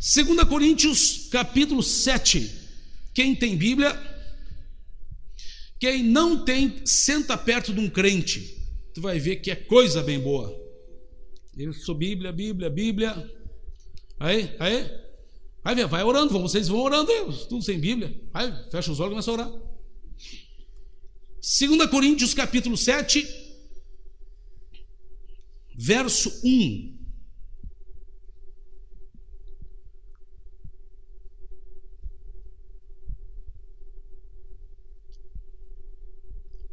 2 0.00 0.48
Coríntios 0.48 1.28
capítulo 1.30 1.82
7. 1.82 2.58
Quem 3.12 3.36
tem 3.36 3.54
Bíblia, 3.54 3.92
quem 5.78 6.02
não 6.02 6.42
tem, 6.42 6.80
senta 6.86 7.36
perto 7.36 7.74
de 7.74 7.80
um 7.80 7.90
crente. 7.90 8.56
Tu 8.94 9.02
vai 9.02 9.18
ver 9.18 9.36
que 9.36 9.50
é 9.50 9.54
coisa 9.54 10.02
bem 10.02 10.18
boa. 10.18 10.58
Eu 11.54 11.74
sou 11.74 11.94
Bíblia, 11.94 12.32
Bíblia, 12.32 12.70
Bíblia. 12.70 13.30
Aí, 14.18 14.56
aí. 14.58 14.90
Vai, 15.62 15.74
vai 15.84 16.02
orando, 16.02 16.38
vocês 16.40 16.68
vão 16.68 16.80
orando, 16.80 17.12
tudo 17.46 17.62
sem 17.62 17.78
Bíblia. 17.78 18.18
Aí, 18.32 18.50
fecha 18.70 18.90
os 18.90 19.00
olhos 19.00 19.10
e 19.10 19.22
começa 19.22 19.30
a 19.30 19.34
orar. 19.34 19.52
2 21.68 21.90
Coríntios 21.90 22.32
capítulo 22.32 22.74
7, 22.74 23.26
verso 25.76 26.40
1. 26.42 26.99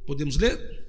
Podemos 0.07 0.37
ler? 0.37 0.87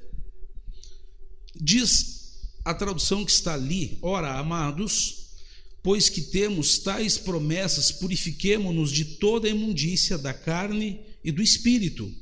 Diz 1.60 2.38
a 2.64 2.72
tradução 2.72 3.24
que 3.24 3.32
está 3.32 3.54
ali: 3.54 3.98
Ora, 4.00 4.38
amados, 4.38 5.34
pois 5.82 6.08
que 6.08 6.22
temos 6.22 6.78
tais 6.78 7.18
promessas, 7.18 7.90
purifiquemo-nos 7.90 8.92
de 8.92 9.04
toda 9.04 9.48
a 9.48 9.50
imundícia 9.50 10.16
da 10.16 10.32
carne 10.32 11.00
e 11.24 11.32
do 11.32 11.42
espírito, 11.42 12.14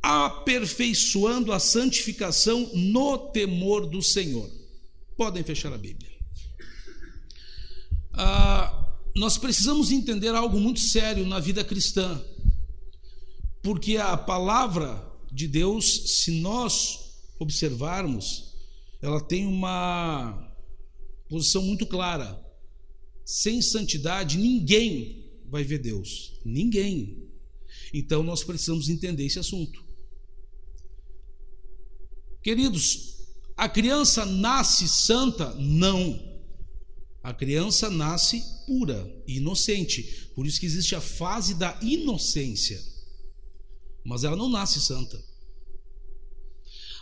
aperfeiçoando 0.00 1.52
a 1.52 1.58
santificação 1.58 2.70
no 2.74 3.18
temor 3.32 3.84
do 3.84 4.00
Senhor. 4.00 4.48
Podem 5.16 5.42
fechar 5.42 5.72
a 5.72 5.78
Bíblia. 5.78 6.12
Ah, 8.12 8.86
nós 9.16 9.36
precisamos 9.36 9.90
entender 9.90 10.28
algo 10.28 10.60
muito 10.60 10.78
sério 10.78 11.26
na 11.26 11.40
vida 11.40 11.64
cristã, 11.64 12.24
porque 13.60 13.96
a 13.96 14.16
palavra 14.16 15.07
de 15.32 15.46
Deus, 15.46 16.22
se 16.22 16.40
nós 16.40 16.98
observarmos, 17.38 18.54
ela 19.00 19.20
tem 19.20 19.46
uma 19.46 20.56
posição 21.28 21.62
muito 21.62 21.86
clara. 21.86 22.44
Sem 23.24 23.60
santidade, 23.60 24.38
ninguém 24.38 25.42
vai 25.48 25.62
ver 25.62 25.78
Deus. 25.78 26.40
Ninguém. 26.44 27.28
Então 27.92 28.22
nós 28.22 28.42
precisamos 28.42 28.88
entender 28.88 29.24
esse 29.24 29.38
assunto. 29.38 29.84
Queridos, 32.42 33.16
a 33.56 33.68
criança 33.68 34.24
nasce 34.24 34.88
santa? 34.88 35.54
Não. 35.54 36.26
A 37.22 37.34
criança 37.34 37.90
nasce 37.90 38.42
pura, 38.66 39.22
inocente. 39.26 40.30
Por 40.34 40.46
isso 40.46 40.58
que 40.58 40.66
existe 40.66 40.94
a 40.94 41.00
fase 41.00 41.54
da 41.54 41.78
inocência 41.82 42.80
mas 44.08 44.24
ela 44.24 44.34
não 44.34 44.48
nasce 44.48 44.80
santa. 44.80 45.22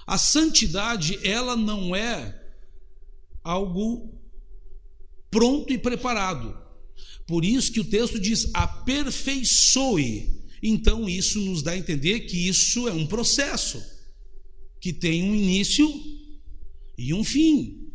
A 0.05 0.19
santidade, 0.19 1.19
ela 1.23 1.57
não 1.57 1.95
é 1.95 2.37
algo 3.45 4.13
pronto 5.31 5.73
e 5.73 5.79
preparado. 5.79 6.57
Por 7.29 7.45
isso 7.45 7.71
que 7.71 7.79
o 7.79 7.85
texto 7.85 8.19
diz 8.19 8.51
aperfeiçoe. 8.53 10.45
Então 10.61 11.09
isso 11.09 11.41
nos 11.41 11.63
dá 11.63 11.73
a 11.73 11.79
entender 11.79 12.21
que 12.21 12.49
isso 12.49 12.89
é 12.89 12.93
um 12.93 13.07
processo 13.07 13.81
que 14.81 14.93
tem 14.93 15.23
um 15.23 15.35
início 15.35 15.89
e 16.99 17.15
um 17.15 17.23
fim. 17.23 17.87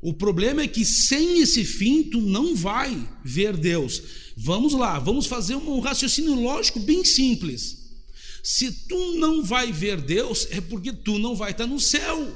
O 0.00 0.12
problema 0.12 0.62
é 0.62 0.68
que 0.68 0.84
sem 0.84 1.40
esse 1.40 1.64
fim 1.64 2.02
tu 2.02 2.20
não 2.20 2.56
vai 2.56 3.08
ver 3.24 3.56
Deus. 3.56 4.02
Vamos 4.36 4.72
lá, 4.72 4.98
vamos 4.98 5.26
fazer 5.26 5.54
um 5.54 5.78
raciocínio 5.78 6.34
lógico 6.34 6.80
bem 6.80 7.04
simples. 7.04 7.81
Se 8.42 8.88
tu 8.88 9.18
não 9.18 9.44
vai 9.44 9.70
ver 9.70 10.00
Deus, 10.00 10.48
é 10.50 10.60
porque 10.60 10.92
tu 10.92 11.18
não 11.18 11.36
vai 11.36 11.52
estar 11.52 11.66
no 11.66 11.78
céu. 11.78 12.34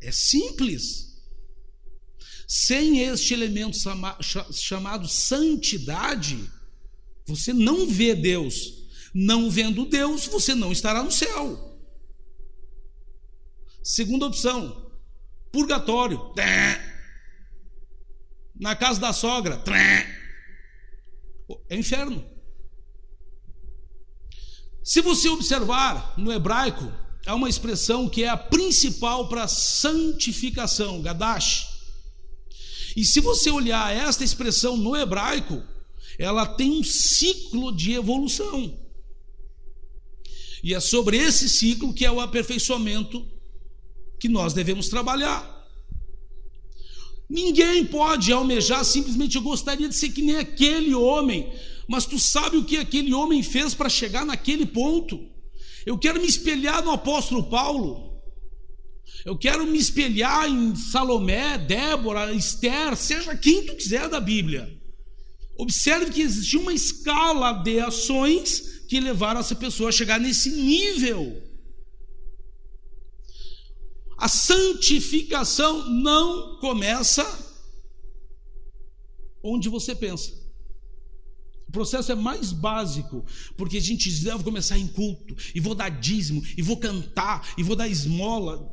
É 0.00 0.10
simples. 0.10 1.14
Sem 2.48 3.00
este 3.00 3.34
elemento 3.34 3.76
chamado 4.52 5.08
santidade, 5.08 6.50
você 7.26 7.52
não 7.52 7.86
vê 7.88 8.14
Deus. 8.14 8.86
Não 9.12 9.50
vendo 9.50 9.84
Deus, 9.86 10.26
você 10.26 10.54
não 10.54 10.70
estará 10.72 11.02
no 11.02 11.10
céu. 11.10 11.78
Segunda 13.82 14.26
opção, 14.26 14.92
purgatório. 15.50 16.32
Na 18.54 18.76
casa 18.76 19.00
da 19.00 19.12
sogra. 19.12 19.62
É 21.68 21.76
inferno. 21.76 22.35
Se 24.86 25.00
você 25.00 25.28
observar 25.28 26.14
no 26.16 26.32
hebraico, 26.32 26.92
há 27.26 27.34
uma 27.34 27.48
expressão 27.48 28.08
que 28.08 28.22
é 28.22 28.28
a 28.28 28.36
principal 28.36 29.28
para 29.28 29.48
santificação, 29.48 31.02
gadash. 31.02 31.66
E 32.96 33.04
se 33.04 33.18
você 33.18 33.50
olhar 33.50 33.92
esta 33.92 34.22
expressão 34.22 34.76
no 34.76 34.94
hebraico, 34.94 35.60
ela 36.20 36.46
tem 36.46 36.70
um 36.70 36.84
ciclo 36.84 37.74
de 37.74 37.94
evolução. 37.94 38.78
E 40.62 40.72
é 40.72 40.78
sobre 40.78 41.16
esse 41.16 41.48
ciclo 41.48 41.92
que 41.92 42.04
é 42.04 42.10
o 42.10 42.20
aperfeiçoamento 42.20 43.26
que 44.20 44.28
nós 44.28 44.54
devemos 44.54 44.88
trabalhar. 44.88 45.66
Ninguém 47.28 47.84
pode 47.84 48.30
almejar 48.30 48.84
simplesmente 48.84 49.34
eu 49.34 49.42
gostaria 49.42 49.88
de 49.88 49.96
ser 49.96 50.10
que 50.10 50.22
nem 50.22 50.36
aquele 50.36 50.94
homem 50.94 51.52
mas 51.88 52.06
tu 52.06 52.18
sabe 52.18 52.56
o 52.56 52.64
que 52.64 52.76
aquele 52.76 53.14
homem 53.14 53.42
fez 53.42 53.74
para 53.74 53.88
chegar 53.88 54.24
naquele 54.24 54.66
ponto? 54.66 55.18
Eu 55.84 55.96
quero 55.96 56.20
me 56.20 56.26
espelhar 56.26 56.82
no 56.82 56.90
apóstolo 56.90 57.48
Paulo. 57.48 58.20
Eu 59.24 59.36
quero 59.36 59.66
me 59.66 59.78
espelhar 59.78 60.48
em 60.48 60.74
Salomé, 60.74 61.58
Débora, 61.58 62.32
Esther, 62.32 62.96
seja 62.96 63.36
quem 63.36 63.64
tu 63.64 63.74
quiser 63.76 64.08
da 64.08 64.20
Bíblia. 64.20 64.72
Observe 65.56 66.10
que 66.10 66.20
existia 66.20 66.60
uma 66.60 66.72
escala 66.72 67.52
de 67.52 67.80
ações 67.80 68.84
que 68.88 69.00
levaram 69.00 69.40
essa 69.40 69.54
pessoa 69.54 69.88
a 69.88 69.92
chegar 69.92 70.20
nesse 70.20 70.50
nível. 70.50 71.42
A 74.18 74.28
santificação 74.28 75.88
não 75.90 76.58
começa 76.58 77.24
onde 79.42 79.68
você 79.68 79.94
pensa. 79.94 80.45
O 81.68 81.72
processo 81.72 82.12
é 82.12 82.14
mais 82.14 82.52
básico, 82.52 83.24
porque 83.56 83.76
a 83.76 83.80
gente 83.80 84.08
diz, 84.08 84.24
eu 84.24 84.36
vou 84.36 84.44
começar 84.44 84.78
em 84.78 84.86
culto, 84.86 85.34
e 85.54 85.60
vou 85.60 85.74
dar 85.74 85.88
dízimo, 85.88 86.42
e 86.56 86.62
vou 86.62 86.76
cantar, 86.76 87.46
e 87.58 87.62
vou 87.62 87.74
dar 87.74 87.88
esmola. 87.88 88.72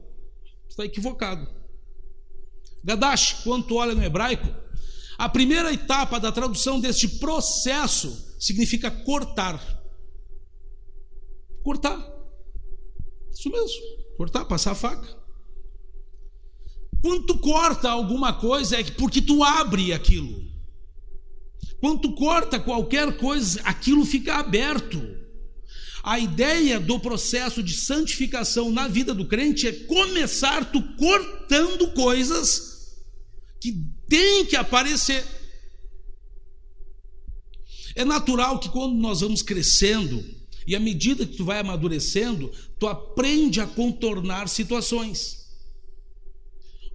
Está 0.70 0.86
equivocado. 0.86 1.48
Gadash, 2.84 3.42
quando 3.44 3.76
olha 3.76 3.96
no 3.96 4.04
hebraico, 4.04 4.48
a 5.18 5.30
primeira 5.30 5.74
etapa 5.74 6.20
da 6.20 6.32
tradução 6.32 6.80
deste 6.80 7.08
processo 7.08 8.36
significa 8.40 8.92
cortar. 8.92 9.60
Cortar. 11.64 11.98
Isso 13.32 13.50
mesmo, 13.50 13.82
cortar, 14.18 14.46
passar 14.46 14.72
a 14.72 14.76
faca. 14.76 15.24
Quando 17.02 17.26
tu 17.26 17.38
corta 17.40 17.90
alguma 17.90 18.34
coisa 18.34 18.80
é 18.80 18.84
porque 18.84 19.22
tu 19.22 19.44
abre 19.44 19.92
aquilo. 19.92 20.53
Quando 21.84 22.00
tu 22.00 22.14
corta 22.14 22.62
qualquer 22.62 23.18
coisa, 23.18 23.60
aquilo 23.66 24.06
fica 24.06 24.36
aberto. 24.36 25.06
A 26.02 26.18
ideia 26.18 26.80
do 26.80 26.98
processo 26.98 27.62
de 27.62 27.74
santificação 27.74 28.72
na 28.72 28.88
vida 28.88 29.14
do 29.14 29.28
crente 29.28 29.68
é 29.68 29.74
começar 29.74 30.72
tu 30.72 30.82
cortando 30.96 31.92
coisas 31.92 32.96
que 33.60 33.74
tem 34.08 34.46
que 34.46 34.56
aparecer. 34.56 35.26
É 37.98 38.06
natural 38.06 38.60
que 38.60 38.70
quando 38.70 38.96
nós 38.96 39.20
vamos 39.20 39.42
crescendo, 39.42 40.24
e 40.66 40.78
à 40.78 40.80
medida 40.80 41.26
que 41.26 41.36
tu 41.36 41.44
vai 41.44 41.60
amadurecendo, 41.60 42.50
tu 42.80 42.88
aprende 42.88 43.60
a 43.60 43.68
contornar 43.68 44.48
situações. 44.48 45.50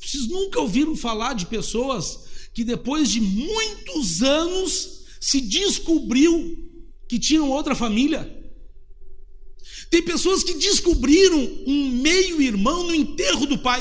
Vocês 0.01 0.27
nunca 0.29 0.59
ouviram 0.59 0.97
falar 0.97 1.35
de 1.35 1.45
pessoas 1.45 2.27
que 2.59 2.65
depois 2.65 3.09
de 3.09 3.21
muitos 3.21 4.21
anos 4.21 5.05
se 5.21 5.41
descobriu 5.41 6.59
que 7.09 7.17
tinham 7.17 7.49
outra 7.49 7.73
família. 7.73 8.29
Tem 9.89 10.03
pessoas 10.03 10.43
que 10.43 10.55
descobriram 10.55 11.39
um 11.69 11.89
meio-irmão 12.03 12.83
no 12.83 12.93
enterro 12.93 13.47
do 13.47 13.59
pai. 13.59 13.81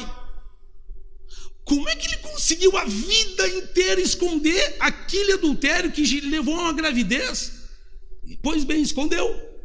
Como 1.64 1.90
é 1.90 1.96
que 1.96 2.06
ele 2.06 2.18
conseguiu 2.18 2.78
a 2.78 2.86
vida 2.86 3.50
inteira 3.50 4.00
esconder 4.00 4.76
aquele 4.80 5.34
adultério 5.34 5.92
que 5.92 6.22
levou 6.22 6.54
a 6.54 6.66
uma 6.66 6.74
gravidez? 6.74 7.54
Pois 8.44 8.64
bem, 8.64 8.84
escondeu. 8.84 9.57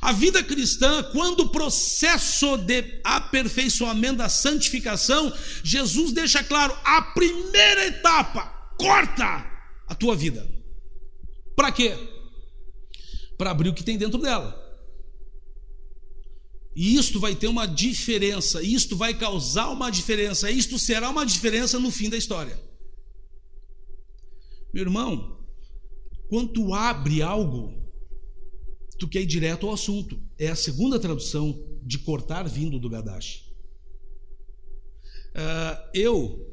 A 0.00 0.12
vida 0.12 0.42
cristã, 0.42 1.02
quando 1.12 1.40
o 1.40 1.48
processo 1.48 2.56
de 2.56 3.00
aperfeiçoamento 3.02 4.18
da 4.18 4.28
santificação, 4.28 5.32
Jesus 5.64 6.12
deixa 6.12 6.42
claro: 6.44 6.76
a 6.84 7.02
primeira 7.02 7.86
etapa, 7.86 8.42
corta. 8.78 9.46
a 9.88 9.94
tua 9.94 10.14
vida. 10.14 10.48
Para 11.56 11.72
quê? 11.72 11.96
Para 13.36 13.50
abrir 13.50 13.70
o 13.70 13.74
que 13.74 13.82
tem 13.82 13.98
dentro 13.98 14.20
dela. 14.20 14.68
E 16.76 16.94
isto 16.94 17.18
vai 17.18 17.34
ter 17.34 17.48
uma 17.48 17.66
diferença, 17.66 18.62
isto 18.62 18.96
vai 18.96 19.12
causar 19.12 19.68
uma 19.70 19.90
diferença, 19.90 20.48
isto 20.48 20.78
será 20.78 21.10
uma 21.10 21.26
diferença 21.26 21.80
no 21.80 21.90
fim 21.90 22.08
da 22.08 22.16
história. 22.16 22.56
Meu 24.72 24.84
irmão, 24.84 25.44
quando 26.28 26.72
abre 26.72 27.20
algo, 27.20 27.87
tu 28.98 29.08
quer 29.08 29.22
ir 29.22 29.26
direto 29.26 29.66
ao 29.66 29.74
assunto. 29.74 30.20
É 30.38 30.48
a 30.48 30.56
segunda 30.56 30.98
tradução 30.98 31.58
de 31.82 31.98
cortar 31.98 32.48
vindo 32.48 32.78
do 32.78 32.90
Gadashi. 32.90 33.44
Uh, 35.28 35.90
eu, 35.94 36.46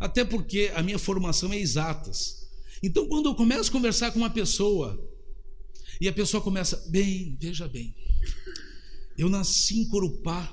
até 0.00 0.24
porque 0.24 0.72
a 0.74 0.82
minha 0.82 0.98
formação 0.98 1.52
é 1.52 1.58
exatas. 1.58 2.48
Então, 2.82 3.06
quando 3.08 3.28
eu 3.28 3.34
começo 3.34 3.70
a 3.70 3.72
conversar 3.72 4.10
com 4.10 4.18
uma 4.18 4.30
pessoa, 4.30 5.00
e 6.00 6.08
a 6.08 6.12
pessoa 6.12 6.42
começa, 6.42 6.84
bem, 6.88 7.36
veja 7.40 7.68
bem, 7.68 7.94
eu 9.16 9.28
nasci 9.28 9.80
em 9.80 9.88
Corupá 9.88 10.52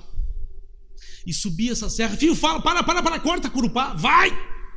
e 1.26 1.32
subi 1.32 1.68
essa 1.68 1.90
serra. 1.90 2.16
Filho, 2.16 2.34
fala, 2.34 2.62
para, 2.62 2.82
para, 2.82 3.02
para, 3.02 3.20
corta 3.20 3.50
Corupá, 3.50 3.94
vai, 3.94 4.30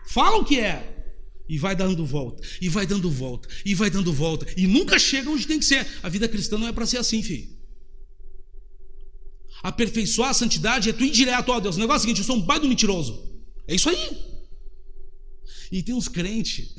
fala 0.07 0.37
o 0.37 0.45
que 0.45 0.59
é. 0.59 0.94
E 1.47 1.57
vai 1.59 1.75
dando 1.75 2.05
volta, 2.05 2.41
e 2.59 2.67
vai 2.67 2.87
dando 2.87 3.09
volta, 3.09 3.47
e 3.63 3.75
vai 3.75 3.89
dando 3.89 4.11
volta, 4.11 4.47
e 4.57 4.65
nunca 4.65 4.97
chega 4.97 5.29
onde 5.29 5.45
tem 5.45 5.59
que 5.59 5.65
ser. 5.65 5.85
A 6.01 6.09
vida 6.09 6.27
cristã 6.27 6.57
não 6.57 6.67
é 6.67 6.71
para 6.71 6.87
ser 6.87 6.97
assim, 6.97 7.21
filho. 7.21 7.55
Aperfeiçoar 9.61 10.29
a 10.29 10.33
santidade 10.33 10.89
é 10.89 10.93
tu 10.93 11.03
ir 11.03 11.11
direto, 11.11 11.49
ó 11.49 11.59
Deus. 11.59 11.75
O 11.75 11.79
negócio 11.79 11.97
é 11.97 11.99
o 11.99 12.01
seguinte: 12.01 12.19
eu 12.19 12.25
sou 12.25 12.35
um 12.35 12.45
pai 12.45 12.59
do 12.59 12.67
mentiroso. 12.67 13.35
É 13.67 13.73
isso 13.73 13.89
aí. 13.89 13.97
E 15.71 15.81
tem 15.81 15.95
uns 15.95 16.07
crentes. 16.07 16.75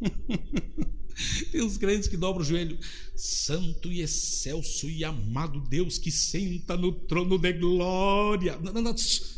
tem 1.52 1.62
uns 1.62 1.76
crentes 1.76 2.08
que 2.08 2.16
dobram 2.16 2.42
o 2.42 2.46
joelho. 2.46 2.78
Santo 3.14 3.92
e 3.92 4.00
excelso 4.00 4.88
e 4.88 5.04
amado 5.04 5.60
Deus 5.68 5.98
que 5.98 6.10
senta 6.10 6.76
no 6.76 6.92
trono 6.92 7.38
de 7.38 7.52
glória. 7.52 8.58
Não, 8.62 8.72
não, 8.72 8.82
não, 8.82 8.94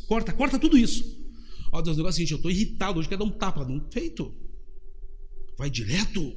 corta, 0.06 0.32
corta 0.32 0.58
tudo 0.58 0.78
isso. 0.78 1.21
Ó 1.72 1.80
Deus, 1.80 1.96
o 1.96 2.00
negócio 2.00 2.20
é 2.20 2.24
o 2.24 2.26
seguinte: 2.26 2.32
eu 2.32 2.36
estou 2.36 2.50
irritado 2.50 2.98
hoje, 2.98 3.08
quero 3.08 3.24
dar 3.24 3.30
um 3.30 3.36
tapa. 3.36 3.64
Não, 3.64 3.82
feito. 3.90 4.34
Vai 5.56 5.70
direto. 5.70 6.36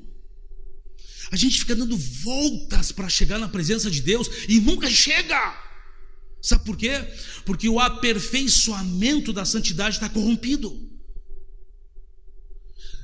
A 1.32 1.36
gente 1.36 1.60
fica 1.60 1.76
dando 1.76 1.98
voltas 1.98 2.92
para 2.92 3.10
chegar 3.10 3.38
na 3.38 3.50
presença 3.50 3.92
de 3.92 4.02
Deus 4.02 4.30
e 4.48 4.60
nunca 4.62 4.90
chega. 4.90 5.64
Sabe 6.42 6.64
por 6.64 6.78
quê? 6.78 6.92
Porque 7.44 7.68
o 7.68 7.80
aperfeiçoamento 7.80 9.34
da 9.34 9.44
santidade 9.44 9.96
está 9.96 10.08
corrompido. 10.08 10.90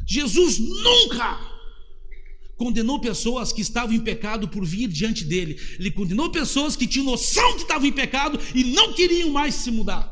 Jesus 0.08 0.60
nunca 0.60 1.40
condenou 2.56 3.00
pessoas 3.00 3.52
que 3.52 3.62
estavam 3.62 3.96
em 3.96 4.00
pecado 4.00 4.48
por 4.48 4.64
vir 4.64 4.88
diante 4.88 5.24
dele. 5.24 5.60
Ele 5.80 5.90
condenou 5.90 6.30
pessoas 6.30 6.76
que 6.76 6.86
tinham 6.86 7.06
noção 7.06 7.56
que 7.56 7.64
estavam 7.64 7.88
em 7.88 7.92
pecado 7.92 8.40
e 8.54 8.64
não 8.66 8.94
queriam 8.94 9.32
mais 9.32 9.56
se 9.56 9.72
mudar. 9.72 10.11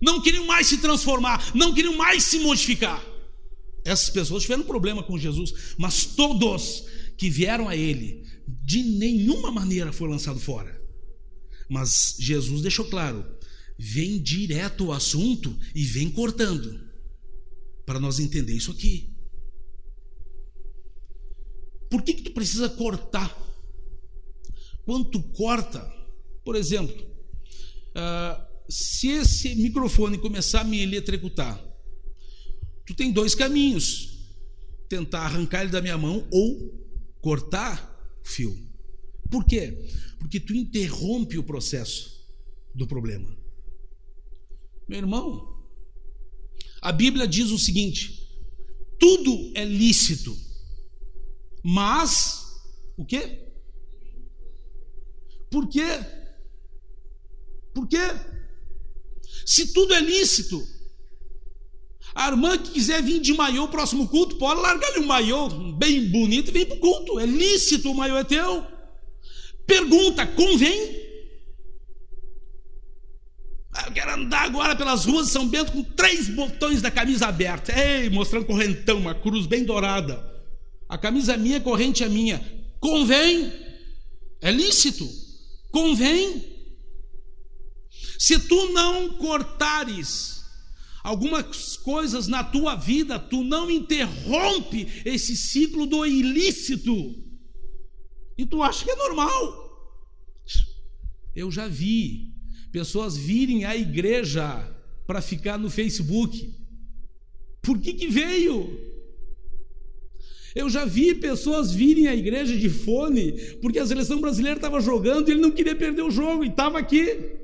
Não 0.00 0.20
queriam 0.20 0.46
mais 0.46 0.66
se 0.66 0.78
transformar, 0.78 1.54
não 1.54 1.74
queriam 1.74 1.96
mais 1.96 2.24
se 2.24 2.38
modificar. 2.38 3.04
Essas 3.84 4.10
pessoas 4.10 4.42
tiveram 4.42 4.62
problema 4.62 5.02
com 5.02 5.18
Jesus, 5.18 5.74
mas 5.76 6.06
todos 6.06 6.84
que 7.18 7.28
vieram 7.28 7.68
a 7.68 7.76
ele, 7.76 8.24
de 8.64 8.82
nenhuma 8.82 9.50
maneira 9.50 9.92
foi 9.92 10.08
lançado 10.08 10.40
fora. 10.40 10.82
Mas 11.68 12.16
Jesus 12.18 12.62
deixou 12.62 12.86
claro: 12.86 13.24
vem 13.78 14.20
direto 14.20 14.84
ao 14.84 14.92
assunto 14.92 15.56
e 15.74 15.84
vem 15.84 16.10
cortando, 16.10 16.80
para 17.84 18.00
nós 18.00 18.18
entender 18.18 18.54
isso 18.54 18.70
aqui. 18.70 19.14
Por 21.90 22.02
que, 22.02 22.14
que 22.14 22.22
tu 22.22 22.32
precisa 22.32 22.68
cortar? 22.68 23.36
Quando 24.84 25.10
tu 25.10 25.22
corta, 25.22 25.80
por 26.44 26.56
exemplo, 26.56 26.94
uh, 27.90 28.53
se 28.68 29.08
esse 29.08 29.54
microfone 29.54 30.18
começar 30.18 30.62
a 30.62 30.64
me 30.64 30.80
eletrocutar, 30.80 31.62
tu 32.86 32.94
tem 32.94 33.12
dois 33.12 33.34
caminhos: 33.34 34.18
tentar 34.88 35.20
arrancar 35.20 35.62
ele 35.62 35.70
da 35.70 35.82
minha 35.82 35.98
mão 35.98 36.26
ou 36.30 36.84
cortar 37.20 38.18
o 38.24 38.28
fio. 38.28 38.56
Por 39.30 39.44
quê? 39.44 39.88
Porque 40.18 40.40
tu 40.40 40.54
interrompe 40.54 41.38
o 41.38 41.44
processo 41.44 42.24
do 42.74 42.86
problema. 42.86 43.36
Meu 44.88 44.98
irmão, 44.98 45.54
a 46.80 46.92
Bíblia 46.92 47.26
diz 47.26 47.50
o 47.50 47.58
seguinte: 47.58 48.28
tudo 48.98 49.52
é 49.54 49.64
lícito, 49.64 50.36
mas 51.62 52.62
o 52.96 53.04
quê? 53.04 53.40
Por 55.50 55.68
quê? 55.68 56.00
Por 57.74 57.86
quê? 57.88 58.33
Se 59.44 59.72
tudo 59.72 59.94
é 59.94 60.00
lícito, 60.00 60.66
a 62.14 62.28
irmã 62.28 62.56
que 62.56 62.70
quiser 62.70 63.02
vir 63.02 63.20
de 63.20 63.32
maiô 63.34 63.66
próximo 63.68 64.06
culto, 64.08 64.36
pode 64.36 64.60
largar-lhe 64.60 65.00
um 65.00 65.06
maiô 65.06 65.48
bem 65.48 66.08
bonito 66.08 66.50
e 66.50 66.52
vir 66.52 66.66
para 66.66 66.76
o 66.76 66.80
culto. 66.80 67.18
É 67.18 67.26
lícito, 67.26 67.90
o 67.90 67.94
maiô 67.94 68.16
é 68.16 68.24
teu. 68.24 68.64
Pergunta: 69.66 70.26
convém? 70.26 71.02
Ah, 73.74 73.86
eu 73.86 73.92
quero 73.92 74.14
andar 74.14 74.42
agora 74.42 74.76
pelas 74.76 75.04
ruas 75.04 75.26
de 75.26 75.32
São 75.32 75.48
Bento 75.48 75.72
com 75.72 75.82
três 75.82 76.28
botões 76.28 76.80
da 76.80 76.90
camisa 76.90 77.26
aberta. 77.26 77.72
Ei, 77.76 78.08
mostrando 78.08 78.46
correntão, 78.46 78.98
uma 78.98 79.14
cruz 79.14 79.46
bem 79.46 79.64
dourada. 79.64 80.32
A 80.88 80.96
camisa 80.96 81.34
é 81.34 81.36
minha, 81.36 81.56
a 81.56 81.60
corrente 81.60 82.04
é 82.04 82.08
minha. 82.08 82.40
Convém? 82.78 83.52
É 84.40 84.52
lícito? 84.52 85.08
Convém? 85.72 86.53
Se 88.18 88.38
tu 88.38 88.72
não 88.72 89.10
cortares 89.10 90.44
algumas 91.02 91.76
coisas 91.76 92.26
na 92.26 92.42
tua 92.42 92.74
vida, 92.74 93.18
tu 93.18 93.44
não 93.44 93.70
interrompe 93.70 94.88
esse 95.04 95.36
ciclo 95.36 95.84
do 95.86 96.06
ilícito. 96.06 97.14
E 98.38 98.46
tu 98.46 98.62
acha 98.62 98.84
que 98.84 98.90
é 98.90 98.96
normal. 98.96 99.64
Eu 101.36 101.50
já 101.50 101.68
vi 101.68 102.32
pessoas 102.72 103.16
virem 103.16 103.64
à 103.64 103.76
igreja 103.76 104.70
para 105.06 105.20
ficar 105.20 105.58
no 105.58 105.70
Facebook. 105.70 106.54
Por 107.60 107.78
que 107.78 107.92
que 107.92 108.08
veio? 108.08 108.94
Eu 110.54 110.70
já 110.70 110.84
vi 110.84 111.14
pessoas 111.14 111.72
virem 111.72 112.06
à 112.06 112.14
igreja 112.14 112.56
de 112.56 112.70
fone, 112.70 113.32
porque 113.60 113.78
a 113.78 113.86
seleção 113.86 114.20
brasileira 114.20 114.56
estava 114.56 114.80
jogando 114.80 115.28
e 115.28 115.32
ele 115.32 115.40
não 115.40 115.50
queria 115.50 115.74
perder 115.74 116.02
o 116.02 116.10
jogo 116.10 116.44
e 116.44 116.48
estava 116.48 116.78
aqui. 116.78 117.43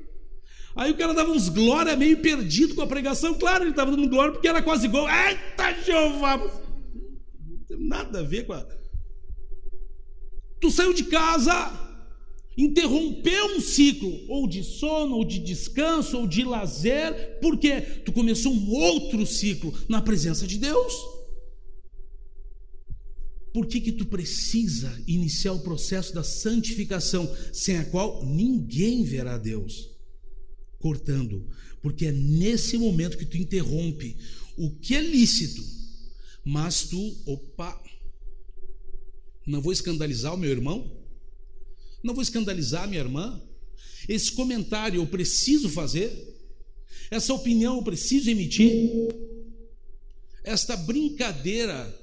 Aí 0.74 0.90
o 0.90 0.96
cara 0.96 1.12
dava 1.12 1.30
uns 1.30 1.48
glória 1.48 1.96
meio 1.96 2.18
perdido 2.18 2.74
com 2.74 2.82
a 2.82 2.86
pregação. 2.86 3.34
Claro, 3.34 3.64
ele 3.64 3.70
estava 3.70 3.90
dando 3.90 4.08
glória 4.08 4.32
porque 4.32 4.48
era 4.48 4.62
quase 4.62 4.88
gol. 4.88 5.08
Eita, 5.08 5.74
Jeová! 5.84 6.36
Não 6.38 7.58
tem 7.66 7.78
nada 7.78 8.20
a 8.20 8.22
ver 8.22 8.46
com 8.46 8.52
a. 8.52 8.66
Tu 10.60 10.70
saiu 10.70 10.92
de 10.92 11.04
casa, 11.04 11.72
interrompeu 12.56 13.56
um 13.56 13.60
ciclo, 13.60 14.12
ou 14.28 14.46
de 14.46 14.62
sono, 14.62 15.16
ou 15.16 15.24
de 15.24 15.38
descanso, 15.38 16.18
ou 16.18 16.26
de 16.26 16.44
lazer, 16.44 17.38
porque 17.40 17.80
tu 17.80 18.12
começou 18.12 18.52
um 18.52 18.70
outro 18.70 19.26
ciclo 19.26 19.72
na 19.88 20.02
presença 20.02 20.46
de 20.46 20.58
Deus. 20.58 20.94
Por 23.52 23.66
que, 23.66 23.80
que 23.80 23.92
tu 23.92 24.06
precisa 24.06 25.02
iniciar 25.08 25.52
o 25.52 25.60
processo 25.60 26.14
da 26.14 26.22
santificação, 26.22 27.34
sem 27.52 27.78
a 27.78 27.84
qual 27.84 28.24
ninguém 28.24 29.02
verá 29.02 29.36
Deus? 29.36 29.90
Cortando, 30.80 31.46
porque 31.80 32.06
é 32.06 32.12
nesse 32.12 32.76
momento 32.76 33.16
que 33.16 33.26
tu 33.26 33.36
interrompe 33.36 34.16
o 34.56 34.70
que 34.70 34.96
é 34.96 35.00
lícito, 35.00 35.62
mas 36.44 36.84
tu, 36.84 37.16
opa, 37.26 37.80
não 39.46 39.60
vou 39.60 39.72
escandalizar 39.72 40.34
o 40.34 40.38
meu 40.38 40.50
irmão, 40.50 40.90
não 42.02 42.14
vou 42.14 42.22
escandalizar 42.22 42.84
a 42.84 42.86
minha 42.86 43.00
irmã, 43.00 43.40
esse 44.08 44.32
comentário 44.32 45.00
eu 45.00 45.06
preciso 45.06 45.68
fazer, 45.68 46.10
essa 47.10 47.34
opinião 47.34 47.76
eu 47.76 47.82
preciso 47.82 48.30
emitir, 48.30 48.90
esta 50.42 50.76
brincadeira 50.76 51.94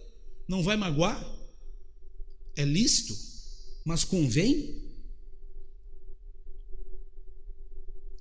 não 0.48 0.62
vai 0.62 0.78
magoar, 0.78 1.20
é 2.56 2.64
lícito, 2.64 3.18
mas 3.84 4.04
convém 4.04 4.87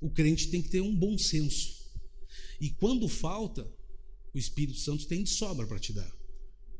o 0.01 0.09
crente 0.09 0.49
tem 0.49 0.61
que 0.61 0.69
ter 0.69 0.81
um 0.81 0.95
bom 0.95 1.17
senso. 1.17 1.77
E 2.59 2.69
quando 2.69 3.07
falta, 3.07 3.69
o 4.33 4.37
Espírito 4.37 4.79
Santo 4.79 5.05
tem 5.07 5.23
de 5.23 5.29
sobra 5.29 5.65
para 5.65 5.79
te 5.79 5.93
dar. 5.93 6.11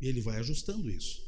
E 0.01 0.07
ele 0.07 0.21
vai 0.21 0.39
ajustando 0.39 0.89
isso. 0.89 1.25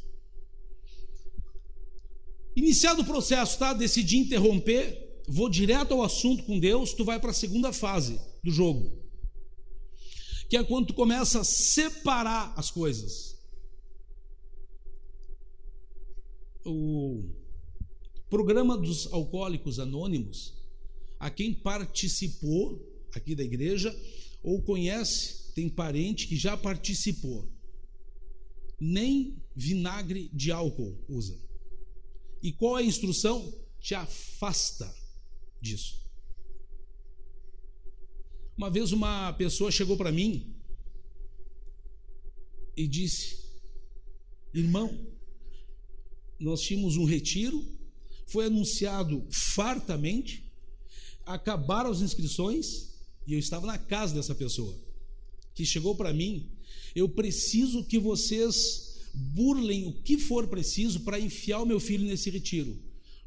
Iniciado 2.55 3.01
o 3.01 3.05
processo, 3.05 3.57
tá? 3.57 3.73
Decidi 3.73 4.17
interromper, 4.17 5.23
vou 5.27 5.49
direto 5.49 5.93
ao 5.93 6.03
assunto 6.03 6.43
com 6.43 6.59
Deus, 6.59 6.93
tu 6.93 7.05
vai 7.05 7.19
para 7.19 7.31
a 7.31 7.33
segunda 7.33 7.71
fase 7.71 8.19
do 8.43 8.51
jogo. 8.51 8.97
Que 10.49 10.57
é 10.57 10.63
quando 10.63 10.87
tu 10.87 10.93
começa 10.93 11.41
a 11.41 11.43
separar 11.43 12.53
as 12.57 12.71
coisas. 12.71 13.39
o 16.69 17.23
programa 18.29 18.77
dos 18.77 19.11
alcoólicos 19.11 19.79
anônimos, 19.79 20.53
a 21.19 21.29
quem 21.29 21.53
participou 21.53 22.79
aqui 23.13 23.35
da 23.35 23.43
igreja 23.43 23.95
ou 24.41 24.61
conhece, 24.61 25.51
tem 25.53 25.67
parente 25.67 26.27
que 26.27 26.37
já 26.37 26.55
participou. 26.55 27.47
Nem 28.79 29.35
vinagre 29.55 30.29
de 30.33 30.51
álcool 30.51 30.97
usa. 31.09 31.37
E 32.41 32.53
qual 32.53 32.79
é 32.79 32.81
a 32.81 32.85
instrução? 32.85 33.53
Te 33.81 33.93
afasta 33.93 34.89
disso. 35.61 35.99
Uma 38.57 38.69
vez 38.69 38.91
uma 38.91 39.33
pessoa 39.33 39.71
chegou 39.71 39.97
para 39.97 40.11
mim 40.11 40.55
e 42.75 42.87
disse: 42.87 43.39
Irmão, 44.53 44.97
nós 46.39 46.61
tínhamos 46.61 46.95
um 46.95 47.03
retiro, 47.03 47.65
foi 48.27 48.45
anunciado 48.45 49.27
fartamente, 49.29 50.48
acabaram 51.29 51.91
as 51.91 52.01
inscrições 52.01 52.89
e 53.25 53.33
eu 53.33 53.39
estava 53.39 53.67
na 53.67 53.77
casa 53.77 54.15
dessa 54.15 54.33
pessoa 54.33 54.75
que 55.53 55.63
chegou 55.63 55.95
para 55.95 56.11
mim. 56.11 56.49
Eu 56.95 57.07
preciso 57.07 57.83
que 57.83 57.99
vocês 57.99 58.97
burlem 59.13 59.85
o 59.85 59.93
que 59.93 60.17
for 60.17 60.47
preciso 60.47 61.01
para 61.01 61.19
enfiar 61.19 61.61
o 61.61 61.65
meu 61.65 61.79
filho 61.79 62.05
nesse 62.05 62.29
retiro, 62.29 62.77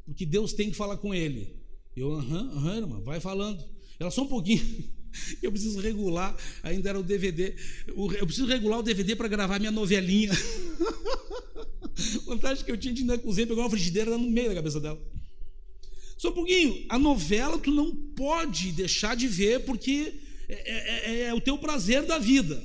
porque 0.05 0.25
Deus 0.25 0.51
tem 0.51 0.69
que 0.69 0.75
falar 0.75 0.97
com 0.97 1.13
ele. 1.13 1.55
Eu, 1.95 2.11
aham, 2.11 2.51
aham, 2.55 2.77
irmã, 2.77 3.01
vai 3.01 3.19
falando. 3.19 3.63
Ela 3.99 4.11
só 4.11 4.23
um 4.23 4.27
pouquinho. 4.27 4.63
Eu 5.43 5.51
preciso 5.51 5.79
regular, 5.79 6.35
ainda 6.63 6.89
era 6.89 6.99
o 6.99 7.03
DVD. 7.03 7.55
Eu 7.85 8.25
preciso 8.25 8.47
regular 8.47 8.79
o 8.79 8.83
DVD 8.83 9.15
para 9.15 9.27
gravar 9.27 9.59
minha 9.59 9.71
novelinha. 9.71 10.31
Vantagem 12.25 12.65
que 12.65 12.71
eu 12.71 12.77
tinha 12.77 12.91
de 12.91 13.03
ir 13.03 13.05
na 13.05 13.19
cozinha 13.19 13.45
pegar 13.45 13.61
uma 13.61 13.69
frigideira 13.69 14.17
no 14.17 14.27
meio 14.27 14.49
da 14.49 14.55
cabeça 14.55 14.79
dela. 14.79 14.99
Só 16.23 16.29
um 16.29 16.35
pouquinho. 16.35 16.85
A 16.87 16.97
novela 16.97 17.59
tu 17.59 17.69
não 17.69 17.93
pode 18.15 18.71
deixar 18.71 19.13
de 19.13 19.27
ver 19.27 19.65
porque 19.65 20.21
é, 20.47 20.53
é, 20.53 21.11
é, 21.11 21.21
é 21.23 21.33
o 21.33 21.41
teu 21.41 21.57
prazer 21.57 22.03
da 22.03 22.17
vida. 22.17 22.63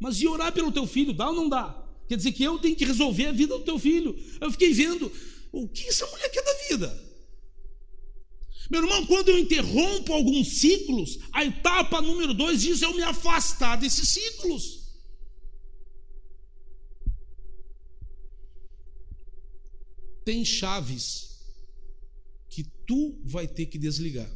Mas 0.00 0.22
e 0.22 0.26
orar 0.26 0.50
pelo 0.54 0.72
teu 0.72 0.86
filho, 0.86 1.12
dá 1.12 1.28
ou 1.28 1.34
não 1.34 1.46
dá? 1.46 1.86
Quer 2.08 2.16
dizer 2.16 2.32
que 2.32 2.42
eu 2.42 2.58
tenho 2.58 2.74
que 2.74 2.86
resolver 2.86 3.26
a 3.26 3.32
vida 3.32 3.58
do 3.58 3.62
teu 3.62 3.78
filho. 3.78 4.18
Eu 4.40 4.50
fiquei 4.50 4.72
vendo 4.72 5.12
o 5.52 5.68
que 5.68 5.86
essa 5.86 6.06
mulher 6.06 6.30
quer 6.30 6.42
da 6.42 6.54
vida. 6.70 7.04
Meu 8.70 8.82
irmão, 8.82 9.04
quando 9.04 9.28
eu 9.28 9.38
interrompo 9.38 10.10
alguns 10.10 10.60
ciclos, 10.60 11.18
a 11.30 11.44
etapa 11.44 12.00
número 12.00 12.32
dois 12.32 12.62
diz 12.62 12.80
eu 12.80 12.94
me 12.94 13.02
afastar 13.02 13.76
desses 13.76 14.08
ciclos. 14.08 14.82
Tem 20.24 20.42
chaves 20.42 21.33
tu 22.86 23.20
vai 23.24 23.46
ter 23.46 23.66
que 23.66 23.78
desligar. 23.78 24.30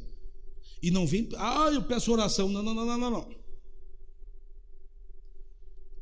E 0.83 0.91
não 0.91 1.07
vem, 1.07 1.29
ah, 1.37 1.71
eu 1.73 1.83
peço 1.83 2.13
oração. 2.13 2.49
Não, 2.49 2.63
não, 2.63 2.75
não, 2.75 2.99
não, 2.99 3.11
não. 3.11 3.39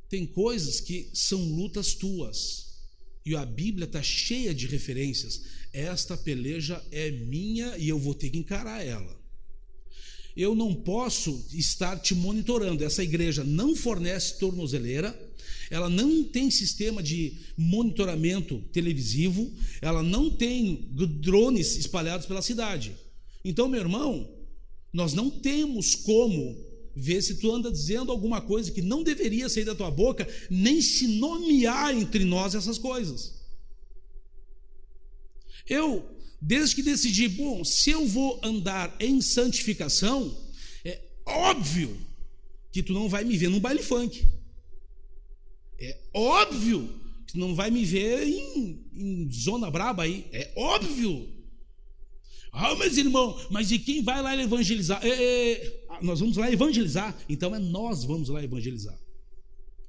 Tem 0.09 0.27
coisas 0.27 0.81
que 0.81 1.11
são 1.15 1.41
lutas 1.41 1.95
tuas. 1.95 2.67
E 3.25 3.35
a 3.35 3.45
Bíblia 3.45 3.87
está 3.87 4.03
cheia 4.03 4.55
de 4.55 4.67
referências. 4.67 5.43
Esta 5.73 6.17
peleja 6.17 6.85
é 6.93 7.11
minha 7.11 7.77
e 7.77 7.89
eu 7.89 7.99
vou 7.99 8.15
ter 8.15 8.31
que 8.31 8.39
encarar 8.39 8.85
ela. 8.85 9.26
Eu 10.37 10.55
não 10.55 10.75
posso 10.75 11.47
estar 11.53 11.99
te 11.99 12.15
monitorando. 12.15 12.85
Essa 12.85 13.03
igreja 13.03 13.43
não 13.43 13.75
fornece 13.75 14.39
tornozeleira, 14.39 15.19
ela 15.71 15.89
não 15.89 16.23
tem 16.25 16.51
sistema 16.51 17.03
de 17.03 17.39
monitoramento 17.57 18.59
televisivo, 18.73 19.51
ela 19.81 20.03
não 20.03 20.31
tem 20.31 20.89
drones 21.21 21.77
espalhados 21.77 22.27
pela 22.27 22.43
cidade. 22.43 22.95
Então, 23.45 23.69
meu 23.69 23.81
irmão, 23.81 24.29
nós 24.93 25.13
não 25.13 25.31
temos 25.31 25.95
como 25.95 26.57
ver 26.95 27.23
se 27.23 27.37
tu 27.37 27.53
anda 27.53 27.71
dizendo 27.71 28.11
alguma 28.11 28.41
coisa 28.41 28.71
que 28.71 28.81
não 28.81 29.03
deveria 29.03 29.49
sair 29.49 29.65
da 29.65 29.75
tua 29.75 29.91
boca, 29.91 30.27
nem 30.49 30.81
se 30.81 31.07
nomear 31.07 31.95
entre 31.95 32.25
nós 32.25 32.55
essas 32.55 32.79
coisas. 32.79 33.35
Eu, 35.69 36.16
desde 36.41 36.75
que 36.75 36.83
decidi, 36.83 37.29
bom, 37.29 37.65
se 37.65 37.91
eu 37.91 38.07
vou 38.07 38.41
andar 38.43 38.95
em 39.01 39.21
santificação, 39.21 40.37
é 40.85 41.01
óbvio 41.25 41.97
que 42.73 42.83
tu 42.83 42.93
não 42.93 43.09
vai 43.09 43.25
me 43.25 43.37
ver 43.37 43.49
num 43.49 43.61
baile 43.61 43.83
funk. 43.83 44.27
É 45.79 45.99
óbvio 46.15 46.89
que 47.27 47.35
tu 47.35 47.39
não 47.39 47.55
vai 47.55 47.71
me 47.71 47.85
ver 47.85 48.27
em, 48.27 48.85
em 48.95 49.31
zona 49.33 49.71
braba 49.71 50.05
aí. 50.05 50.27
É 50.33 50.53
óbvio. 50.57 51.29
Ah, 52.53 52.75
mas 52.75 52.97
irmão, 52.97 53.39
mas 53.51 53.71
e 53.71 53.79
quem 53.79 54.03
vai 54.03 54.23
lá 54.23 54.35
evangelizar? 54.35 55.05
É, 55.05 55.09
é, 55.09 55.85
ah, 55.91 55.99
nós 56.03 56.21
vamos 56.21 56.39
lá 56.39 56.51
evangelizar, 56.51 57.15
então 57.29 57.55
é 57.55 57.59
nós 57.59 58.03
vamos 58.05 58.31
lá 58.31 58.43
evangelizar. 58.43 58.99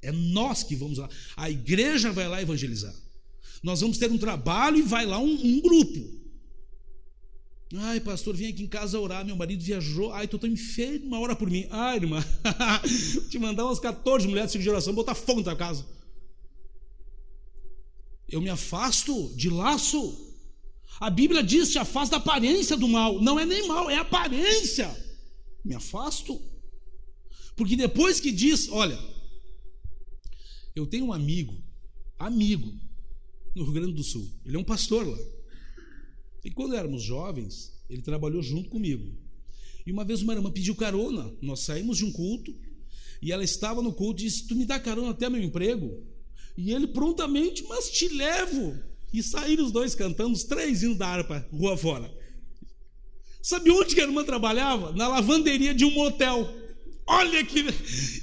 É 0.01 0.11
nós 0.11 0.63
que 0.63 0.75
vamos 0.75 0.97
lá. 0.97 1.09
A 1.35 1.49
igreja 1.49 2.11
vai 2.11 2.27
lá 2.27 2.41
evangelizar. 2.41 2.93
Nós 3.63 3.81
vamos 3.81 3.97
ter 3.97 4.11
um 4.11 4.17
trabalho 4.17 4.77
e 4.77 4.81
vai 4.81 5.05
lá 5.05 5.19
um, 5.19 5.33
um 5.33 5.61
grupo. 5.61 6.16
Ai, 7.75 7.99
pastor, 7.99 8.35
vem 8.35 8.47
aqui 8.47 8.63
em 8.63 8.67
casa 8.67 8.99
orar. 8.99 9.25
Meu 9.25 9.35
marido 9.35 9.61
viajou. 9.61 10.13
Ai, 10.13 10.27
tu 10.27 10.39
tá 10.39 10.47
enfermo, 10.47 11.07
uma 11.07 11.19
hora 11.19 11.35
por 11.35 11.49
mim. 11.49 11.67
Ai, 11.69 11.97
irmã, 11.97 12.23
te 13.29 13.37
mandar 13.37 13.65
umas 13.65 13.79
14 13.79 14.27
mulheres 14.27 14.51
de 14.51 14.69
oração, 14.69 14.93
botar 14.93 15.15
fogo 15.15 15.39
na 15.39 15.45
tua 15.45 15.55
casa. 15.55 15.85
Eu 18.29 18.41
me 18.41 18.49
afasto 18.49 19.33
de 19.35 19.49
laço. 19.49 20.25
A 20.99 21.09
Bíblia 21.09 21.43
diz: 21.43 21.71
te 21.71 21.77
afasta 21.77 22.17
da 22.17 22.21
aparência 22.21 22.77
do 22.77 22.87
mal. 22.87 23.21
Não 23.21 23.39
é 23.39 23.45
nem 23.45 23.67
mal, 23.67 23.89
é 23.89 23.97
aparência. 23.97 24.89
Me 25.63 25.75
afasto. 25.75 26.41
Porque 27.55 27.75
depois 27.75 28.19
que 28.19 28.31
diz: 28.31 28.69
olha, 28.69 28.97
eu 30.73 30.85
tenho 30.85 31.05
um 31.05 31.13
amigo, 31.13 31.61
amigo, 32.17 32.73
no 33.53 33.63
Rio 33.63 33.73
Grande 33.73 33.93
do 33.93 34.03
Sul. 34.03 34.25
Ele 34.45 34.55
é 34.55 34.59
um 34.59 34.63
pastor 34.63 35.05
lá. 35.05 35.17
E 36.47 36.49
quando 36.49 36.77
éramos 36.77 37.03
jovens, 37.03 37.73
ele 37.89 38.01
trabalhou 38.01 38.41
junto 38.41 38.69
comigo. 38.69 39.13
E 39.85 39.91
uma 39.91 40.05
vez 40.05 40.21
uma 40.21 40.31
irmã 40.31 40.49
pediu 40.49 40.73
carona. 40.75 41.29
Nós 41.41 41.59
saímos 41.59 41.97
de 41.97 42.05
um 42.05 42.11
culto 42.13 42.55
e 43.21 43.33
ela 43.33 43.43
estava 43.43 43.81
no 43.81 43.91
culto 43.91 44.21
e 44.21 44.27
disse: 44.27 44.47
Tu 44.47 44.55
me 44.55 44.65
dá 44.65 44.79
carona 44.79 45.09
até 45.09 45.29
meu 45.29 45.43
emprego? 45.43 46.01
E 46.57 46.71
ele 46.71 46.87
prontamente, 46.87 47.65
mas 47.67 47.91
te 47.91 48.07
levo. 48.07 48.79
E 49.11 49.21
saíram 49.21 49.65
os 49.65 49.73
dois 49.73 49.93
cantando, 49.93 50.31
os 50.31 50.45
três 50.45 50.83
indo 50.83 50.95
da 50.95 51.07
harpa, 51.07 51.45
rua 51.51 51.75
fora. 51.75 52.09
Sabe 53.41 53.69
onde 53.69 53.93
que 53.93 53.99
a 53.99 54.05
irmã 54.05 54.23
trabalhava? 54.23 54.93
Na 54.93 55.09
lavanderia 55.09 55.73
de 55.73 55.83
um 55.83 55.91
motel. 55.91 56.49
Olha 57.05 57.43
que. 57.43 57.59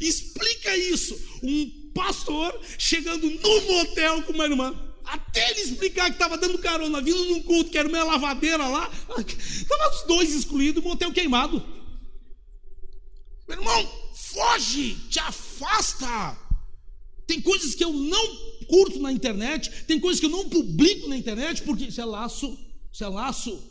Explica 0.00 0.74
isso. 0.78 1.14
Um 1.42 1.90
pastor 1.92 2.58
chegando 2.78 3.28
no 3.28 3.60
motel 3.60 4.22
com 4.22 4.32
uma 4.32 4.46
irmã. 4.46 4.93
Até 5.04 5.50
ele 5.50 5.60
explicar 5.60 6.06
que 6.06 6.12
estava 6.12 6.38
dando 6.38 6.58
carona, 6.58 7.00
vindo 7.00 7.24
num 7.26 7.42
culto, 7.42 7.70
que 7.70 7.78
era 7.78 7.88
uma 7.88 8.02
lavadeira 8.02 8.66
lá. 8.66 8.90
Estavam 9.38 9.90
os 9.90 10.02
dois 10.06 10.34
excluídos, 10.34 10.82
o 10.82 10.88
motel 10.88 11.12
queimado. 11.12 11.62
Meu 13.46 13.58
irmão, 13.58 13.92
foge, 14.14 14.94
te 15.10 15.18
afasta. 15.18 16.38
Tem 17.26 17.40
coisas 17.40 17.74
que 17.74 17.84
eu 17.84 17.92
não 17.92 18.54
curto 18.66 18.98
na 18.98 19.12
internet, 19.12 19.84
tem 19.86 20.00
coisas 20.00 20.20
que 20.20 20.26
eu 20.26 20.30
não 20.30 20.48
publico 20.48 21.08
na 21.08 21.16
internet, 21.16 21.62
porque 21.62 21.84
isso 21.84 22.00
é 22.00 22.04
laço, 22.04 22.58
isso 22.92 23.04
é 23.04 23.08
laço. 23.08 23.62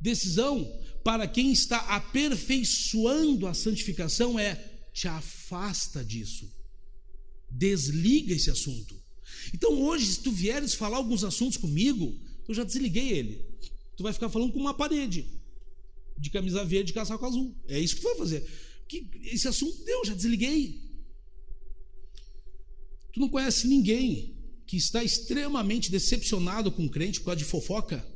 Decisão 0.00 0.68
para 1.04 1.26
quem 1.26 1.52
está 1.52 1.78
aperfeiçoando 1.78 3.46
a 3.46 3.54
santificação 3.54 4.38
é 4.38 4.54
te 4.92 5.08
afasta 5.08 6.04
disso. 6.04 6.48
Desliga 7.50 8.34
esse 8.34 8.50
assunto. 8.50 9.01
Então 9.52 9.80
hoje, 9.82 10.06
se 10.06 10.20
tu 10.20 10.30
vieres 10.30 10.74
falar 10.74 10.96
alguns 10.96 11.24
assuntos 11.24 11.56
comigo, 11.56 12.18
eu 12.48 12.54
já 12.54 12.64
desliguei 12.64 13.10
ele. 13.10 13.44
Tu 13.96 14.02
vai 14.02 14.12
ficar 14.12 14.28
falando 14.28 14.52
com 14.52 14.60
uma 14.60 14.74
parede 14.74 15.26
de 16.18 16.30
camisa 16.30 16.64
verde 16.64 16.90
e 16.90 16.94
casaco 16.94 17.24
azul. 17.24 17.54
É 17.66 17.78
isso 17.78 17.96
que 17.96 18.02
tu 18.02 18.08
vai 18.08 18.16
fazer. 18.16 18.46
Que 18.88 19.06
esse 19.24 19.48
assunto 19.48 19.84
deu, 19.84 20.04
já 20.04 20.14
desliguei. 20.14 20.80
Tu 23.12 23.20
não 23.20 23.28
conhece 23.28 23.66
ninguém 23.66 24.36
que 24.66 24.76
está 24.76 25.04
extremamente 25.04 25.90
decepcionado 25.90 26.72
com 26.72 26.84
o 26.84 26.90
crente 26.90 27.20
por 27.20 27.26
causa 27.26 27.38
de 27.38 27.44
fofoca? 27.44 28.06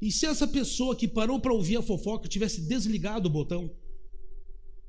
E 0.00 0.10
se 0.10 0.26
essa 0.26 0.46
pessoa 0.46 0.96
que 0.96 1.08
parou 1.08 1.40
para 1.40 1.52
ouvir 1.52 1.76
a 1.76 1.82
fofoca 1.82 2.28
tivesse 2.28 2.60
desligado 2.62 3.28
o 3.28 3.32
botão, 3.32 3.66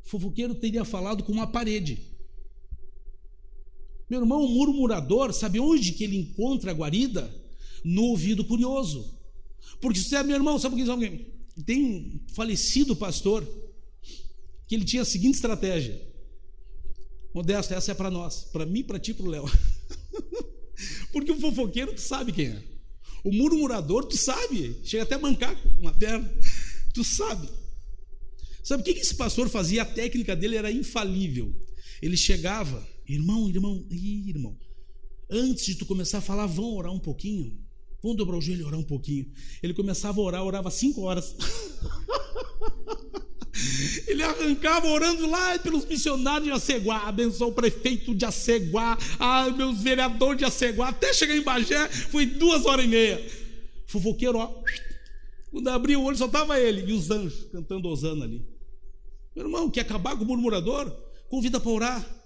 o 0.03 0.07
fofoqueiro 0.07 0.55
teria 0.55 0.83
falado 0.83 1.23
com 1.23 1.31
uma 1.31 1.47
parede. 1.47 2.12
Meu 4.13 4.21
irmão, 4.21 4.45
o 4.45 4.47
murmurador, 4.47 5.33
sabe 5.33 5.59
onde 5.59 5.91
que 5.93 6.03
ele 6.03 6.17
encontra 6.17 6.69
a 6.69 6.73
guarida? 6.73 7.33
No 7.83 8.03
ouvido 8.03 8.45
curioso. 8.45 9.11
Porque 9.81 9.97
se 9.97 10.15
é 10.15 10.21
meu 10.21 10.35
irmão, 10.35 10.59
sabe 10.59 10.79
o 10.79 10.99
que 10.99 11.63
tem 11.65 11.83
um 11.83 12.19
falecido 12.35 12.95
pastor 12.95 13.43
que 14.67 14.75
ele 14.75 14.85
tinha 14.85 15.01
a 15.01 15.05
seguinte 15.05 15.33
estratégia. 15.33 15.99
Modesto, 17.33 17.73
essa 17.73 17.91
é 17.91 17.95
para 17.95 18.11
nós, 18.11 18.43
para 18.53 18.67
mim, 18.67 18.83
para 18.83 18.99
ti, 18.99 19.15
para 19.15 19.25
o 19.25 19.29
Léo. 19.29 19.45
Porque 21.11 21.31
o 21.31 21.39
fofoqueiro, 21.39 21.95
tu 21.95 22.01
sabe 22.01 22.31
quem 22.31 22.49
é. 22.49 22.63
O 23.23 23.31
murmurador, 23.33 24.05
tu 24.05 24.15
sabe. 24.15 24.79
Chega 24.83 25.01
até 25.01 25.15
a 25.15 25.19
mancar 25.19 25.59
uma 25.79 25.91
perna. 25.91 26.31
Tu 26.93 27.03
sabe. 27.03 27.49
Sabe 28.63 28.83
o 28.83 28.85
que 28.85 28.91
esse 28.91 29.15
pastor 29.15 29.49
fazia? 29.49 29.81
A 29.81 29.85
técnica 29.85 30.35
dele 30.35 30.55
era 30.55 30.71
infalível. 30.71 31.51
Ele 31.99 32.15
chegava, 32.15 32.92
irmão, 33.07 33.49
irmão, 33.49 33.85
irmão, 33.89 34.57
antes 35.29 35.65
de 35.65 35.75
tu 35.75 35.85
começar 35.85 36.19
a 36.19 36.21
falar, 36.21 36.45
vão 36.45 36.75
orar 36.75 36.91
um 36.91 36.99
pouquinho. 36.99 37.59
Vamos 38.01 38.17
dobrar 38.17 38.37
o 38.37 38.41
joelho 38.41 38.61
e 38.61 38.65
orar 38.65 38.79
um 38.79 38.83
pouquinho. 38.83 39.31
Ele 39.61 39.73
começava 39.73 40.19
a 40.19 40.23
orar, 40.23 40.43
orava 40.43 40.69
cinco 40.69 41.01
horas. 41.01 41.35
Ele 44.07 44.23
arrancava 44.23 44.87
orando 44.87 45.29
lá 45.29 45.57
pelos 45.59 45.85
missionários 45.85 46.45
de 46.45 46.51
Aceguá, 46.51 47.07
abençoou 47.07 47.51
o 47.51 47.53
prefeito 47.53 48.13
de 48.13 48.25
Aceguá, 48.25 48.97
ah, 49.19 49.49
meus 49.51 49.79
vereadores 49.79 50.39
de 50.39 50.45
Aceguá, 50.45 50.89
até 50.89 51.13
chegar 51.13 51.35
em 51.35 51.41
Bagé, 51.41 51.87
foi 51.87 52.25
duas 52.25 52.65
horas 52.65 52.85
e 52.85 52.87
meia. 52.87 53.23
Fofoqueiro, 53.85 54.37
ó. 54.37 54.63
Quando 55.51 55.67
abriu 55.67 56.01
o 56.01 56.03
olho, 56.03 56.17
só 56.17 56.25
estava 56.25 56.59
ele 56.59 56.89
e 56.89 56.93
os 56.93 57.11
anjos 57.11 57.45
cantando 57.51 57.87
Osana 57.87 58.25
ali. 58.25 58.43
Meu 59.35 59.45
irmão, 59.45 59.69
quer 59.69 59.81
acabar 59.81 60.17
com 60.17 60.23
o 60.23 60.27
murmurador? 60.27 60.91
Convida 61.29 61.59
para 61.59 61.71
orar. 61.71 62.22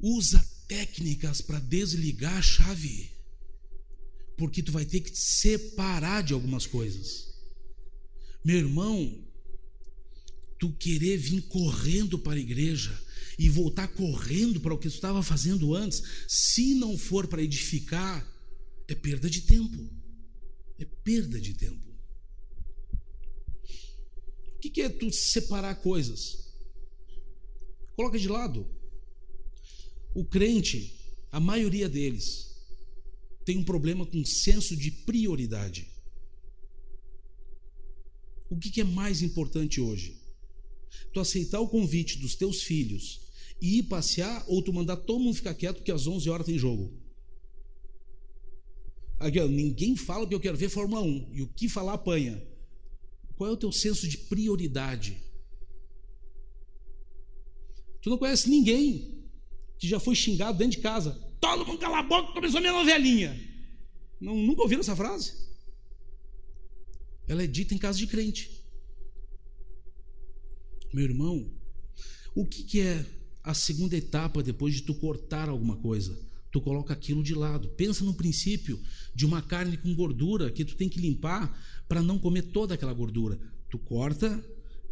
Usa 0.00 0.38
técnicas 0.66 1.40
para 1.40 1.58
desligar 1.58 2.36
a 2.36 2.42
chave. 2.42 3.10
Porque 4.36 4.62
tu 4.62 4.70
vai 4.70 4.84
ter 4.84 5.00
que 5.00 5.10
te 5.10 5.18
separar 5.18 6.22
de 6.22 6.32
algumas 6.32 6.66
coisas. 6.66 7.28
Meu 8.44 8.58
irmão, 8.58 9.26
tu 10.58 10.72
querer 10.72 11.16
vir 11.16 11.42
correndo 11.42 12.18
para 12.18 12.34
a 12.34 12.40
igreja 12.40 12.96
e 13.38 13.48
voltar 13.48 13.88
correndo 13.88 14.60
para 14.60 14.74
o 14.74 14.78
que 14.78 14.88
tu 14.88 14.94
estava 14.94 15.22
fazendo 15.22 15.74
antes, 15.74 16.02
se 16.26 16.74
não 16.74 16.98
for 16.98 17.26
para 17.26 17.42
edificar, 17.42 18.26
é 18.88 18.94
perda 18.94 19.30
de 19.30 19.42
tempo. 19.42 19.88
É 20.78 20.84
perda 20.84 21.40
de 21.40 21.54
tempo. 21.54 21.88
O 24.54 24.60
que 24.60 24.80
é 24.80 24.88
tu 24.88 25.10
separar 25.12 25.76
coisas? 25.76 26.52
Coloca 27.94 28.18
de 28.18 28.28
lado. 28.28 28.77
O 30.18 30.24
crente, 30.24 30.96
a 31.30 31.38
maioria 31.38 31.88
deles, 31.88 32.52
tem 33.44 33.56
um 33.56 33.62
problema 33.62 34.04
com 34.04 34.24
senso 34.24 34.76
de 34.76 34.90
prioridade. 34.90 35.86
O 38.50 38.58
que 38.58 38.80
é 38.80 38.84
mais 38.84 39.22
importante 39.22 39.80
hoje? 39.80 40.20
Tu 41.12 41.20
aceitar 41.20 41.60
o 41.60 41.68
convite 41.68 42.18
dos 42.18 42.34
teus 42.34 42.64
filhos 42.64 43.20
e 43.62 43.78
ir 43.78 43.84
passear 43.84 44.44
ou 44.48 44.60
tu 44.60 44.72
mandar 44.72 44.96
todo 44.96 45.20
mundo 45.20 45.36
ficar 45.36 45.54
quieto 45.54 45.76
porque 45.76 45.92
às 45.92 46.08
11 46.08 46.28
horas 46.28 46.46
tem 46.46 46.58
jogo? 46.58 46.92
Aqui, 49.20 49.38
ó, 49.38 49.46
ninguém 49.46 49.94
fala 49.94 50.26
que 50.26 50.34
eu 50.34 50.40
quero 50.40 50.58
ver 50.58 50.68
Fórmula 50.68 51.00
1 51.00 51.30
e 51.32 51.42
o 51.42 51.46
que 51.46 51.68
falar 51.68 51.92
apanha. 51.92 52.44
Qual 53.36 53.48
é 53.48 53.52
o 53.52 53.56
teu 53.56 53.70
senso 53.70 54.08
de 54.08 54.18
prioridade? 54.18 55.22
Tu 58.02 58.10
não 58.10 58.18
conhece 58.18 58.50
ninguém 58.50 59.17
que 59.78 59.88
já 59.88 60.00
foi 60.00 60.14
xingado 60.14 60.58
dentro 60.58 60.76
de 60.76 60.82
casa. 60.82 61.12
Todo 61.40 61.64
mundo 61.64 61.78
cala 61.78 62.00
a 62.00 62.02
boca, 62.02 62.32
começou 62.32 62.60
minha 62.60 62.72
novelinha. 62.72 63.38
Não, 64.20 64.36
nunca 64.36 64.62
ouviram 64.62 64.80
essa 64.80 64.96
frase? 64.96 65.32
Ela 67.28 67.44
é 67.44 67.46
dita 67.46 67.74
em 67.74 67.78
casa 67.78 67.98
de 67.98 68.06
crente. 68.06 68.50
Meu 70.92 71.04
irmão, 71.04 71.50
o 72.34 72.46
que, 72.46 72.62
que 72.64 72.80
é 72.80 73.04
a 73.44 73.54
segunda 73.54 73.96
etapa 73.96 74.42
depois 74.42 74.74
de 74.74 74.82
tu 74.82 74.94
cortar 74.94 75.48
alguma 75.48 75.76
coisa? 75.76 76.18
Tu 76.50 76.60
coloca 76.60 76.94
aquilo 76.94 77.22
de 77.22 77.34
lado. 77.34 77.68
Pensa 77.70 78.02
no 78.04 78.14
princípio 78.14 78.80
de 79.14 79.26
uma 79.26 79.42
carne 79.42 79.76
com 79.76 79.94
gordura 79.94 80.50
que 80.50 80.64
tu 80.64 80.74
tem 80.74 80.88
que 80.88 80.98
limpar 80.98 81.54
para 81.86 82.02
não 82.02 82.18
comer 82.18 82.42
toda 82.42 82.74
aquela 82.74 82.92
gordura. 82.92 83.38
Tu 83.70 83.78
corta 83.78 84.42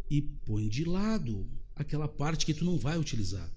e 0.09 0.21
põe 0.21 0.69
de 0.69 0.85
lado 0.85 1.49
aquela 1.75 2.07
parte 2.07 2.45
que 2.45 2.53
tu 2.53 2.63
não 2.63 2.77
vai 2.77 2.97
utilizar. 2.97 3.51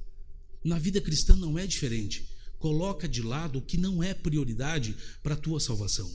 Na 0.63 0.79
vida 0.79 1.01
cristã 1.01 1.35
não 1.37 1.59
é 1.59 1.67
diferente. 1.67 2.29
Coloca 2.59 3.09
de 3.09 3.23
lado 3.23 3.59
o 3.59 3.63
que 3.63 3.79
não 3.79 4.03
é 4.03 4.13
prioridade 4.13 4.95
para 5.23 5.35
a 5.35 5.39
tua 5.39 5.59
salvação. 5.59 6.11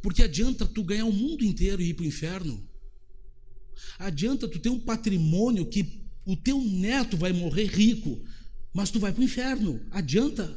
Porque 0.00 0.22
adianta 0.22 0.66
tu 0.66 0.84
ganhar 0.84 1.06
o 1.06 1.12
mundo 1.12 1.44
inteiro 1.44 1.82
e 1.82 1.88
ir 1.88 1.94
para 1.94 2.04
o 2.04 2.06
inferno? 2.06 2.68
Adianta 3.98 4.46
tu 4.46 4.58
ter 4.58 4.68
um 4.68 4.78
patrimônio 4.78 5.66
que 5.66 6.04
o 6.24 6.36
teu 6.36 6.62
neto 6.62 7.16
vai 7.16 7.32
morrer 7.32 7.66
rico, 7.66 8.22
mas 8.72 8.90
tu 8.90 9.00
vai 9.00 9.12
para 9.12 9.20
o 9.20 9.24
inferno? 9.24 9.84
Adianta? 9.90 10.56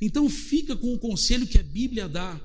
Então 0.00 0.28
fica 0.28 0.76
com 0.76 0.94
o 0.94 0.98
conselho 0.98 1.46
que 1.46 1.58
a 1.58 1.62
Bíblia 1.62 2.08
dá. 2.08 2.40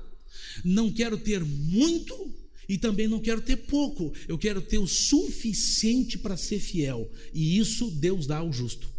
Não 0.64 0.92
quero 0.92 1.16
ter 1.16 1.44
muito 1.44 2.34
e 2.68 2.76
também 2.76 3.08
não 3.08 3.20
quero 3.20 3.40
ter 3.40 3.56
pouco. 3.56 4.12
Eu 4.28 4.36
quero 4.36 4.60
ter 4.60 4.78
o 4.78 4.86
suficiente 4.86 6.18
para 6.18 6.36
ser 6.36 6.58
fiel. 6.58 7.10
E 7.32 7.58
isso 7.58 7.90
Deus 7.90 8.26
dá 8.26 8.38
ao 8.38 8.52
justo. 8.52 8.95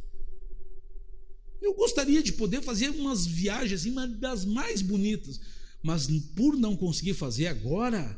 Eu 1.67 1.73
gostaria 1.73 2.23
de 2.23 2.31
poder 2.31 2.61
fazer 2.61 2.89
umas 2.91 3.25
viagens, 3.25 3.81
assim, 3.81 3.91
uma 3.91 4.07
das 4.07 4.45
mais 4.45 4.81
bonitas, 4.81 5.37
mas 5.83 6.07
por 6.33 6.55
não 6.55 6.77
conseguir 6.77 7.13
fazer 7.13 7.47
agora, 7.47 8.17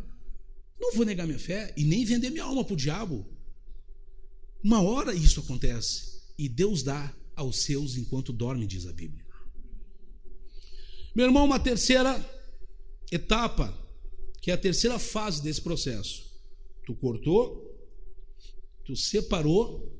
não 0.79 0.93
vou 0.93 1.03
negar 1.03 1.25
minha 1.25 1.39
fé 1.39 1.73
e 1.75 1.83
nem 1.83 2.05
vender 2.05 2.29
minha 2.29 2.43
alma 2.43 2.63
para 2.63 2.75
o 2.75 2.77
diabo. 2.77 3.25
Uma 4.63 4.83
hora 4.83 5.15
isso 5.15 5.39
acontece 5.39 6.21
e 6.37 6.47
Deus 6.47 6.83
dá 6.83 7.11
aos 7.35 7.63
seus 7.63 7.97
enquanto 7.97 8.31
dorme, 8.31 8.67
diz 8.67 8.85
a 8.85 8.93
Bíblia. 8.93 9.25
Meu 11.15 11.25
irmão, 11.25 11.43
uma 11.43 11.59
terceira 11.59 12.23
etapa, 13.11 13.75
que 14.43 14.51
é 14.51 14.53
a 14.53 14.57
terceira 14.57 14.99
fase 14.99 15.41
desse 15.41 15.59
processo. 15.59 16.23
Tu 16.85 16.93
cortou, 16.93 17.67
tu 18.85 18.95
separou. 18.95 19.91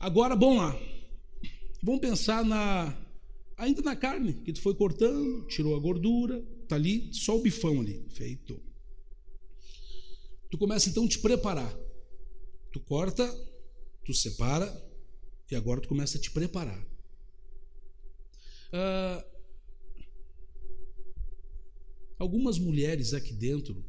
Agora, 0.00 0.34
bom 0.34 0.56
lá. 0.56 0.93
Vamos 1.84 2.00
pensar 2.00 2.42
na 2.42 2.98
ainda 3.58 3.82
na 3.82 3.94
carne 3.94 4.32
que 4.32 4.54
tu 4.54 4.62
foi 4.62 4.74
cortando, 4.74 5.46
tirou 5.48 5.76
a 5.76 5.78
gordura, 5.78 6.42
tá 6.66 6.76
ali 6.76 7.12
só 7.12 7.36
o 7.36 7.42
bifão 7.42 7.78
ali, 7.78 8.08
feito. 8.08 8.58
Tu 10.50 10.56
começa 10.56 10.88
então 10.88 11.04
a 11.04 11.08
te 11.08 11.18
preparar. 11.18 11.70
Tu 12.72 12.80
corta, 12.80 13.30
tu 14.02 14.14
separa 14.14 14.66
e 15.50 15.54
agora 15.54 15.82
tu 15.82 15.86
começa 15.86 16.16
a 16.16 16.20
te 16.20 16.30
preparar. 16.30 16.82
Ah, 18.72 19.26
algumas 22.18 22.58
mulheres 22.58 23.12
aqui 23.12 23.34
dentro 23.34 23.84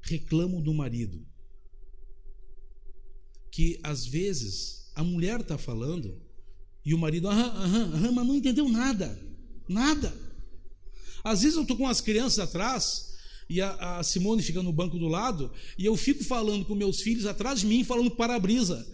reclamam 0.00 0.62
do 0.62 0.72
marido 0.72 1.22
que 3.50 3.78
às 3.82 4.06
vezes 4.06 4.90
a 4.94 5.04
mulher 5.04 5.40
está 5.40 5.58
falando 5.58 6.25
e 6.86 6.94
o 6.94 6.98
marido, 6.98 7.28
aham, 7.28 7.48
aham, 7.48 7.90
aham, 7.94 8.12
mas 8.12 8.26
não 8.28 8.36
entendeu 8.36 8.68
nada. 8.68 9.20
Nada. 9.68 10.16
Às 11.24 11.42
vezes 11.42 11.56
eu 11.56 11.62
estou 11.62 11.76
com 11.76 11.88
as 11.88 12.00
crianças 12.00 12.38
atrás, 12.38 13.16
e 13.50 13.60
a, 13.60 13.98
a, 13.98 14.04
Simone 14.04 14.40
fica 14.40 14.62
no 14.62 14.72
banco 14.72 14.96
do 14.96 15.08
lado, 15.08 15.50
e 15.76 15.84
eu 15.84 15.96
fico 15.96 16.22
falando 16.22 16.64
com 16.64 16.76
meus 16.76 17.00
filhos 17.00 17.26
atrás 17.26 17.58
de 17.58 17.66
mim, 17.66 17.82
falando 17.82 18.12
para-brisa. 18.12 18.86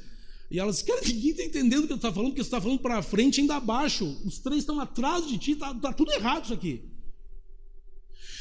E 0.51 0.59
elas 0.59 0.81
cara, 0.81 1.03
ninguém 1.07 1.33
está 1.33 1.45
entendendo 1.45 1.85
o 1.85 1.87
que 1.87 1.93
eu 1.93 1.97
estou 1.97 2.11
falando, 2.11 2.31
porque 2.31 2.43
você 2.43 2.49
está 2.49 2.63
falando 2.63 2.79
para 2.81 3.03
frente 3.03 3.43
ainda 3.43 3.57
abaixo. 3.57 4.07
Os 4.25 4.39
três 4.39 4.61
estão 4.61 4.81
atrás 4.81 5.29
de 5.29 5.37
ti, 5.37 5.53
está 5.53 5.75
tá 5.75 5.93
tudo 5.93 6.13
errado 6.13 6.45
isso 6.45 6.55
aqui. 6.55 6.81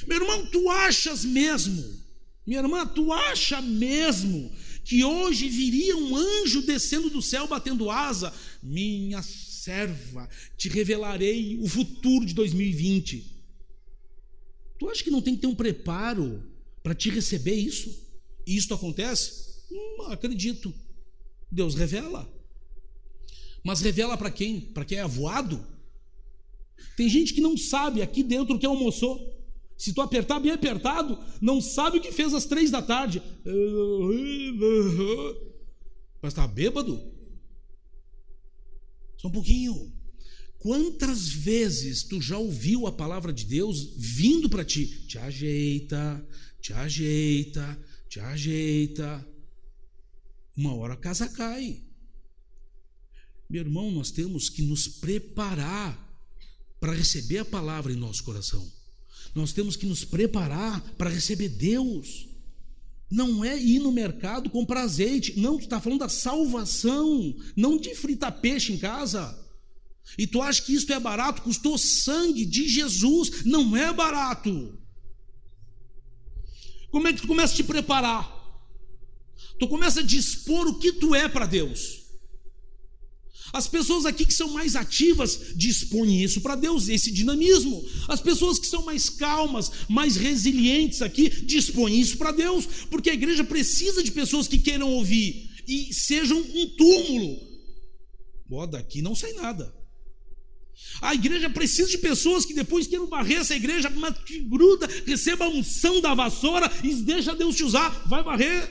Meu 0.07 0.21
irmão, 0.21 0.45
tu 0.45 0.69
achas 0.69 1.25
mesmo, 1.25 1.83
minha 2.47 2.61
irmã, 2.61 2.87
tu 2.87 3.11
acha 3.11 3.61
mesmo 3.61 4.49
que 4.83 5.03
hoje 5.03 5.47
viria 5.49 5.95
um 5.95 6.15
anjo 6.15 6.61
descendo 6.63 7.09
do 7.09 7.21
céu 7.21 7.47
batendo 7.47 7.89
asa, 7.89 8.33
minha 8.61 9.21
serva, 9.21 10.27
te 10.57 10.69
revelarei 10.69 11.57
o 11.61 11.67
futuro 11.67 12.25
de 12.25 12.33
2020. 12.33 13.39
Tu 14.79 14.89
acha 14.89 15.03
que 15.03 15.11
não 15.11 15.21
tem 15.21 15.35
que 15.35 15.41
ter 15.41 15.47
um 15.47 15.55
preparo 15.55 16.43
para 16.81 16.95
te 16.95 17.09
receber 17.09 17.53
isso? 17.53 17.95
E 18.47 18.57
isso 18.57 18.73
acontece? 18.73 19.51
Hum, 19.71 20.03
acredito. 20.07 20.73
Deus 21.51 21.75
revela. 21.75 22.27
Mas 23.63 23.81
revela 23.81 24.17
para 24.17 24.31
quem? 24.31 24.59
Para 24.59 24.83
quem 24.83 24.97
é 24.97 25.01
avoado? 25.01 25.65
Tem 26.97 27.07
gente 27.07 27.33
que 27.33 27.41
não 27.41 27.55
sabe 27.55 28.01
aqui 28.01 28.23
dentro 28.23 28.55
o 28.55 28.59
que 28.59 28.65
almoçou. 28.65 29.40
Se 29.81 29.93
tu 29.93 29.99
apertar 29.99 30.39
bem 30.39 30.51
apertado, 30.51 31.17
não 31.41 31.59
sabe 31.59 31.97
o 31.97 32.01
que 32.01 32.11
fez 32.11 32.35
às 32.35 32.45
três 32.45 32.69
da 32.69 32.83
tarde. 32.83 33.19
Mas 36.21 36.33
está 36.33 36.45
bêbado? 36.45 37.01
Só 39.17 39.27
um 39.27 39.31
pouquinho. 39.31 39.91
Quantas 40.59 41.29
vezes 41.29 42.03
tu 42.03 42.21
já 42.21 42.37
ouviu 42.37 42.85
a 42.85 42.91
palavra 42.91 43.33
de 43.33 43.43
Deus 43.43 43.95
vindo 43.97 44.47
para 44.47 44.63
ti? 44.63 44.85
Te 45.07 45.17
ajeita, 45.17 46.29
te 46.61 46.73
ajeita, 46.73 47.83
te 48.07 48.19
ajeita. 48.19 49.27
Uma 50.55 50.75
hora 50.75 50.93
a 50.93 50.97
casa 50.97 51.27
cai. 51.27 51.81
Meu 53.49 53.61
irmão, 53.61 53.89
nós 53.89 54.11
temos 54.11 54.47
que 54.47 54.61
nos 54.61 54.87
preparar 54.87 56.07
para 56.79 56.93
receber 56.93 57.39
a 57.39 57.45
palavra 57.45 57.91
em 57.91 57.95
nosso 57.95 58.23
coração. 58.23 58.80
Nós 59.33 59.53
temos 59.53 59.75
que 59.75 59.85
nos 59.85 60.03
preparar 60.03 60.81
para 60.97 61.09
receber 61.09 61.49
Deus. 61.49 62.27
Não 63.09 63.43
é 63.43 63.57
ir 63.57 63.79
no 63.79 63.91
mercado 63.91 64.49
comprar 64.49 64.83
azeite. 64.83 65.39
Não, 65.39 65.57
tu 65.57 65.63
está 65.63 65.79
falando 65.79 65.99
da 65.99 66.09
salvação, 66.09 67.35
não 67.55 67.77
de 67.77 67.93
fritar 67.95 68.39
peixe 68.39 68.73
em 68.73 68.77
casa. 68.77 69.37
E 70.17 70.27
tu 70.27 70.41
acha 70.41 70.61
que 70.61 70.73
isto 70.73 70.91
é 70.91 70.99
barato? 70.99 71.41
Custou 71.41 71.77
sangue 71.77 72.45
de 72.45 72.67
Jesus. 72.67 73.45
Não 73.45 73.75
é 73.75 73.93
barato. 73.93 74.77
Como 76.89 77.07
é 77.07 77.13
que 77.13 77.21
tu 77.21 77.27
começa 77.27 77.53
a 77.53 77.55
te 77.55 77.63
preparar? 77.63 78.41
Tu 79.59 79.67
começa 79.67 80.01
a 80.01 80.03
dispor 80.03 80.67
o 80.67 80.79
que 80.79 80.91
tu 80.93 81.15
é 81.15 81.29
para 81.29 81.45
Deus. 81.45 82.00
As 83.53 83.67
pessoas 83.67 84.05
aqui 84.05 84.25
que 84.25 84.33
são 84.33 84.49
mais 84.49 84.75
ativas 84.75 85.53
dispõem 85.55 86.23
isso 86.23 86.41
para 86.41 86.55
Deus, 86.55 86.87
esse 86.87 87.11
dinamismo. 87.11 87.83
As 88.07 88.21
pessoas 88.21 88.57
que 88.57 88.67
são 88.67 88.85
mais 88.85 89.09
calmas, 89.09 89.71
mais 89.89 90.15
resilientes 90.15 91.01
aqui, 91.01 91.29
dispõem 91.29 91.99
isso 91.99 92.17
para 92.17 92.31
Deus, 92.31 92.65
porque 92.89 93.09
a 93.09 93.13
igreja 93.13 93.43
precisa 93.43 94.01
de 94.03 94.11
pessoas 94.11 94.47
que 94.47 94.59
queiram 94.59 94.89
ouvir 94.89 95.49
e 95.67 95.93
sejam 95.93 96.39
um 96.39 96.67
túmulo. 96.77 97.39
Ó, 98.51 98.65
daqui 98.65 99.01
não 99.01 99.15
sai 99.15 99.33
nada. 99.33 99.73
A 101.01 101.13
igreja 101.13 101.49
precisa 101.49 101.89
de 101.89 101.97
pessoas 101.97 102.45
que 102.45 102.53
depois 102.53 102.87
queiram 102.87 103.07
varrer 103.07 103.39
essa 103.39 103.55
igreja, 103.55 103.89
mas 103.89 104.17
que 104.19 104.39
gruda, 104.39 104.87
receba 105.05 105.45
a 105.45 105.49
unção 105.49 106.01
da 106.01 106.13
vassoura 106.13 106.71
e 106.83 106.93
deixa 106.95 107.35
Deus 107.35 107.55
te 107.55 107.63
usar, 107.63 107.89
vai 108.07 108.23
varrer. 108.23 108.69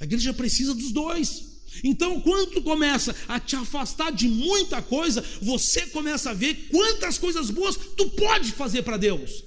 A 0.00 0.04
igreja 0.04 0.34
precisa 0.34 0.74
dos 0.74 0.92
dois. 0.92 1.55
Então, 1.82 2.20
quando 2.20 2.50
tu 2.50 2.62
começa 2.62 3.14
a 3.28 3.38
te 3.40 3.56
afastar 3.56 4.12
de 4.12 4.28
muita 4.28 4.80
coisa, 4.82 5.24
você 5.40 5.86
começa 5.86 6.30
a 6.30 6.34
ver 6.34 6.68
quantas 6.70 7.18
coisas 7.18 7.50
boas 7.50 7.76
tu 7.96 8.08
pode 8.10 8.52
fazer 8.52 8.82
para 8.82 8.96
Deus. 8.96 9.44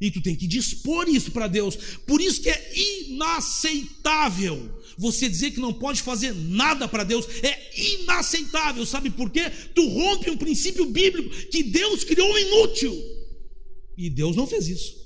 E 0.00 0.10
tu 0.10 0.22
tem 0.22 0.36
que 0.36 0.46
dispor 0.46 1.08
isso 1.08 1.32
para 1.32 1.48
Deus. 1.48 1.76
Por 2.06 2.20
isso 2.20 2.40
que 2.40 2.48
é 2.50 2.72
inaceitável 3.08 4.78
você 4.96 5.28
dizer 5.28 5.52
que 5.52 5.60
não 5.60 5.72
pode 5.72 6.02
fazer 6.02 6.34
nada 6.34 6.88
para 6.88 7.04
Deus. 7.04 7.26
É 7.42 7.70
inaceitável. 8.00 8.84
Sabe 8.84 9.10
por 9.10 9.30
quê? 9.30 9.50
Tu 9.74 9.88
rompe 9.88 10.30
um 10.30 10.36
princípio 10.36 10.86
bíblico 10.86 11.30
que 11.48 11.62
Deus 11.62 12.04
criou 12.04 12.38
inútil. 12.38 12.96
E 13.96 14.08
Deus 14.10 14.36
não 14.36 14.46
fez 14.46 14.68
isso. 14.68 14.96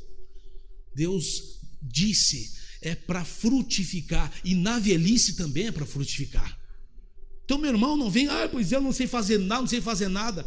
Deus 0.95 1.59
disse 1.83 2.53
é 2.83 2.95
para 2.95 3.25
frutificar, 3.25 4.33
e 4.45 4.55
na 4.55 4.79
velhice 4.79 5.37
também 5.37 5.69
é 5.69 5.73
para 5.73 5.87
frutificar. 5.87 6.59
Então, 7.45 7.59
meu 7.59 7.71
irmão, 7.71 7.97
não 7.97 8.11
vem, 8.11 8.29
ah, 8.29 8.49
pois 8.51 8.73
eu 8.73 8.81
não 8.81 8.93
sei 8.93 9.07
fazer 9.07 9.39
nada, 9.39 9.61
não 9.63 9.69
sei 9.69 9.81
fazer 9.81 10.09
nada. 10.09 10.47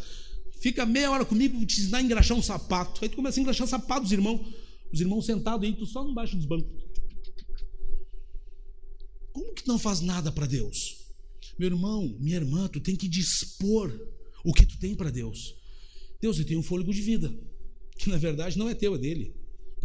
Fica 0.60 0.86
meia 0.86 1.12
hora 1.12 1.26
comigo, 1.26 1.64
te 1.66 1.80
ensinar 1.82 2.00
a 2.00 2.02
engraxar 2.02 2.38
um 2.38 2.42
sapato. 2.42 3.04
Aí 3.04 3.10
tu 3.10 3.16
começa 3.16 3.40
a 3.40 3.42
engraxar 3.42 3.68
sapatos, 3.68 4.12
irmão. 4.12 4.44
Os 4.92 5.00
irmãos 5.00 5.26
sentados 5.26 5.68
aí, 5.68 5.76
tu 5.76 5.86
só 5.86 6.08
embaixo 6.08 6.36
dos 6.36 6.46
bancos. 6.46 6.72
Como 9.32 9.54
que 9.54 9.68
não 9.68 9.78
faz 9.78 10.02
nada 10.02 10.32
para 10.32 10.46
Deus? 10.46 11.06
Meu 11.60 11.68
irmão, 11.68 12.18
minha 12.20 12.38
irmã, 12.38 12.68
tu 12.68 12.80
tem 12.80 12.96
que 12.96 13.08
dispor 13.08 13.92
o 14.44 14.54
que 14.54 14.66
tu 14.66 14.78
tem 14.80 14.96
para 14.96 15.10
Deus. 15.10 15.56
Deus, 16.22 16.40
eu 16.40 16.46
tenho 16.46 16.60
um 16.60 16.64
fôlego 16.64 16.94
de 16.94 17.02
vida, 17.02 17.34
que 17.98 18.10
na 18.10 18.18
verdade 18.18 18.58
não 18.58 18.70
é 18.70 18.74
teu, 18.74 18.96
é 18.96 18.98
dele. 18.98 19.36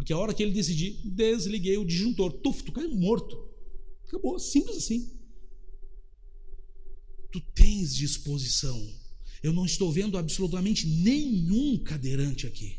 Porque 0.00 0.14
a 0.14 0.16
hora 0.16 0.32
que 0.32 0.42
ele 0.42 0.52
decidir, 0.52 0.98
desliguei 1.04 1.76
o 1.76 1.84
disjuntor. 1.84 2.32
Tuf, 2.32 2.62
tu 2.62 2.72
caiu 2.72 2.94
morto. 2.94 3.36
Acabou, 4.06 4.38
simples 4.38 4.78
assim. 4.78 5.12
Tu 7.30 7.38
tens 7.54 7.94
disposição. 7.94 8.82
Eu 9.42 9.52
não 9.52 9.66
estou 9.66 9.92
vendo 9.92 10.16
absolutamente 10.16 10.86
nenhum 10.86 11.76
cadeirante 11.84 12.46
aqui. 12.46 12.78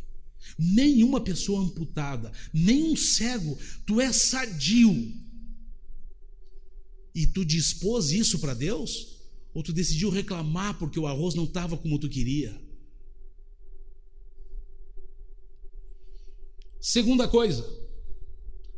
Nenhuma 0.58 1.22
pessoa 1.22 1.62
amputada, 1.62 2.32
nenhum 2.52 2.96
cego. 2.96 3.56
Tu 3.86 4.02
és 4.02 4.16
sadio. 4.16 5.14
E 7.14 7.28
tu 7.28 7.46
dispôs 7.46 8.10
isso 8.10 8.40
para 8.40 8.56
Deus? 8.56 9.20
Ou 9.54 9.62
tu 9.62 9.72
decidiu 9.72 10.10
reclamar 10.10 10.80
porque 10.80 11.00
o 11.00 11.06
arroz 11.06 11.36
não 11.36 11.44
estava 11.44 11.78
como 11.78 12.00
tu 12.00 12.10
queria? 12.10 12.60
Segunda 16.82 17.28
coisa 17.28 17.64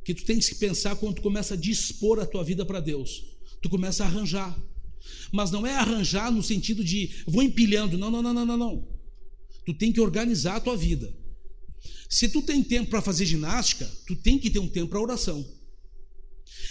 que 0.04 0.14
tu 0.14 0.26
tens 0.26 0.50
que 0.50 0.56
pensar 0.56 0.98
quando 0.98 1.16
tu 1.16 1.22
começa 1.22 1.54
a 1.54 1.58
dispor 1.58 2.20
a 2.20 2.26
tua 2.26 2.44
vida 2.44 2.66
para 2.66 2.82
Deus. 2.82 3.24
Tu 3.62 3.70
começa 3.70 4.04
a 4.04 4.08
arranjar. 4.08 4.62
Mas 5.32 5.50
não 5.50 5.66
é 5.66 5.74
arranjar 5.74 6.30
no 6.30 6.44
sentido 6.44 6.84
de 6.84 7.24
vou 7.26 7.42
empilhando. 7.42 7.98
Não, 7.98 8.12
não, 8.12 8.22
não, 8.22 8.34
não, 8.34 8.46
não, 8.46 8.58
não. 8.58 8.88
Tu 9.66 9.74
tem 9.74 9.94
que 9.94 10.02
organizar 10.02 10.58
a 10.58 10.60
tua 10.60 10.76
vida. 10.76 11.16
Se 12.10 12.28
tu 12.28 12.42
tem 12.42 12.62
tempo 12.62 12.90
para 12.90 13.02
fazer 13.02 13.26
ginástica, 13.26 13.90
tu 14.06 14.16
tem 14.18 14.38
que 14.38 14.50
ter 14.50 14.60
um 14.60 14.68
tempo 14.68 14.90
para 14.90 15.02
oração. 15.02 15.46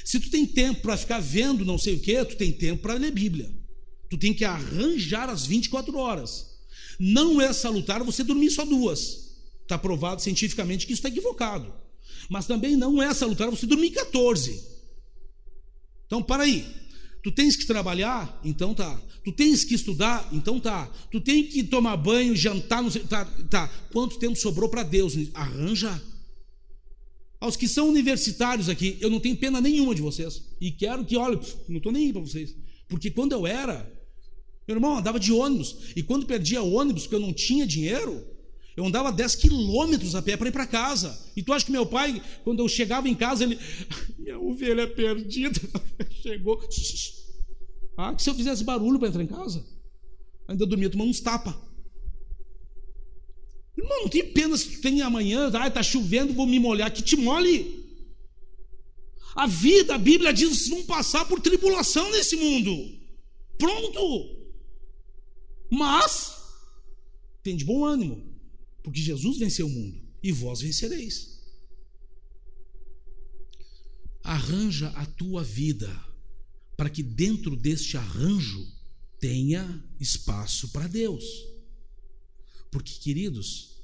Se 0.05 0.21
tu 0.21 0.31
tem 0.31 0.45
tempo 0.45 0.83
para 0.83 0.97
ficar 0.97 1.21
vendo 1.21 1.65
não 1.65 1.79
sei 1.79 1.95
o 1.95 2.01
que, 2.01 2.25
tu 2.27 2.37
tem 2.37 2.53
tempo 2.53 2.83
para 2.83 2.95
ler 2.95 3.11
Bíblia. 3.11 3.51
Tu 4.11 4.19
tem 4.19 4.35
que 4.35 4.45
arranjar 4.45 5.31
as 5.31 5.47
24 5.47 5.97
horas. 5.97 6.59
Não 7.01 7.41
é 7.41 7.53
salutar 7.55 8.05
você 8.05 8.23
dormir 8.23 8.51
só 8.51 8.67
duas. 8.67 9.32
Está 9.73 9.79
provado 9.79 10.21
cientificamente 10.21 10.87
que 10.87 10.93
isso 10.93 11.01
está 11.01 11.09
equivocado. 11.09 11.73
Mas 12.29 12.47
também 12.47 12.77
não 12.77 13.03
é 13.03 13.15
salutar 13.15 13.49
você 13.49 13.67
dormir 13.67 13.91
14. 13.93 14.63
Então, 16.05 16.23
para 16.23 16.43
aí. 16.43 16.67
Tu 17.23 17.33
tens 17.33 17.57
que 17.57 17.65
trabalhar? 17.65 18.39
Então 18.45 18.75
tá. 18.75 19.01
Tu 19.25 19.33
tens 19.33 19.65
que 19.65 19.75
estudar? 19.75 20.29
Então 20.31 20.61
tá. 20.61 20.93
Tu 21.11 21.23
tem 21.23 21.45
que 21.45 21.63
tomar 21.63 21.97
banho, 21.97 22.37
jantar, 22.37 22.83
não 22.83 22.91
sei, 22.91 23.03
tá, 23.05 23.25
tá. 23.49 23.67
Quanto 23.91 24.19
tempo 24.19 24.37
sobrou 24.37 24.69
para 24.69 24.83
Deus? 24.83 25.15
Arranja. 25.33 26.03
Aos 27.41 27.57
que 27.57 27.67
são 27.67 27.89
universitários 27.89 28.69
aqui, 28.69 28.99
eu 29.01 29.09
não 29.09 29.21
tenho 29.21 29.37
pena 29.39 29.59
nenhuma 29.59 29.95
de 29.95 30.03
vocês. 30.03 30.43
E 30.61 30.71
quero 30.71 31.03
que, 31.03 31.17
olha, 31.17 31.41
não 31.67 31.79
estou 31.79 31.93
nem 31.93 32.09
aí 32.09 32.13
para 32.13 32.21
vocês. 32.21 32.55
Porque 32.89 33.11
quando 33.11 33.33
eu 33.33 33.47
era, 33.47 33.91
meu 34.69 34.77
irmão 34.77 34.99
andava 34.99 35.19
de 35.19 35.33
ônibus. 35.33 35.77
E 35.97 36.03
quando 36.03 36.27
perdia 36.27 36.61
ônibus, 36.61 37.05
porque 37.05 37.15
eu 37.15 37.21
não 37.21 37.33
tinha 37.33 37.67
dinheiro, 37.67 38.32
eu 38.77 38.87
andava 38.87 39.13
10 39.13 39.35
quilômetros 39.37 40.15
a 40.15 40.23
pé 40.23 40.37
para 40.37 40.49
ir 40.49 40.53
para 40.53 40.67
casa. 40.67 41.19
E 41.37 41.43
tu 41.43 41.53
acha 41.53 41.67
que 41.67 41.73
meu 41.73 41.85
pai, 41.85 42.23
quando 42.43 42.61
eu 42.61 42.69
chegava 42.69 43.09
em 43.09 43.15
casa, 43.15 43.45
ele. 43.45 43.59
Minha 44.19 44.39
ovelha 44.39 44.83
é 44.83 44.87
perdida. 44.87 45.61
Chegou. 46.23 46.61
Ah, 47.95 48.15
que 48.15 48.23
se 48.23 48.31
eu 48.31 48.35
fizesse 48.35 48.65
barulho 48.65 48.99
para 48.99 49.09
entrar 49.09 49.23
em 49.23 49.27
casa? 49.27 49.63
Ainda 50.49 50.65
dormia 50.65 50.89
tomando 50.89 51.11
uns 51.11 51.21
tapas. 51.21 51.55
Irmão, 53.77 54.01
não 54.01 54.09
tem 54.09 54.33
pena 54.33 54.57
se 54.57 54.71
tu 54.71 54.81
tem 54.81 55.03
amanhã, 55.03 55.51
ah, 55.53 55.71
tá 55.71 55.83
chovendo, 55.83 56.33
vou 56.33 56.47
me 56.47 56.59
molhar, 56.59 56.91
que 56.91 57.03
te 57.03 57.17
molhe. 57.17 57.85
A 59.37 59.47
vida, 59.47 59.95
a 59.95 59.99
Bíblia 59.99 60.33
diz, 60.33 60.49
vocês 60.49 60.71
vão 60.71 60.85
passar 60.85 61.27
por 61.27 61.39
tribulação 61.39 62.11
nesse 62.13 62.35
mundo. 62.35 62.99
Pronto. 63.59 64.47
Mas, 65.71 66.35
tem 67.43 67.55
de 67.55 67.65
bom 67.65 67.85
ânimo. 67.85 68.32
Porque 68.83 69.01
Jesus 69.01 69.39
venceu 69.39 69.67
o 69.67 69.71
mundo 69.71 70.01
e 70.23 70.33
vós 70.33 70.61
vencereis. 70.61 71.41
Arranja 74.23 74.89
a 74.91 75.07
tua 75.07 75.43
vida 75.43 75.91
para 76.77 76.91
que 76.91 77.03
dentro 77.03 77.55
deste 77.55 77.97
arranjo 77.97 78.67
tenha 79.19 79.85
espaço 80.01 80.69
para 80.71 80.89
Deus. 80.89 81.25
Porque, 82.71 82.93
queridos, 82.95 83.77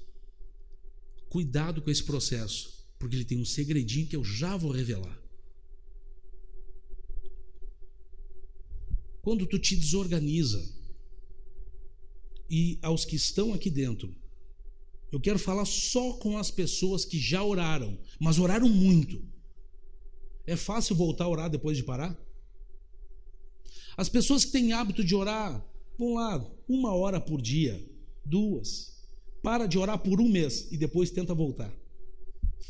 cuidado 1.28 1.82
com 1.82 1.90
esse 1.90 2.02
processo, 2.02 2.84
porque 2.98 3.14
ele 3.14 3.24
tem 3.24 3.38
um 3.38 3.44
segredinho 3.44 4.06
que 4.06 4.16
eu 4.16 4.24
já 4.24 4.56
vou 4.56 4.72
revelar. 4.72 5.16
Quando 9.22 9.46
tu 9.46 9.58
te 9.58 9.76
desorganiza, 9.76 10.76
e 12.50 12.78
aos 12.80 13.04
que 13.04 13.14
estão 13.14 13.52
aqui 13.52 13.70
dentro, 13.70 14.16
eu 15.10 15.20
quero 15.20 15.38
falar 15.38 15.64
só 15.64 16.12
com 16.14 16.36
as 16.36 16.50
pessoas 16.50 17.04
que 17.04 17.18
já 17.18 17.42
oraram, 17.42 17.98
mas 18.20 18.38
oraram 18.38 18.68
muito. 18.68 19.22
É 20.46 20.56
fácil 20.56 20.96
voltar 20.96 21.24
a 21.24 21.28
orar 21.28 21.50
depois 21.50 21.76
de 21.76 21.82
parar? 21.82 22.16
As 23.96 24.08
pessoas 24.08 24.44
que 24.44 24.52
têm 24.52 24.72
hábito 24.72 25.02
de 25.02 25.14
orar, 25.14 25.64
vão 25.98 26.14
lá, 26.14 26.44
uma 26.68 26.94
hora 26.94 27.20
por 27.20 27.40
dia, 27.40 27.84
duas. 28.24 28.96
Para 29.42 29.66
de 29.66 29.78
orar 29.78 29.98
por 29.98 30.20
um 30.20 30.28
mês 30.28 30.68
e 30.70 30.76
depois 30.76 31.10
tenta 31.10 31.34
voltar. 31.34 31.72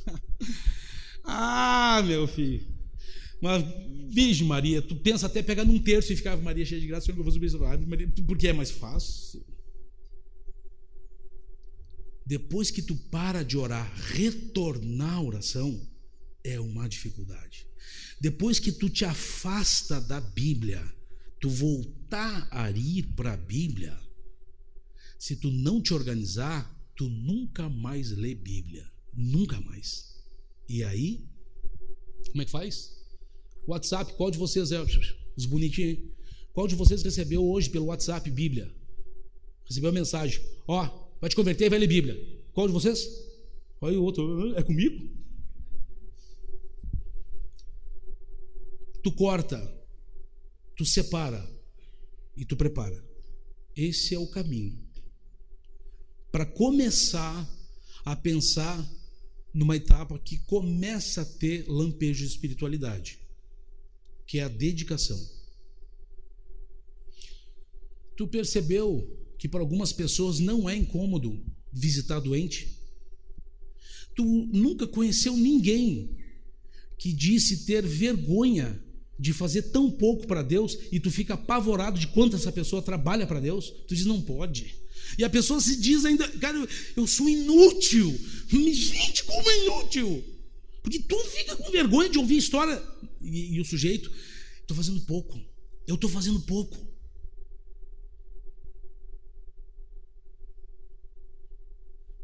ah, 1.24 2.02
meu 2.06 2.26
filho. 2.26 2.66
Mas, 3.40 3.64
Virgem 4.08 4.46
Maria, 4.46 4.82
tu 4.82 4.96
pensa 4.96 5.26
até 5.26 5.42
pegar 5.42 5.64
num 5.64 5.78
terço 5.78 6.12
e 6.12 6.16
ficar 6.16 6.36
Maria 6.36 6.64
cheia 6.64 6.80
de 6.80 6.86
graça, 6.86 7.12
porque 8.26 8.48
é 8.48 8.52
mais 8.52 8.70
fácil. 8.70 9.44
Depois 12.28 12.70
que 12.70 12.82
tu 12.82 12.94
para 12.94 13.42
de 13.42 13.56
orar, 13.56 13.90
retornar 14.12 15.14
à 15.14 15.22
oração 15.22 15.80
é 16.44 16.60
uma 16.60 16.86
dificuldade. 16.86 17.66
Depois 18.20 18.58
que 18.58 18.70
tu 18.70 18.90
te 18.90 19.06
afasta 19.06 19.98
da 19.98 20.20
Bíblia, 20.20 20.84
tu 21.40 21.48
voltar 21.48 22.46
a 22.50 22.70
ir 22.70 23.14
para 23.16 23.32
a 23.32 23.36
Bíblia, 23.38 23.98
se 25.18 25.36
tu 25.36 25.50
não 25.50 25.80
te 25.80 25.94
organizar, 25.94 26.70
tu 26.94 27.08
nunca 27.08 27.66
mais 27.66 28.10
lê 28.10 28.34
Bíblia. 28.34 28.86
Nunca 29.14 29.58
mais. 29.62 30.14
E 30.68 30.84
aí, 30.84 31.26
como 32.26 32.42
é 32.42 32.44
que 32.44 32.50
faz? 32.50 32.92
WhatsApp, 33.66 34.12
qual 34.18 34.30
de 34.30 34.36
vocês 34.36 34.70
é? 34.70 34.82
Os 35.34 35.46
bonitinhos. 35.46 36.10
Qual 36.52 36.68
de 36.68 36.74
vocês 36.74 37.02
recebeu 37.02 37.42
hoje 37.42 37.70
pelo 37.70 37.86
WhatsApp 37.86 38.30
Bíblia? 38.30 38.70
Recebeu 39.64 39.88
a 39.88 39.94
mensagem: 39.94 40.42
Ó, 40.66 41.07
vai 41.20 41.28
te 41.30 41.36
converter 41.36 41.66
e 41.66 41.68
vai 41.68 41.78
ler 41.78 41.86
Bíblia. 41.86 42.16
Qual 42.52 42.66
de 42.66 42.72
vocês? 42.72 43.06
Olha 43.80 43.98
o 43.98 44.02
outro, 44.02 44.56
é 44.56 44.62
comigo? 44.62 45.08
Tu 49.02 49.12
corta, 49.12 49.58
tu 50.76 50.84
separa 50.84 51.48
e 52.36 52.44
tu 52.44 52.56
prepara. 52.56 53.04
Esse 53.76 54.14
é 54.14 54.18
o 54.18 54.26
caminho. 54.26 54.76
Para 56.32 56.44
começar 56.44 57.48
a 58.04 58.16
pensar 58.16 58.86
numa 59.54 59.76
etapa 59.76 60.18
que 60.18 60.38
começa 60.40 61.22
a 61.22 61.24
ter 61.24 61.66
lampejo 61.68 62.24
de 62.24 62.30
espiritualidade, 62.30 63.18
que 64.26 64.38
é 64.38 64.42
a 64.42 64.48
dedicação. 64.48 65.18
Tu 68.16 68.26
percebeu 68.26 69.27
que 69.38 69.48
para 69.48 69.60
algumas 69.60 69.92
pessoas 69.92 70.38
não 70.38 70.68
é 70.68 70.76
incômodo 70.76 71.40
visitar 71.72 72.20
doente? 72.20 72.76
Tu 74.14 74.24
nunca 74.52 74.86
conheceu 74.86 75.36
ninguém 75.36 76.16
que 76.98 77.12
disse 77.12 77.64
ter 77.64 77.86
vergonha 77.86 78.82
de 79.18 79.32
fazer 79.32 79.62
tão 79.62 79.90
pouco 79.90 80.26
para 80.26 80.42
Deus 80.42 80.78
e 80.92 81.00
tu 81.00 81.10
fica 81.10 81.34
apavorado 81.34 81.98
de 81.98 82.08
quanto 82.08 82.36
essa 82.36 82.52
pessoa 82.52 82.82
trabalha 82.82 83.26
para 83.26 83.40
Deus? 83.40 83.70
Tu 83.86 83.94
diz, 83.94 84.04
não 84.04 84.20
pode. 84.20 84.74
E 85.16 85.24
a 85.24 85.30
pessoa 85.30 85.60
se 85.60 85.76
diz 85.76 86.04
ainda, 86.04 86.28
cara, 86.38 86.66
eu 86.96 87.06
sou 87.06 87.28
inútil. 87.28 88.18
Gente, 88.48 89.24
como 89.24 89.50
é 89.50 89.64
inútil? 89.64 90.24
Porque 90.82 91.00
tu 91.00 91.18
fica 91.24 91.56
com 91.56 91.70
vergonha 91.70 92.08
de 92.08 92.18
ouvir 92.18 92.36
história. 92.36 92.82
E, 93.20 93.56
e 93.56 93.60
o 93.60 93.64
sujeito, 93.64 94.10
estou 94.60 94.76
fazendo 94.76 95.00
pouco. 95.02 95.40
Eu 95.86 95.96
estou 95.96 96.10
fazendo 96.10 96.40
pouco. 96.40 96.87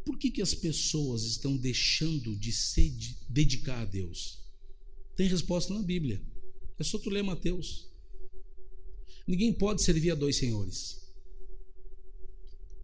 Por 0.05 0.19
que, 0.19 0.31
que 0.31 0.43
as 0.43 0.55
pessoas 0.55 1.25
estão 1.25 1.57
deixando 1.57 2.37
de 2.37 2.53
se 2.53 2.91
dedicar 3.29 3.81
a 3.81 3.85
Deus? 3.85 4.39
Tem 5.17 5.27
resposta 5.29 5.73
na 5.73 5.83
Bíblia. 5.83 6.21
É 6.79 6.85
só 6.85 6.99
tu 6.99 7.09
ler 7.09 7.23
Mateus. 7.23 7.89
Ninguém 9.27 9.53
pode 9.53 9.83
servir 9.83 10.11
a 10.11 10.15
dois 10.15 10.37
senhores. 10.37 11.01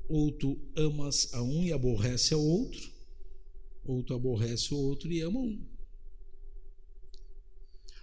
Ou 0.08 0.32
tu 0.32 0.58
amas 0.74 1.32
a 1.34 1.42
um 1.42 1.64
e 1.64 1.72
aborrece 1.72 2.32
ao 2.32 2.42
outro, 2.42 2.90
ou 3.84 4.02
tu 4.02 4.14
aborrece 4.14 4.72
o 4.72 4.78
outro 4.78 5.12
e 5.12 5.20
ama 5.20 5.38
um. 5.38 5.62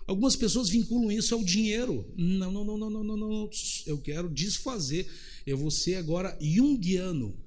Algumas 0.05 0.35
pessoas 0.37 0.69
vinculam 0.69 1.11
isso 1.11 1.33
ao 1.33 1.43
dinheiro. 1.43 2.09
Não, 2.15 2.51
não, 2.51 2.63
não, 2.63 2.77
não, 2.77 2.89
não, 2.89 3.03
não, 3.03 3.17
não. 3.17 3.49
Eu 3.85 3.97
quero 3.97 4.29
desfazer. 4.29 5.11
Eu 5.45 5.57
vou 5.57 5.69
ser 5.69 5.95
agora 5.95 6.37
junguiano 6.39 7.46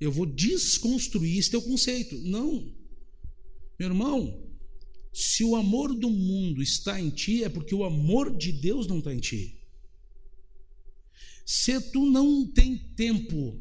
eu 0.00 0.12
vou 0.12 0.26
desconstruir 0.26 1.38
esse 1.38 1.50
teu 1.50 1.62
conceito. 1.62 2.16
Não. 2.18 2.72
Meu 3.78 3.88
irmão, 3.88 4.48
se 5.12 5.42
o 5.44 5.56
amor 5.56 5.94
do 5.94 6.10
mundo 6.10 6.62
está 6.62 7.00
em 7.00 7.10
ti, 7.10 7.42
é 7.42 7.48
porque 7.48 7.74
o 7.74 7.84
amor 7.84 8.36
de 8.36 8.52
Deus 8.52 8.86
não 8.86 8.98
está 8.98 9.12
em 9.12 9.20
ti. 9.20 9.58
Se 11.44 11.80
tu 11.80 12.04
não 12.04 12.46
tem 12.46 12.76
tempo, 12.76 13.58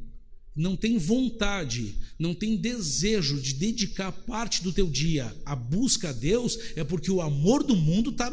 não 0.56 0.76
tem 0.76 0.98
vontade, 0.98 1.96
não 2.20 2.34
tem 2.34 2.58
desejo 2.58 3.40
de 3.40 3.54
dedicar 3.54 4.12
parte 4.12 4.62
do 4.62 4.74
teu 4.74 4.90
dia 4.90 5.34
à 5.46 5.56
busca 5.56 6.10
a 6.10 6.14
Deus, 6.14 6.58
é 6.76 6.84
porque 6.84 7.10
o 7.10 7.22
amor 7.22 7.64
do 7.64 7.76
mundo 7.76 8.10
está 8.10 8.32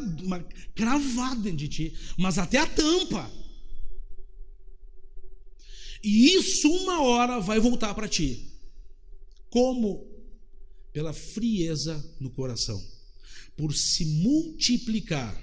cravado 0.75 1.43
dentro 1.43 1.59
de 1.59 1.69
ti, 1.69 1.95
mas 2.19 2.39
até 2.39 2.59
a 2.59 2.67
tampa. 2.67 3.31
E 6.05 6.35
isso 6.35 6.71
uma 6.71 7.01
hora 7.01 7.41
vai 7.41 7.59
voltar 7.59 7.95
para 7.95 8.07
ti. 8.07 8.45
Como? 9.49 10.07
Pela 10.93 11.15
frieza 11.15 12.05
no 12.21 12.29
coração. 12.29 12.81
Por 13.57 13.75
se 13.75 14.05
multiplicar. 14.05 15.43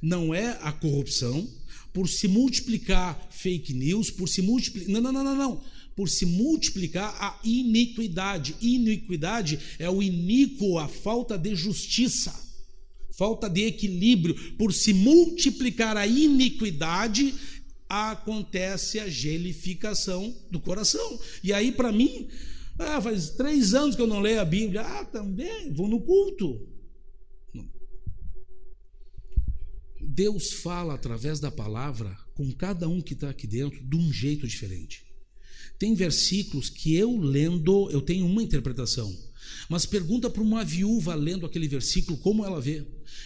Não 0.00 0.32
é 0.34 0.58
a 0.62 0.70
corrupção, 0.70 1.48
por 1.92 2.08
se 2.08 2.28
multiplicar 2.28 3.28
fake 3.30 3.72
news, 3.72 4.10
por 4.10 4.28
se 4.28 4.42
multiplicar. 4.42 4.90
Não, 4.90 5.00
não, 5.00 5.12
não, 5.12 5.24
não, 5.24 5.34
não. 5.34 5.64
Por 5.96 6.08
se 6.08 6.26
multiplicar 6.26 7.16
a 7.18 7.40
iniquidade. 7.42 8.54
Iniquidade 8.60 9.58
é 9.78 9.88
o 9.88 10.02
iníquo, 10.02 10.78
a 10.78 10.86
falta 10.86 11.38
de 11.38 11.54
justiça, 11.54 12.32
falta 13.16 13.48
de 13.48 13.62
equilíbrio. 13.62 14.34
Por 14.58 14.72
se 14.74 14.92
multiplicar 14.92 15.96
a 15.96 16.06
iniquidade, 16.06 17.34
acontece 17.88 18.98
a 18.98 19.08
gelificação 19.08 20.34
do 20.50 20.60
coração. 20.60 21.20
E 21.42 21.52
aí, 21.52 21.72
para 21.72 21.92
mim, 21.92 22.28
ah, 22.78 23.00
faz 23.00 23.30
três 23.30 23.74
anos 23.74 23.94
que 23.96 24.02
eu 24.02 24.06
não 24.06 24.20
leio 24.20 24.40
a 24.40 24.44
Bíblia. 24.44 24.82
Ah, 24.82 25.04
também, 25.04 25.72
vou 25.72 25.88
no 25.88 26.00
culto. 26.00 26.68
Deus 30.00 30.52
fala 30.52 30.94
através 30.94 31.40
da 31.40 31.50
palavra 31.50 32.16
com 32.34 32.50
cada 32.52 32.88
um 32.88 33.00
que 33.00 33.14
está 33.14 33.30
aqui 33.30 33.46
dentro 33.46 33.84
de 33.84 33.96
um 33.96 34.12
jeito 34.12 34.46
diferente. 34.46 35.05
Tem 35.78 35.94
versículos 35.94 36.70
que 36.70 36.94
eu 36.94 37.16
lendo, 37.18 37.90
eu 37.90 38.00
tenho 38.00 38.26
uma 38.26 38.42
interpretação. 38.42 39.14
Mas 39.68 39.84
pergunta 39.84 40.30
para 40.30 40.42
uma 40.42 40.64
viúva 40.64 41.14
lendo 41.14 41.44
aquele 41.44 41.68
versículo 41.68 42.16
como 42.18 42.44
ela 42.44 42.60
vê. 42.60 42.84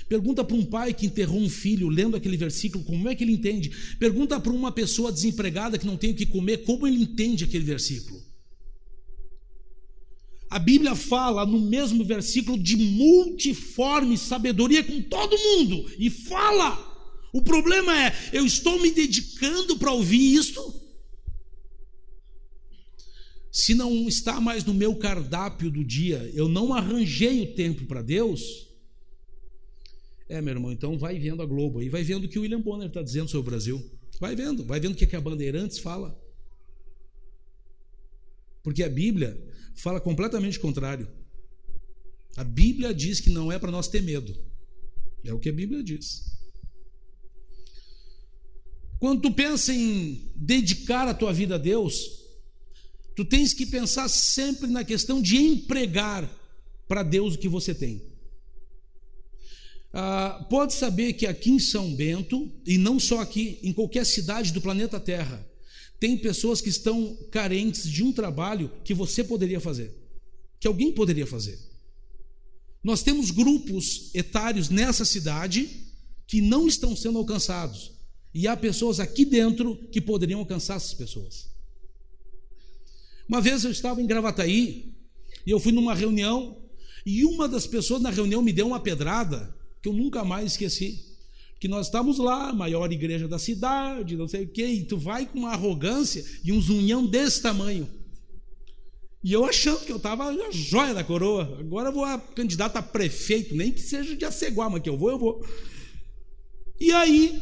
Pergunta 0.09 0.43
para 0.43 0.57
um 0.57 0.65
pai 0.65 0.93
que 0.93 1.07
enterrou 1.07 1.41
um 1.41 1.49
filho 1.49 1.89
lendo 1.89 2.17
aquele 2.17 2.37
versículo 2.37 2.83
como 2.85 3.09
é 3.09 3.15
que 3.15 3.23
ele 3.23 3.33
entende. 3.33 3.71
Pergunta 3.99 4.41
para 4.41 4.53
uma 4.53 4.73
pessoa 4.73 5.13
desempregada 5.13 5.79
que 5.79 5.87
não 5.87 5.97
tem 5.97 6.13
o 6.13 6.15
que 6.15 6.27
comer 6.27 6.59
como 6.59 6.87
ele 6.87 7.03
entende 7.03 7.45
aquele 7.45 7.65
versículo. 7.65 8.21
A 10.49 10.59
Bíblia 10.59 10.97
fala 10.97 11.47
no 11.47 11.61
mesmo 11.61 12.05
versículo 12.05 12.59
de 12.59 12.77
multiforme 12.77 14.19
sabedoria 14.19 14.83
com 14.83 15.01
todo 15.03 15.39
mundo 15.39 15.89
e 15.99 16.11
fala. 16.11 16.89
O 17.33 17.43
problema 17.43 17.97
é, 17.97 18.13
eu 18.33 18.45
estou 18.45 18.81
me 18.81 18.91
dedicando 18.91 19.79
para 19.79 19.93
ouvir 19.93 20.35
isto? 20.35 20.90
Se 23.51 23.75
não 23.75 24.09
está 24.09 24.41
mais 24.41 24.65
no 24.65 24.73
meu 24.73 24.95
cardápio 24.97 25.71
do 25.71 25.85
dia, 25.85 26.31
eu 26.35 26.49
não 26.49 26.73
arranjei 26.73 27.43
o 27.43 27.55
tempo 27.55 27.87
para 27.87 28.03
Deus, 28.03 28.69
é, 30.31 30.41
meu 30.41 30.55
irmão, 30.55 30.71
então 30.71 30.97
vai 30.97 31.19
vendo 31.19 31.43
a 31.43 31.47
Globo 31.47 31.81
aí, 31.81 31.89
vai 31.89 32.05
vendo 32.05 32.25
o 32.25 32.29
que 32.29 32.39
o 32.39 32.43
William 32.43 32.61
Bonner 32.61 32.87
está 32.87 33.03
dizendo 33.03 33.29
sobre 33.29 33.49
o 33.49 33.51
Brasil. 33.51 33.91
Vai 34.21 34.37
vendo, 34.37 34.65
vai 34.65 34.79
vendo 34.79 34.93
o 34.93 34.95
que, 34.95 35.03
é 35.03 35.07
que 35.07 35.17
a 35.17 35.21
Bandeirantes 35.21 35.79
fala. 35.79 36.17
Porque 38.63 38.85
a 38.85 38.89
Bíblia 38.89 39.43
fala 39.75 40.01
completamente 40.01 40.61
contrário. 40.61 41.09
A 42.37 42.45
Bíblia 42.45 42.95
diz 42.95 43.19
que 43.19 43.29
não 43.29 43.51
é 43.51 43.59
para 43.59 43.73
nós 43.73 43.89
ter 43.89 44.03
medo. 44.03 44.37
É 45.25 45.35
o 45.35 45.41
que 45.41 45.49
a 45.49 45.53
Bíblia 45.53 45.83
diz. 45.83 46.31
Quando 49.01 49.23
tu 49.23 49.33
pensa 49.33 49.75
em 49.75 50.31
dedicar 50.37 51.09
a 51.09 51.15
tua 51.15 51.33
vida 51.33 51.57
a 51.57 51.59
Deus, 51.59 52.20
Tu 53.21 53.25
tens 53.27 53.53
que 53.53 53.67
pensar 53.67 54.09
sempre 54.09 54.67
na 54.71 54.83
questão 54.83 55.21
de 55.21 55.37
empregar 55.37 56.27
para 56.89 57.03
Deus 57.03 57.35
o 57.35 57.39
que 57.39 57.51
você 57.51 57.75
tem. 57.75 58.01
Ah, 59.93 60.47
pode 60.49 60.73
saber 60.73 61.13
que 61.13 61.27
aqui 61.27 61.51
em 61.51 61.59
São 61.59 61.95
Bento, 61.95 62.51
e 62.65 62.79
não 62.79 62.99
só 62.99 63.21
aqui, 63.21 63.59
em 63.63 63.75
qualquer 63.75 64.07
cidade 64.07 64.55
do 64.55 64.61
planeta 64.63 64.99
Terra, 64.99 65.47
tem 65.99 66.17
pessoas 66.17 66.63
que 66.63 66.71
estão 66.71 67.15
carentes 67.31 67.87
de 67.91 68.03
um 68.03 68.11
trabalho 68.11 68.73
que 68.83 68.95
você 68.95 69.23
poderia 69.23 69.61
fazer, 69.61 69.95
que 70.59 70.67
alguém 70.67 70.91
poderia 70.91 71.27
fazer. 71.27 71.59
Nós 72.83 73.03
temos 73.03 73.31
grupos 73.31 74.11
etários 74.15 74.71
nessa 74.71 75.05
cidade 75.05 75.69
que 76.27 76.41
não 76.41 76.67
estão 76.67 76.97
sendo 76.97 77.19
alcançados, 77.19 77.93
e 78.33 78.49
há 78.49 78.57
pessoas 78.57 78.99
aqui 78.99 79.27
dentro 79.27 79.77
que 79.93 80.01
poderiam 80.01 80.41
alcançar 80.41 80.77
essas 80.77 80.95
pessoas. 80.95 81.51
Uma 83.31 83.41
vez 83.41 83.63
eu 83.63 83.71
estava 83.71 84.03
em 84.03 84.07
Gravataí 84.09 84.93
e 85.47 85.51
eu 85.53 85.61
fui 85.61 85.71
numa 85.71 85.95
reunião 85.95 86.61
e 87.07 87.25
uma 87.25 87.47
das 87.47 87.65
pessoas 87.65 88.03
na 88.03 88.11
reunião 88.11 88.43
me 88.43 88.53
deu 88.53 88.67
uma 88.67 88.81
pedrada 88.81 89.57
que 89.81 89.89
eu 89.89 89.93
nunca 89.93 90.25
mais 90.25 90.51
esqueci. 90.51 91.17
Que 91.61 91.69
nós 91.69 91.87
estávamos 91.87 92.19
lá, 92.19 92.53
maior 92.53 92.91
igreja 92.91 93.29
da 93.29 93.39
cidade, 93.39 94.17
não 94.17 94.27
sei 94.27 94.43
o 94.43 94.49
quê, 94.49 94.67
e 94.67 94.83
tu 94.83 94.99
vai 94.99 95.27
com 95.27 95.39
uma 95.39 95.53
arrogância 95.53 96.25
e 96.43 96.51
um 96.51 96.61
zunhão 96.61 97.07
desse 97.07 97.41
tamanho. 97.41 97.89
E 99.23 99.33
eu 99.33 99.45
achando 99.45 99.85
que 99.85 99.93
eu 99.93 99.99
estava 99.99 100.25
a 100.25 100.51
joia 100.51 100.93
da 100.93 101.05
coroa. 101.05 101.57
Agora 101.61 101.91
eu 101.91 101.93
vou 101.93 102.05
a 102.05 102.19
candidato 102.19 102.79
a 102.79 102.83
prefeito, 102.83 103.55
nem 103.55 103.71
que 103.71 103.81
seja 103.81 104.17
de 104.17 104.25
Aceguá, 104.25 104.69
mas 104.69 104.83
que 104.83 104.89
eu 104.89 104.99
vou, 104.99 105.09
eu 105.09 105.19
vou. 105.21 105.47
E 106.81 106.91
aí, 106.91 107.41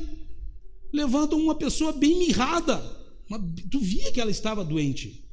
levantam 0.93 1.41
uma 1.41 1.55
pessoa 1.55 1.95
bem 1.95 2.19
mirrada. 2.19 2.77
Tu 3.71 3.81
via 3.81 4.13
que 4.13 4.21
ela 4.21 4.31
estava 4.31 4.63
doente. 4.63 5.27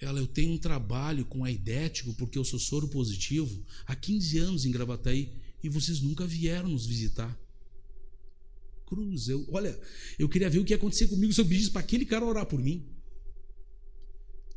Ela, 0.00 0.20
eu 0.20 0.26
tenho 0.26 0.52
um 0.52 0.58
trabalho 0.58 1.24
com 1.24 1.44
a 1.44 1.50
Idético, 1.50 2.12
porque 2.14 2.38
eu 2.38 2.44
sou 2.44 2.58
soro 2.58 2.88
positivo, 2.88 3.64
há 3.86 3.96
15 3.96 4.38
anos 4.38 4.64
em 4.66 4.70
Gravataí, 4.70 5.32
e 5.62 5.68
vocês 5.68 6.00
nunca 6.00 6.26
vieram 6.26 6.68
nos 6.68 6.86
visitar. 6.86 7.36
Cruz, 8.86 9.28
eu, 9.28 9.44
olha, 9.50 9.78
eu 10.18 10.28
queria 10.28 10.50
ver 10.50 10.58
o 10.58 10.64
que 10.64 10.72
ia 10.72 10.76
acontecer 10.76 11.08
comigo 11.08 11.32
se 11.32 11.40
eu 11.40 11.46
pedisse 11.46 11.70
para 11.70 11.80
aquele 11.80 12.04
cara 12.04 12.24
orar 12.24 12.46
por 12.46 12.60
mim. 12.60 12.84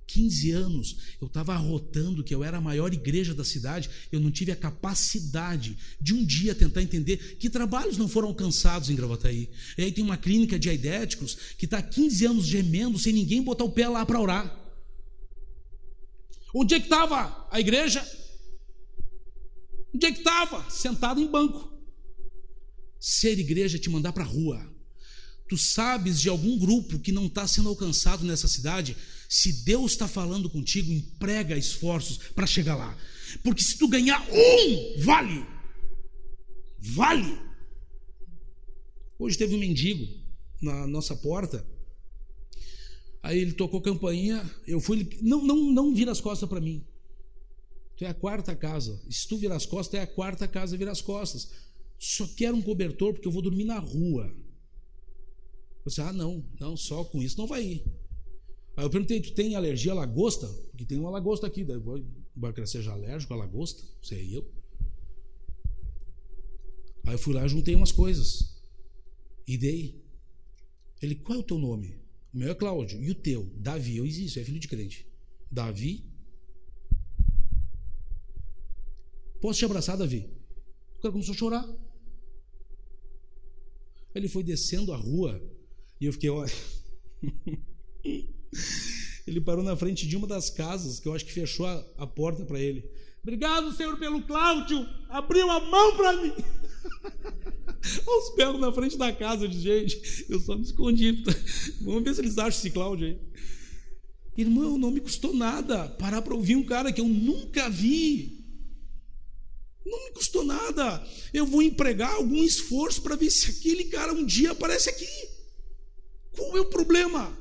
15 0.05 0.51
anos, 0.51 0.97
eu 1.21 1.27
estava 1.27 1.53
arrotando 1.53 2.23
que 2.23 2.33
eu 2.33 2.43
era 2.43 2.57
a 2.57 2.61
maior 2.61 2.91
igreja 2.91 3.33
da 3.33 3.43
cidade, 3.43 3.89
eu 4.11 4.19
não 4.19 4.31
tive 4.31 4.51
a 4.51 4.55
capacidade 4.55 5.77
de 6.01 6.13
um 6.15 6.25
dia 6.25 6.55
tentar 6.55 6.81
entender 6.81 7.37
que 7.37 7.49
trabalhos 7.49 7.97
não 7.97 8.07
foram 8.07 8.29
alcançados 8.29 8.89
em 8.89 8.95
Gravataí. 8.95 9.49
E 9.77 9.83
aí 9.83 9.91
tem 9.91 10.03
uma 10.03 10.17
clínica 10.17 10.57
de 10.57 10.67
aidéticos 10.67 11.37
que 11.57 11.65
está 11.65 11.81
15 11.81 12.25
anos 12.25 12.45
gemendo 12.45 12.97
sem 12.97 13.13
ninguém 13.13 13.43
botar 13.43 13.63
o 13.63 13.71
pé 13.71 13.87
lá 13.87 14.05
para 14.05 14.19
orar. 14.19 14.68
Onde 16.53 16.75
é 16.75 16.79
que 16.79 16.85
estava 16.85 17.47
a 17.51 17.59
igreja? 17.59 18.05
Onde 19.93 20.05
é 20.05 20.11
que 20.11 20.19
estava? 20.19 20.69
Sentado 20.69 21.21
em 21.21 21.27
banco. 21.27 21.71
Ser 22.99 23.37
igreja 23.39 23.79
te 23.79 23.89
mandar 23.89 24.13
para 24.13 24.23
a 24.23 24.27
rua. 24.27 24.69
Tu 25.47 25.57
sabes 25.57 26.21
de 26.21 26.29
algum 26.29 26.57
grupo 26.59 26.99
que 26.99 27.11
não 27.11 27.25
está 27.25 27.47
sendo 27.47 27.69
alcançado 27.69 28.23
nessa 28.23 28.47
cidade? 28.47 28.95
Se 29.27 29.63
Deus 29.63 29.91
está 29.91 30.07
falando 30.07 30.49
contigo, 30.49 30.91
emprega 30.91 31.57
esforços 31.57 32.17
para 32.35 32.45
chegar 32.45 32.75
lá. 32.75 32.95
Porque 33.43 33.63
se 33.63 33.77
tu 33.77 33.87
ganhar 33.87 34.21
um, 34.31 35.01
vale. 35.03 35.45
Vale. 36.79 37.39
Hoje 39.17 39.37
teve 39.37 39.55
um 39.55 39.59
mendigo 39.59 40.07
na 40.61 40.85
nossa 40.87 41.15
porta. 41.15 41.65
Aí 43.21 43.37
ele 43.39 43.53
tocou 43.53 43.81
campainha, 43.81 44.49
eu 44.65 44.79
fui, 44.79 45.07
não, 45.21 45.43
não, 45.45 45.71
não 45.71 45.93
vira 45.93 46.11
as 46.11 46.21
costas 46.21 46.47
para 46.47 46.61
mim. 46.61 46.85
Tu 47.97 48.05
é 48.05 48.07
a 48.07 48.13
quarta 48.13 48.55
casa. 48.55 49.01
Se 49.09 49.27
tu 49.27 49.37
virar 49.37 49.57
as 49.57 49.65
costas, 49.65 49.99
é 49.99 50.03
a 50.03 50.07
quarta 50.07 50.47
casa 50.47 50.77
virar 50.77 50.93
as 50.93 51.01
costas. 51.01 51.51
Só 51.99 52.25
quero 52.37 52.55
um 52.55 52.61
cobertor 52.61 53.13
porque 53.13 53.27
eu 53.27 53.31
vou 53.31 53.41
dormir 53.41 53.65
na 53.65 53.77
rua. 53.77 54.33
Você, 55.83 56.01
ah, 56.01 56.13
não, 56.13 56.45
não, 56.59 56.77
só 56.77 57.03
com 57.03 57.21
isso 57.21 57.37
não 57.37 57.45
vai 57.45 57.61
ir. 57.61 57.83
Aí 58.77 58.85
eu 58.85 58.89
perguntei: 58.89 59.19
tu 59.21 59.33
tem 59.33 59.55
alergia 59.55 59.91
à 59.91 59.95
lagosta? 59.95 60.47
Porque 60.69 60.85
tem 60.85 60.97
uma 60.97 61.09
lagosta 61.09 61.45
aqui. 61.45 61.65
Daí 61.65 61.77
que 62.53 62.65
seja 62.65 62.93
alérgico 62.93 63.33
à 63.33 63.37
lagosta, 63.37 63.83
sei 64.01 64.37
eu. 64.37 64.49
Aí 67.05 67.15
eu 67.15 67.19
fui 67.19 67.33
lá 67.33 67.45
juntei 67.47 67.75
umas 67.75 67.91
coisas. 67.91 68.61
E 69.45 69.57
dei. 69.57 70.01
Ele, 71.01 71.15
qual 71.15 71.39
é 71.39 71.41
o 71.41 71.43
teu 71.43 71.57
nome? 71.57 71.99
O 72.33 72.37
meu 72.37 72.51
é 72.51 72.55
Cláudio. 72.55 73.01
E 73.01 73.09
o 73.11 73.15
teu? 73.15 73.45
Davi. 73.55 73.97
Eu 73.97 74.05
existo, 74.05 74.39
é 74.39 74.43
filho 74.43 74.59
de 74.59 74.67
crente. 74.67 75.07
Davi. 75.51 76.05
Posso 79.41 79.59
te 79.59 79.65
abraçar, 79.65 79.97
Davi? 79.97 80.29
O 80.97 81.01
cara 81.01 81.11
começou 81.11 81.33
a 81.33 81.37
chorar. 81.37 81.67
Ele 84.13 84.27
foi 84.27 84.43
descendo 84.43 84.91
a 84.91 84.97
rua 84.97 85.41
e 85.99 86.05
eu 86.05 86.13
fiquei, 86.13 86.29
olha. 86.29 86.51
Ele 89.27 89.39
parou 89.41 89.63
na 89.63 89.75
frente 89.75 90.07
de 90.07 90.17
uma 90.17 90.25
das 90.25 90.49
casas, 90.49 90.99
que 90.99 91.07
eu 91.07 91.13
acho 91.13 91.23
que 91.23 91.31
fechou 91.31 91.65
a, 91.67 91.85
a 91.97 92.07
porta 92.07 92.43
para 92.45 92.59
ele. 92.59 92.89
Obrigado, 93.21 93.71
Senhor, 93.73 93.95
pelo 93.99 94.23
Cláudio. 94.23 94.83
Abriu 95.07 95.49
a 95.51 95.59
mão 95.59 95.95
para 95.95 96.13
mim. 96.13 96.33
Aos 98.05 98.35
berros 98.35 98.59
na 98.59 98.71
frente 98.71 98.97
da 98.97 99.11
casa. 99.11 99.47
Disse, 99.47 99.61
gente, 99.61 100.25
eu 100.29 100.39
só 100.39 100.55
me 100.55 100.63
escondi. 100.63 101.23
Vamos 101.81 102.03
ver 102.03 102.15
se 102.15 102.21
eles 102.21 102.37
acham 102.37 102.59
esse 102.59 102.71
Cláudio 102.71 103.07
aí. 103.07 103.19
Irmão, 104.37 104.77
não 104.77 104.91
me 104.91 105.01
custou 105.01 105.33
nada 105.33 105.89
parar 105.89 106.21
para 106.21 106.33
ouvir 106.33 106.55
um 106.55 106.63
cara 106.63 106.91
que 106.91 107.01
eu 107.01 107.07
nunca 107.07 107.69
vi. 107.69 108.39
Não 109.85 110.05
me 110.05 110.11
custou 110.11 110.45
nada. 110.45 111.05
Eu 111.33 111.45
vou 111.45 111.61
empregar 111.61 112.13
algum 112.13 112.43
esforço 112.43 113.01
para 113.01 113.15
ver 113.15 113.29
se 113.31 113.51
aquele 113.51 113.85
cara 113.85 114.13
um 114.13 114.25
dia 114.25 114.51
aparece 114.51 114.89
aqui. 114.89 115.07
Qual 116.31 116.55
é 116.55 116.61
o 116.61 116.69
problema? 116.69 117.37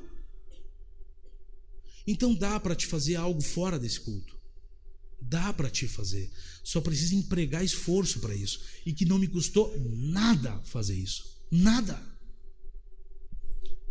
Então 2.06 2.34
dá 2.34 2.58
para 2.58 2.74
te 2.74 2.86
fazer 2.86 3.16
algo 3.16 3.42
fora 3.42 3.78
desse 3.78 4.00
culto. 4.00 4.36
Dá 5.20 5.52
para 5.52 5.68
te 5.68 5.86
fazer. 5.86 6.30
Só 6.68 6.82
precisa 6.82 7.14
empregar 7.14 7.64
esforço 7.64 8.20
para 8.20 8.34
isso. 8.34 8.60
E 8.84 8.92
que 8.92 9.06
não 9.06 9.18
me 9.18 9.26
custou 9.26 9.74
nada 9.78 10.60
fazer 10.64 10.94
isso. 10.94 11.40
Nada. 11.50 11.98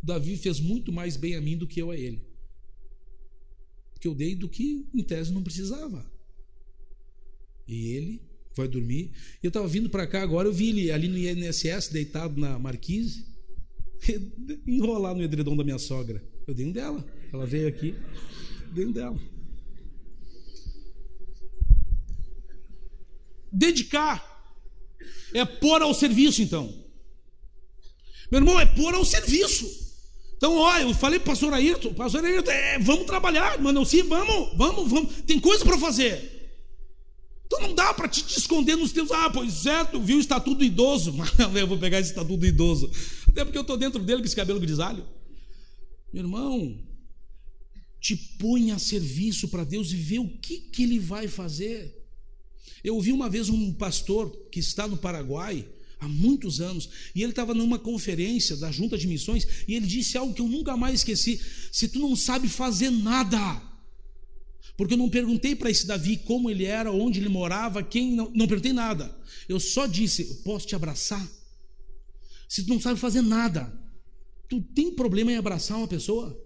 Davi 0.04 0.38
fez 0.38 0.60
muito 0.60 0.92
mais 0.92 1.18
bem 1.18 1.36
a 1.36 1.42
mim 1.42 1.58
do 1.58 1.66
que 1.66 1.82
eu 1.82 1.90
a 1.90 1.98
ele. 1.98 2.22
Porque 3.94 4.08
eu 4.08 4.14
dei 4.14 4.36
do 4.36 4.48
que 4.48 4.88
em 4.94 5.02
tese 5.02 5.34
não 5.34 5.42
precisava. 5.42 6.06
E 7.68 7.88
ele 7.94 8.22
vai 8.56 8.68
dormir. 8.68 9.12
Eu 9.42 9.48
estava 9.48 9.68
vindo 9.68 9.90
para 9.90 10.06
cá 10.06 10.22
agora, 10.22 10.48
eu 10.48 10.54
vi 10.54 10.70
ele 10.70 10.92
ali 10.92 11.08
no 11.08 11.18
INSS, 11.18 11.90
deitado 11.90 12.40
na 12.40 12.60
marquise, 12.60 13.26
enrolar 14.68 15.16
no 15.16 15.24
edredom 15.24 15.58
da 15.58 15.64
minha 15.64 15.80
sogra. 15.80 16.24
Eu 16.46 16.54
dei 16.54 16.68
um 16.68 16.72
dela. 16.72 17.04
Ela 17.34 17.48
veio 17.48 17.68
aqui, 17.68 17.96
dentro 18.72 18.94
dela. 18.94 19.37
Dedicar 23.52 24.38
é 25.34 25.46
pôr 25.46 25.82
ao 25.82 25.94
serviço, 25.94 26.42
então. 26.42 26.74
Meu 28.32 28.40
irmão, 28.42 28.60
é 28.60 28.66
pôr 28.66 28.94
ao 28.94 29.06
serviço. 29.06 29.88
Então, 30.36 30.56
olha, 30.56 30.84
eu 30.84 30.94
falei 30.94 31.20
para 31.20 31.30
o 31.30 31.32
pastor 31.32 31.54
Ayrton, 31.54 31.94
pastor 31.94 32.24
Ayrton, 32.24 32.52
é, 32.52 32.78
vamos 32.80 33.06
trabalhar, 33.06 33.60
mano, 33.60 33.84
sim, 33.86 34.04
vamos, 34.04 34.56
vamos, 34.56 34.90
vamos, 34.90 35.16
tem 35.26 35.40
coisa 35.40 35.66
para 35.66 35.78
fazer. 35.78 36.38
Então 37.48 37.62
não 37.62 37.74
dá 37.74 37.94
para 37.94 38.08
te, 38.08 38.24
esconder 38.38 38.76
nos 38.76 38.92
teus, 38.92 39.10
ah, 39.10 39.30
pois 39.30 39.66
é, 39.66 39.84
tu 39.86 40.00
viu 40.00 40.18
o 40.18 40.20
estatuto 40.20 40.60
do 40.60 40.66
idoso, 40.66 41.16
eu 41.56 41.66
vou 41.66 41.80
pegar 41.80 42.00
esse 42.00 42.10
estatuto 42.10 42.38
do 42.38 42.46
idoso, 42.46 42.92
até 43.28 43.44
porque 43.44 43.58
eu 43.58 43.62
estou 43.62 43.78
dentro 43.78 44.04
dele 44.04 44.20
com 44.20 44.26
esse 44.26 44.36
cabelo 44.36 44.60
grisalho. 44.60 45.04
Meu 46.14 46.24
irmão, 46.24 46.78
te 48.00 48.16
põe 48.16 48.72
a 48.72 48.78
serviço 48.78 49.48
para 49.48 49.64
Deus 49.64 49.92
e 49.92 49.96
vê 49.96 50.20
o 50.20 50.28
que, 50.28 50.60
que 50.60 50.84
ele 50.84 51.00
vai 51.00 51.28
fazer. 51.28 51.97
Eu 52.84 52.96
ouvi 52.96 53.12
uma 53.12 53.30
vez 53.30 53.50
um 53.50 53.74
pastor 53.74 54.30
que 54.52 54.60
está 54.60 54.88
no 54.88 54.98
Paraguai 54.98 55.68
há 56.00 56.08
muitos 56.08 56.62
anos, 56.62 56.90
e 57.16 57.24
ele 57.24 57.32
estava 57.32 57.54
numa 57.54 57.80
conferência 57.80 58.56
da 58.56 58.72
Junta 58.72 58.98
de 58.98 59.08
Missões, 59.08 59.48
e 59.68 59.76
ele 59.76 59.88
disse 59.88 60.18
algo 60.18 60.34
que 60.34 60.42
eu 60.42 60.48
nunca 60.48 60.78
mais 60.78 60.96
esqueci: 60.96 61.42
se 61.72 61.88
tu 61.88 62.00
não 62.00 62.16
sabe 62.16 62.48
fazer 62.48 62.90
nada, 62.90 63.62
porque 64.76 64.94
eu 64.94 64.98
não 64.98 65.10
perguntei 65.10 65.56
para 65.56 65.72
esse 65.72 65.88
Davi 65.88 66.18
como 66.18 66.50
ele 66.50 66.66
era, 66.66 66.92
onde 66.92 67.20
ele 67.20 67.30
morava, 67.30 67.82
quem, 67.82 68.14
não, 68.14 68.32
não 68.34 68.48
perguntei 68.48 68.74
nada, 68.74 69.16
eu 69.50 69.60
só 69.60 69.88
disse: 69.88 70.22
eu 70.30 70.36
posso 70.44 70.68
te 70.68 70.76
abraçar? 70.76 71.28
Se 72.48 72.64
tu 72.64 72.70
não 72.70 72.80
sabe 72.80 73.00
fazer 73.00 73.22
nada, 73.22 73.74
tu 74.48 74.62
tem 74.62 74.94
problema 74.94 75.32
em 75.32 75.38
abraçar 75.38 75.78
uma 75.78 75.88
pessoa? 75.88 76.40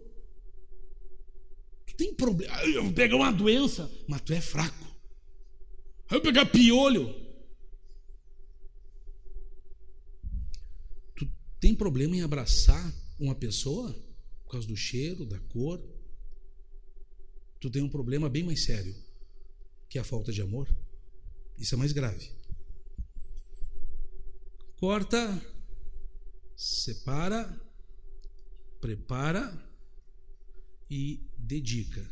Tu 1.86 1.96
tem 1.96 2.14
problema. 2.14 2.54
Eu 2.64 2.84
vou 2.84 2.94
pegar 2.94 3.18
uma 3.18 3.32
doença, 3.32 3.92
mas 4.08 4.22
tu 4.22 4.34
é 4.34 4.42
fraco. 4.42 4.91
Vou 6.12 6.20
pegar 6.20 6.46
piolho. 6.46 7.16
Tu 11.16 11.26
tem 11.58 11.74
problema 11.74 12.18
em 12.18 12.22
abraçar 12.22 12.94
uma 13.18 13.34
pessoa 13.34 13.94
por 14.44 14.52
causa 14.52 14.68
do 14.68 14.76
cheiro, 14.76 15.26
da 15.26 15.40
cor? 15.40 15.82
Tu 17.62 17.70
tem 17.70 17.82
um 17.82 17.88
problema 17.88 18.28
bem 18.28 18.44
mais 18.44 18.66
sério, 18.66 18.94
que 19.88 19.98
é 19.98 20.02
a 20.02 20.04
falta 20.04 20.34
de 20.34 20.42
amor. 20.42 20.68
Isso 21.58 21.76
é 21.76 21.78
mais 21.78 21.94
grave. 21.94 22.30
Corta, 24.76 25.42
separa, 26.58 27.58
prepara 28.82 29.50
e 30.90 31.26
dedica. 31.38 32.06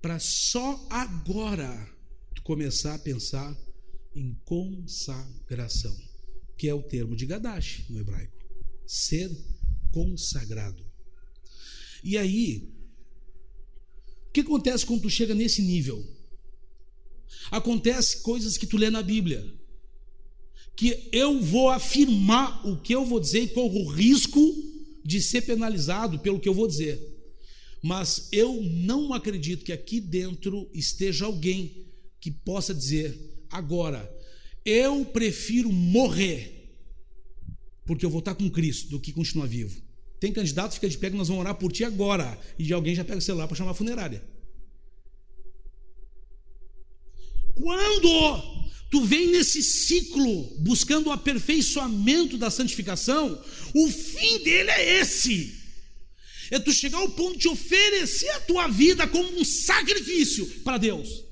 Para 0.00 0.18
só 0.18 0.86
agora 0.88 1.94
começar 2.46 2.94
a 2.94 2.98
pensar 2.98 3.58
em 4.14 4.32
consagração, 4.44 5.94
que 6.56 6.68
é 6.68 6.72
o 6.72 6.80
termo 6.80 7.16
de 7.16 7.26
Gadash 7.26 7.82
no 7.90 7.98
hebraico. 7.98 8.36
Ser 8.86 9.28
consagrado. 9.90 10.80
E 12.04 12.16
aí, 12.16 12.72
o 14.28 14.30
que 14.30 14.42
acontece 14.42 14.86
quando 14.86 15.02
tu 15.02 15.10
chega 15.10 15.34
nesse 15.34 15.60
nível? 15.60 16.06
Acontece 17.50 18.22
coisas 18.22 18.56
que 18.56 18.66
tu 18.66 18.76
lê 18.76 18.90
na 18.90 19.02
Bíblia. 19.02 19.44
Que 20.76 21.08
eu 21.10 21.42
vou 21.42 21.68
afirmar 21.68 22.64
o 22.64 22.80
que 22.80 22.94
eu 22.94 23.04
vou 23.04 23.18
dizer 23.18 23.40
e 23.40 23.48
corro 23.48 23.80
o 23.80 23.90
risco 23.90 24.40
de 25.04 25.20
ser 25.20 25.42
penalizado 25.42 26.20
pelo 26.20 26.38
que 26.38 26.48
eu 26.48 26.54
vou 26.54 26.68
dizer. 26.68 26.96
Mas 27.82 28.28
eu 28.30 28.62
não 28.62 29.12
acredito 29.12 29.64
que 29.64 29.72
aqui 29.72 30.00
dentro 30.00 30.70
esteja 30.72 31.24
alguém 31.24 31.85
que 32.20 32.30
possa 32.30 32.74
dizer 32.74 33.18
agora, 33.50 34.10
eu 34.64 35.04
prefiro 35.04 35.72
morrer 35.72 36.56
porque 37.86 38.04
eu 38.04 38.10
vou 38.10 38.18
estar 38.18 38.34
com 38.34 38.50
Cristo, 38.50 38.90
do 38.90 39.00
que 39.00 39.12
continuar 39.12 39.46
vivo. 39.46 39.80
Tem 40.18 40.32
candidato, 40.32 40.74
fica 40.74 40.88
de 40.88 40.98
pé 40.98 41.08
que 41.08 41.16
nós 41.16 41.28
vamos 41.28 41.42
orar 41.42 41.54
por 41.54 41.70
ti 41.70 41.84
agora. 41.84 42.38
E 42.58 42.72
alguém 42.72 42.94
já 42.94 43.04
pega 43.04 43.18
o 43.18 43.22
celular 43.22 43.46
para 43.46 43.56
chamar 43.56 43.70
a 43.70 43.74
funerária. 43.74 44.24
Quando 47.54 48.66
tu 48.90 49.04
vem 49.04 49.28
nesse 49.28 49.62
ciclo 49.62 50.56
buscando 50.58 51.08
o 51.08 51.12
aperfeiçoamento 51.12 52.36
da 52.36 52.50
santificação, 52.50 53.40
o 53.72 53.88
fim 53.88 54.42
dele 54.42 54.70
é 54.70 55.00
esse. 55.00 55.54
É 56.50 56.58
tu 56.58 56.72
chegar 56.72 56.98
ao 56.98 57.10
ponto 57.10 57.38
de 57.38 57.48
oferecer 57.48 58.30
a 58.30 58.40
tua 58.40 58.68
vida 58.68 59.06
como 59.06 59.38
um 59.38 59.44
sacrifício 59.44 60.46
para 60.62 60.78
Deus. 60.78 61.24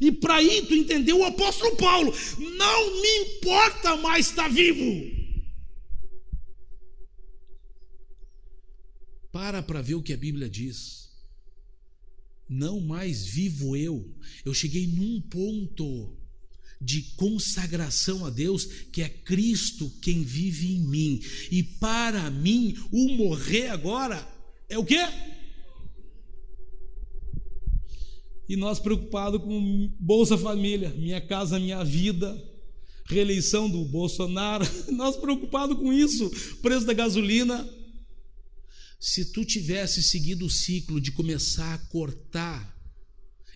E 0.00 0.10
para 0.10 0.36
aí 0.36 0.64
tu 0.66 0.74
entendeu 0.74 1.18
o 1.18 1.24
apóstolo 1.24 1.76
Paulo, 1.76 2.12
não 2.38 3.02
me 3.02 3.18
importa 3.18 3.96
mais 3.96 4.28
estar 4.28 4.48
vivo. 4.48 5.18
Para 9.30 9.62
para 9.62 9.82
ver 9.82 9.94
o 9.94 10.02
que 10.02 10.12
a 10.12 10.16
Bíblia 10.16 10.48
diz. 10.48 11.10
Não 12.48 12.80
mais 12.80 13.26
vivo 13.26 13.76
eu. 13.76 14.12
Eu 14.44 14.52
cheguei 14.54 14.86
num 14.86 15.20
ponto 15.20 16.16
de 16.80 17.02
consagração 17.14 18.24
a 18.24 18.30
Deus, 18.30 18.64
que 18.90 19.02
é 19.02 19.08
Cristo 19.08 19.90
quem 20.00 20.24
vive 20.24 20.74
em 20.74 20.80
mim. 20.80 21.20
E 21.50 21.62
para 21.62 22.30
mim, 22.30 22.74
o 22.90 23.16
morrer 23.16 23.68
agora 23.68 24.26
é 24.68 24.78
o 24.78 24.84
quê? 24.84 24.98
E 28.50 28.56
nós 28.56 28.80
preocupados 28.80 29.40
com 29.40 29.94
Bolsa 30.00 30.36
Família, 30.36 30.92
minha 30.98 31.20
casa, 31.20 31.60
minha 31.60 31.84
vida, 31.84 32.36
reeleição 33.04 33.70
do 33.70 33.84
Bolsonaro, 33.84 34.66
nós 34.90 35.16
preocupados 35.16 35.78
com 35.78 35.92
isso, 35.92 36.28
preço 36.60 36.84
da 36.84 36.92
gasolina. 36.92 37.64
Se 38.98 39.26
tu 39.26 39.44
tivesse 39.44 40.02
seguido 40.02 40.46
o 40.46 40.50
ciclo 40.50 41.00
de 41.00 41.12
começar 41.12 41.74
a 41.74 41.78
cortar 41.78 42.76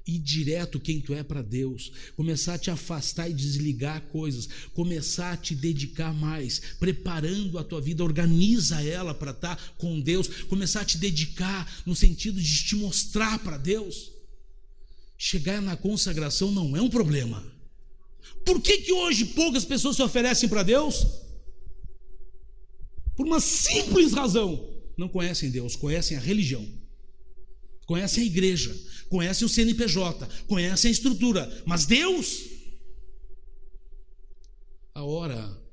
ir 0.07 0.21
direto 0.21 0.79
quem 0.79 1.01
tu 1.01 1.13
é 1.13 1.25
para 1.25 1.43
Deus, 1.43 1.91
começar 2.15 2.55
a 2.55 2.59
te 2.59 2.71
afastar 2.71 3.29
e 3.29 3.35
desligar 3.35 4.01
coisas, 4.13 4.49
começar 4.75 5.33
a 5.33 5.37
te 5.37 5.57
dedicar 5.57 6.15
mais, 6.15 6.61
preparando 6.79 7.59
a 7.59 7.65
tua 7.65 7.81
vida, 7.81 8.05
organiza 8.05 8.81
ela 8.81 9.13
para 9.13 9.33
estar 9.33 9.57
tá 9.57 9.63
com 9.77 10.01
Deus, 10.01 10.29
começar 10.45 10.83
a 10.83 10.85
te 10.85 10.99
dedicar 10.99 11.83
no 11.85 11.97
sentido 11.97 12.41
de 12.41 12.65
te 12.65 12.77
mostrar 12.77 13.41
para 13.41 13.59
Deus. 13.59 14.14
Chegar 15.27 15.63
na 15.63 15.75
consagração 15.75 16.51
não 16.51 16.77
é 16.77 16.83
um 16.83 16.91
problema. 16.91 17.43
Por 18.45 18.61
que, 18.61 18.77
que 18.83 18.93
hoje 18.93 19.25
poucas 19.25 19.65
pessoas 19.65 19.97
se 19.97 20.03
oferecem 20.03 20.51
para 20.51 20.63
Deus? 20.63 21.07
Por 23.17 23.25
uma 23.25 23.41
simples 23.41 24.13
razão: 24.13 24.71
não 24.99 25.09
conhecem 25.09 25.51
Deus, 25.51 25.77
conhecem 25.77 26.15
a 26.15 26.21
religião, 26.21 26.69
conhecem 27.87 28.23
a 28.23 28.27
igreja, 28.27 28.79
conhecem 29.09 29.47
o 29.47 29.49
CNPJ, 29.49 30.29
conhecem 30.47 30.91
a 30.91 30.93
estrutura, 30.93 31.63
mas 31.65 31.87
Deus, 31.87 32.43
a 34.93 35.03
hora 35.03 35.64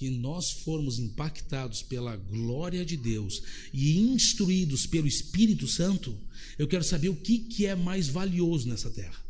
que 0.00 0.08
nós 0.08 0.50
formos 0.50 0.98
impactados 0.98 1.82
pela 1.82 2.16
glória 2.16 2.86
de 2.86 2.96
Deus 2.96 3.42
e 3.70 3.98
instruídos 3.98 4.86
pelo 4.86 5.06
Espírito 5.06 5.68
Santo, 5.68 6.18
eu 6.58 6.66
quero 6.66 6.82
saber 6.82 7.10
o 7.10 7.16
que, 7.16 7.40
que 7.40 7.66
é 7.66 7.74
mais 7.74 8.08
valioso 8.08 8.66
nessa 8.66 8.88
terra. 8.88 9.22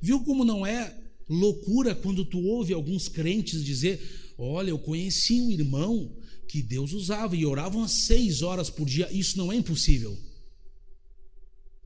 Viu 0.00 0.24
como 0.24 0.46
não 0.46 0.66
é 0.66 0.98
loucura 1.28 1.94
quando 1.94 2.24
tu 2.24 2.38
ouve 2.40 2.72
alguns 2.72 3.06
crentes 3.06 3.62
dizer: 3.62 4.32
Olha, 4.38 4.70
eu 4.70 4.78
conheci 4.78 5.42
um 5.42 5.50
irmão 5.50 6.16
que 6.48 6.62
Deus 6.62 6.94
usava 6.94 7.36
e 7.36 7.44
oravam 7.44 7.84
às 7.84 8.06
seis 8.06 8.40
horas 8.40 8.70
por 8.70 8.88
dia. 8.88 9.12
Isso 9.12 9.36
não 9.36 9.52
é 9.52 9.56
impossível. 9.56 10.18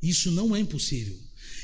Isso 0.01 0.31
não 0.31 0.55
é 0.55 0.61
impossível. 0.61 1.19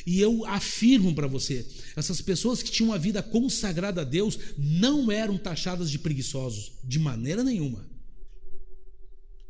E 0.06 0.20
eu 0.20 0.44
afirmo 0.46 1.14
para 1.14 1.26
você: 1.26 1.66
essas 1.96 2.20
pessoas 2.20 2.62
que 2.62 2.70
tinham 2.70 2.90
uma 2.90 2.98
vida 2.98 3.22
consagrada 3.22 4.00
a 4.02 4.04
Deus 4.04 4.38
não 4.58 5.10
eram 5.10 5.38
taxadas 5.38 5.90
de 5.90 5.98
preguiçosos, 5.98 6.72
de 6.84 6.98
maneira 6.98 7.44
nenhuma. 7.44 7.88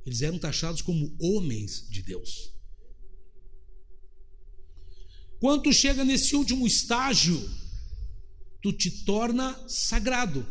Eles 0.05 0.23
eram 0.23 0.39
taxados 0.39 0.83
como 0.83 1.15
homens 1.21 1.87
de 1.89 2.03
Deus. 2.03 2.51
Quando 5.39 5.73
chega 5.73 6.05
nesse 6.05 6.37
último 6.37 6.67
estágio, 6.67 7.41
tu 8.61 8.73
te 8.73 9.05
torna 9.05 9.59
sagrado. 9.69 10.47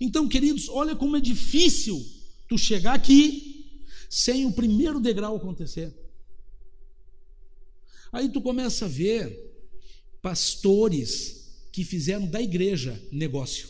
Então, 0.00 0.28
queridos, 0.28 0.68
olha 0.68 0.94
como 0.94 1.16
é 1.16 1.20
difícil 1.20 2.00
tu 2.48 2.56
chegar 2.58 2.94
aqui 2.94 3.76
sem 4.08 4.46
o 4.46 4.52
primeiro 4.52 5.00
degrau 5.00 5.36
acontecer. 5.36 6.01
Aí 8.12 8.28
tu 8.28 8.42
começa 8.42 8.84
a 8.84 8.88
ver 8.88 9.50
pastores 10.20 11.66
que 11.72 11.82
fizeram 11.82 12.26
da 12.26 12.40
igreja 12.40 13.02
negócio. 13.10 13.66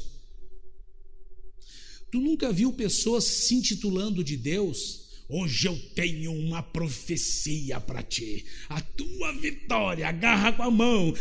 Tu 2.11 2.21
nunca 2.21 2.53
viu 2.53 2.73
pessoas 2.73 3.25
se 3.25 3.55
intitulando 3.55 4.23
de 4.23 4.37
Deus? 4.37 5.01
Hoje 5.29 5.67
eu 5.67 5.79
tenho 5.95 6.33
uma 6.33 6.63
profecia 6.63 7.81
para 7.81 8.03
ti. 8.03 8.45
A 8.69 8.81
tua 8.81 9.33
vitória, 9.33 10.07
agarra 10.09 10.53
com 10.53 10.63
a 10.65 10.71
mão. 10.71 11.15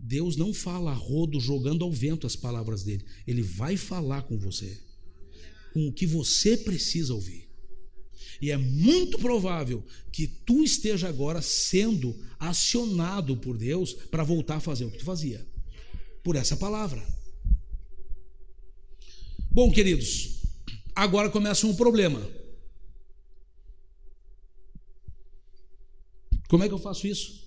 Deus 0.00 0.36
não 0.36 0.54
fala 0.54 0.92
rodo 0.92 1.38
jogando 1.38 1.84
ao 1.84 1.92
vento 1.92 2.26
as 2.26 2.34
palavras 2.34 2.82
dele. 2.82 3.04
Ele 3.26 3.42
vai 3.42 3.76
falar 3.76 4.22
com 4.22 4.38
você, 4.38 4.80
com 5.72 5.86
o 5.86 5.92
que 5.92 6.06
você 6.06 6.56
precisa 6.56 7.14
ouvir. 7.14 7.47
E 8.40 8.50
é 8.50 8.56
muito 8.56 9.18
provável 9.18 9.84
que 10.12 10.26
tu 10.26 10.62
esteja 10.62 11.08
agora 11.08 11.42
sendo 11.42 12.16
acionado 12.38 13.36
por 13.36 13.58
Deus 13.58 13.92
para 13.92 14.22
voltar 14.22 14.56
a 14.56 14.60
fazer 14.60 14.84
o 14.84 14.90
que 14.90 14.98
tu 14.98 15.04
fazia. 15.04 15.44
Por 16.22 16.36
essa 16.36 16.56
palavra. 16.56 17.04
Bom, 19.50 19.72
queridos, 19.72 20.42
agora 20.94 21.30
começa 21.30 21.66
um 21.66 21.74
problema. 21.74 22.20
Como 26.48 26.62
é 26.62 26.68
que 26.68 26.74
eu 26.74 26.78
faço 26.78 27.06
isso? 27.06 27.46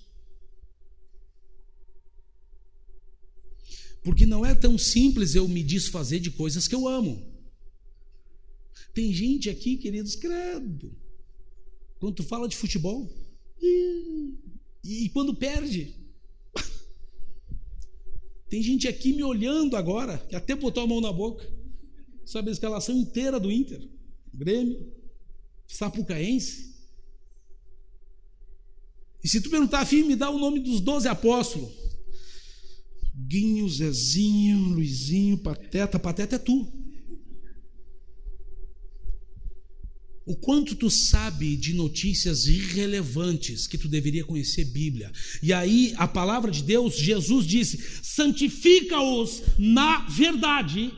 Porque 4.04 4.26
não 4.26 4.44
é 4.44 4.54
tão 4.54 4.76
simples 4.76 5.34
eu 5.34 5.48
me 5.48 5.62
desfazer 5.62 6.20
de 6.20 6.30
coisas 6.30 6.66
que 6.66 6.74
eu 6.74 6.88
amo. 6.88 7.31
Tem 8.94 9.12
gente 9.12 9.48
aqui, 9.48 9.76
queridos, 9.76 10.14
credo. 10.14 10.94
Quando 11.98 12.16
tu 12.16 12.22
fala 12.22 12.48
de 12.48 12.56
futebol, 12.56 13.10
e, 13.60 14.34
e 14.84 15.08
quando 15.10 15.34
perde. 15.34 15.94
Tem 18.50 18.62
gente 18.62 18.88
aqui 18.88 19.12
me 19.12 19.22
olhando 19.22 19.76
agora, 19.76 20.18
que 20.18 20.36
até 20.36 20.54
botou 20.54 20.82
a 20.82 20.86
mão 20.86 21.00
na 21.00 21.12
boca. 21.12 21.48
Sabe 22.24 22.50
a 22.50 22.52
escalação 22.52 22.96
inteira 22.96 23.38
do 23.38 23.50
Inter? 23.50 23.88
Grêmio, 24.32 24.92
Sapucaense. 25.66 26.72
E 29.22 29.28
se 29.28 29.40
tu 29.40 29.50
perguntar, 29.50 29.80
afim, 29.80 30.02
me 30.02 30.16
dá 30.16 30.28
o 30.30 30.38
nome 30.38 30.58
dos 30.60 30.80
doze 30.80 31.06
apóstolos. 31.06 31.70
Guinho, 33.14 33.68
Zezinho, 33.68 34.58
Luizinho, 34.70 35.38
Pateta, 35.38 35.98
Pateta 35.98 36.36
é 36.36 36.38
tu. 36.38 36.81
O 40.24 40.36
quanto 40.36 40.76
tu 40.76 40.88
sabe 40.88 41.56
de 41.56 41.74
notícias 41.74 42.46
irrelevantes 42.46 43.66
que 43.66 43.76
tu 43.76 43.88
deveria 43.88 44.24
conhecer 44.24 44.64
Bíblia. 44.64 45.10
E 45.42 45.52
aí 45.52 45.94
a 45.96 46.06
palavra 46.06 46.50
de 46.50 46.62
Deus, 46.62 46.96
Jesus 46.96 47.44
disse: 47.44 47.82
santifica-os 48.02 49.42
na 49.58 50.06
verdade, 50.08 50.92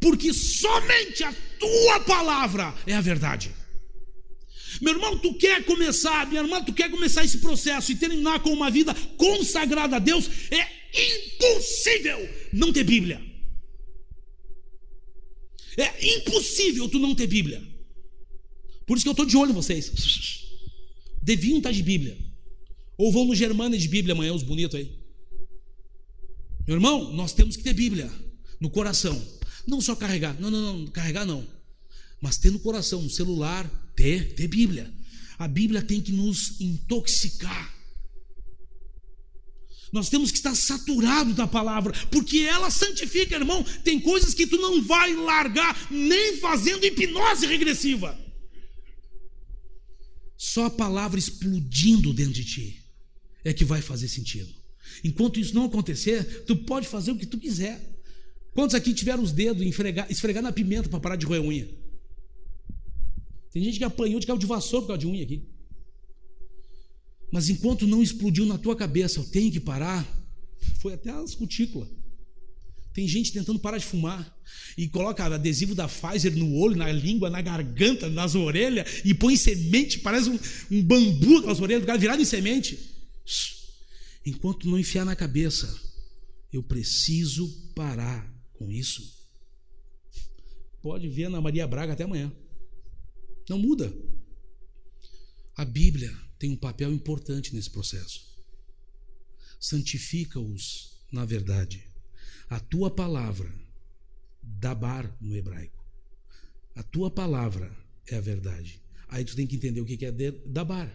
porque 0.00 0.32
somente 0.32 1.24
a 1.24 1.34
tua 1.58 2.00
palavra 2.00 2.72
é 2.86 2.94
a 2.94 3.00
verdade. 3.00 3.50
Meu 4.80 4.94
irmão, 4.94 5.18
tu 5.18 5.34
quer 5.34 5.64
começar, 5.64 6.26
minha 6.28 6.42
irmã, 6.42 6.62
tu 6.62 6.72
quer 6.72 6.90
começar 6.90 7.24
esse 7.24 7.38
processo 7.38 7.90
e 7.92 7.96
terminar 7.96 8.40
com 8.40 8.50
uma 8.50 8.70
vida 8.70 8.94
consagrada 9.16 9.96
a 9.96 10.00
Deus, 10.00 10.28
é 10.50 10.66
impossível 10.94 12.28
não 12.52 12.72
ter 12.72 12.84
Bíblia. 12.84 13.20
É 15.76 16.16
impossível 16.18 16.88
tu 16.88 16.98
não 16.98 17.14
ter 17.14 17.26
Bíblia. 17.26 17.73
Por 18.86 18.96
isso 18.96 19.04
que 19.04 19.08
eu 19.08 19.12
estou 19.12 19.26
de 19.26 19.36
olho 19.36 19.50
em 19.50 19.54
vocês. 19.54 19.90
Deviam 21.22 21.58
estar 21.58 21.72
de 21.72 21.82
Bíblia. 21.82 22.18
Ou 22.96 23.10
vão 23.10 23.24
no 23.24 23.34
Germânia 23.34 23.78
de 23.78 23.88
Bíblia 23.88 24.14
amanhã, 24.14 24.34
os 24.34 24.42
bonitos 24.42 24.78
aí. 24.78 24.90
Meu 26.66 26.76
irmão, 26.76 27.12
nós 27.12 27.32
temos 27.32 27.56
que 27.56 27.62
ter 27.62 27.74
Bíblia 27.74 28.10
no 28.60 28.70
coração. 28.70 29.20
Não 29.66 29.80
só 29.80 29.96
carregar. 29.96 30.38
Não, 30.40 30.50
não, 30.50 30.78
não, 30.78 30.86
carregar 30.86 31.24
não. 31.24 31.46
Mas 32.20 32.38
ter 32.38 32.50
no 32.50 32.58
coração, 32.58 33.02
no 33.02 33.10
celular, 33.10 33.68
ter, 33.96 34.34
ter 34.34 34.48
Bíblia. 34.48 34.92
A 35.38 35.48
Bíblia 35.48 35.82
tem 35.82 36.00
que 36.00 36.12
nos 36.12 36.60
intoxicar. 36.60 37.74
Nós 39.92 40.08
temos 40.08 40.30
que 40.30 40.36
estar 40.36 40.54
saturados 40.54 41.36
da 41.36 41.46
palavra, 41.46 41.92
porque 42.10 42.40
ela 42.40 42.70
santifica, 42.70 43.36
irmão. 43.36 43.62
Tem 43.84 44.00
coisas 44.00 44.34
que 44.34 44.46
tu 44.46 44.56
não 44.56 44.82
vai 44.82 45.14
largar 45.14 45.86
nem 45.90 46.36
fazendo 46.38 46.84
hipnose 46.84 47.46
regressiva. 47.46 48.18
Só 50.44 50.66
a 50.66 50.70
palavra 50.70 51.18
explodindo 51.18 52.12
dentro 52.12 52.34
de 52.34 52.44
ti 52.44 52.82
é 53.42 53.50
que 53.50 53.64
vai 53.64 53.80
fazer 53.80 54.08
sentido. 54.08 54.54
Enquanto 55.02 55.40
isso 55.40 55.54
não 55.54 55.64
acontecer, 55.64 56.44
tu 56.44 56.54
pode 56.54 56.86
fazer 56.86 57.12
o 57.12 57.16
que 57.16 57.24
tu 57.24 57.38
quiser. 57.38 57.80
Quantos 58.52 58.74
aqui 58.74 58.92
tiveram 58.92 59.22
os 59.22 59.32
dedos 59.32 59.66
esfregar, 59.66 60.06
esfregar 60.12 60.42
na 60.42 60.52
pimenta 60.52 60.86
para 60.86 61.00
parar 61.00 61.16
de 61.16 61.24
roer 61.24 61.40
unha? 61.40 61.66
Tem 63.52 63.64
gente 63.64 63.78
que 63.78 63.84
apanhou 63.84 64.20
de 64.20 64.26
cabo 64.26 64.38
de 64.38 64.44
vassoura 64.44 64.82
por 64.82 64.88
causa 64.88 65.00
de 65.00 65.06
unha 65.06 65.24
aqui. 65.24 65.48
Mas 67.32 67.48
enquanto 67.48 67.86
não 67.86 68.02
explodiu 68.02 68.44
na 68.44 68.58
tua 68.58 68.76
cabeça, 68.76 69.20
eu 69.20 69.24
tenho 69.24 69.50
que 69.50 69.60
parar, 69.60 70.06
foi 70.78 70.92
até 70.92 71.08
as 71.08 71.34
cutículas. 71.34 71.88
Tem 72.94 73.08
gente 73.08 73.32
tentando 73.32 73.58
parar 73.58 73.76
de 73.76 73.84
fumar 73.84 74.38
e 74.78 74.86
coloca 74.86 75.24
adesivo 75.24 75.74
da 75.74 75.88
Pfizer 75.88 76.34
no 76.36 76.54
olho, 76.54 76.76
na 76.76 76.92
língua, 76.92 77.28
na 77.28 77.42
garganta, 77.42 78.08
nas 78.08 78.36
orelhas 78.36 79.02
e 79.04 79.12
põe 79.12 79.36
semente, 79.36 79.98
parece 79.98 80.30
um, 80.30 80.38
um 80.70 80.80
bambu 80.80 81.38
aquelas 81.38 81.60
orelhas 81.60 81.82
do 81.82 81.86
cara 81.86 81.98
virado 81.98 82.22
em 82.22 82.24
semente. 82.24 82.78
Enquanto 84.24 84.68
não 84.68 84.78
enfiar 84.78 85.04
na 85.04 85.16
cabeça, 85.16 85.68
eu 86.52 86.62
preciso 86.62 87.50
parar 87.74 88.32
com 88.52 88.70
isso. 88.70 89.12
Pode 90.80 91.08
ver 91.08 91.28
na 91.28 91.40
Maria 91.40 91.66
Braga 91.66 91.94
até 91.94 92.04
amanhã. 92.04 92.32
Não 93.50 93.58
muda. 93.58 93.92
A 95.56 95.64
Bíblia 95.64 96.16
tem 96.38 96.50
um 96.50 96.56
papel 96.56 96.92
importante 96.92 97.52
nesse 97.52 97.70
processo. 97.70 98.24
Santifica-os 99.58 100.92
na 101.10 101.24
verdade. 101.24 101.93
A 102.54 102.60
tua 102.60 102.88
palavra, 102.88 103.52
dabar 104.40 105.12
no 105.20 105.34
hebraico, 105.34 105.84
a 106.76 106.84
tua 106.84 107.10
palavra 107.10 107.76
é 108.06 108.14
a 108.14 108.20
verdade. 108.20 108.80
Aí 109.08 109.24
tu 109.24 109.34
tem 109.34 109.44
que 109.44 109.56
entender 109.56 109.80
o 109.80 109.84
que 109.84 110.06
é 110.06 110.12
dabar. 110.46 110.88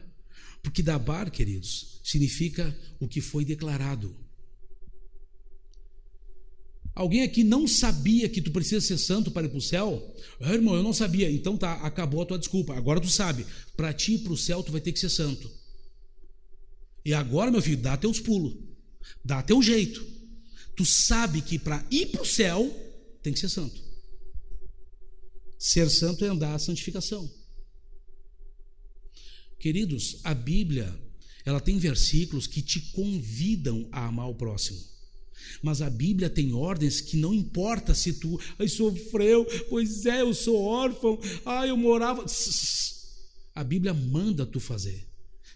Porque 0.64 0.82
dabar, 0.82 1.30
queridos, 1.30 2.00
significa 2.02 2.74
o 2.98 3.10
que 3.10 3.20
foi 3.20 3.44
declarado. 3.44 4.16
Alguém 6.96 7.24
aqui 7.24 7.44
não 7.44 7.68
sabia 7.68 8.30
que 8.30 8.42
tu 8.42 8.52
precisa 8.52 8.80
ser 8.80 8.98
santo 8.98 9.30
para 9.30 9.46
ir 9.46 9.50
para 9.50 9.58
o 9.58 9.62
céu? 9.62 10.16
Ah, 10.40 10.54
irmão, 10.54 10.76
eu 10.76 10.84
não 10.84 10.94
sabia. 10.94 11.30
Então 11.30 11.58
tá, 11.58 11.74
acabou 11.82 12.22
a 12.22 12.26
tua 12.26 12.40
desculpa. 12.40 12.74
Agora 12.74 13.02
tu 13.02 13.10
sabe. 13.10 13.46
Para 13.76 13.92
ti 13.92 14.14
ir 14.14 14.20
para 14.20 14.32
o 14.32 14.38
céu, 14.38 14.64
tu 14.64 14.72
vai 14.72 14.80
ter 14.80 14.94
que 14.94 15.00
ser 15.00 15.10
santo. 15.10 15.52
E 17.04 17.14
agora, 17.14 17.52
meu 17.52 17.62
filho, 17.62 17.82
dá 17.82 17.98
teus 17.98 18.22
pulos. 18.22 18.56
Dá 19.26 19.44
teu 19.44 19.62
jeito. 19.62 20.19
Tu 20.80 20.86
sabe 20.86 21.42
que 21.42 21.60
para 21.60 21.86
ir 21.92 22.06
para 22.06 22.22
o 22.22 22.26
céu, 22.26 22.74
tem 23.22 23.34
que 23.34 23.40
ser 23.42 23.50
santo. 23.50 23.82
Ser 25.58 25.90
santo 25.90 26.24
é 26.24 26.30
andar 26.30 26.56
a 26.56 26.60
santificação. 26.60 27.30
Queridos, 29.60 30.22
a 30.24 30.34
Bíblia, 30.34 30.98
ela 31.44 31.60
tem 31.60 31.78
versículos 31.78 32.48
que 32.48 32.62
te 32.62 32.80
convidam 32.94 33.90
a 33.92 34.06
amar 34.06 34.30
o 34.30 34.36
próximo. 34.36 34.80
Mas 35.62 35.82
a 35.82 35.90
Bíblia 35.90 36.30
tem 36.30 36.54
ordens 36.54 37.02
que 37.02 37.18
não 37.18 37.34
importa 37.34 37.94
se 37.94 38.14
tu 38.14 38.40
ai, 38.58 38.70
sofreu, 38.70 39.46
pois 39.68 40.06
é, 40.06 40.22
eu 40.22 40.34
sou 40.34 40.62
órfão, 40.62 41.20
ai, 41.46 41.72
eu 41.72 41.76
morava. 41.76 42.24
A 43.54 43.66
Bíblia 43.66 43.94
manda 43.94 44.46
tu 44.46 44.62
fazer. 44.62 45.06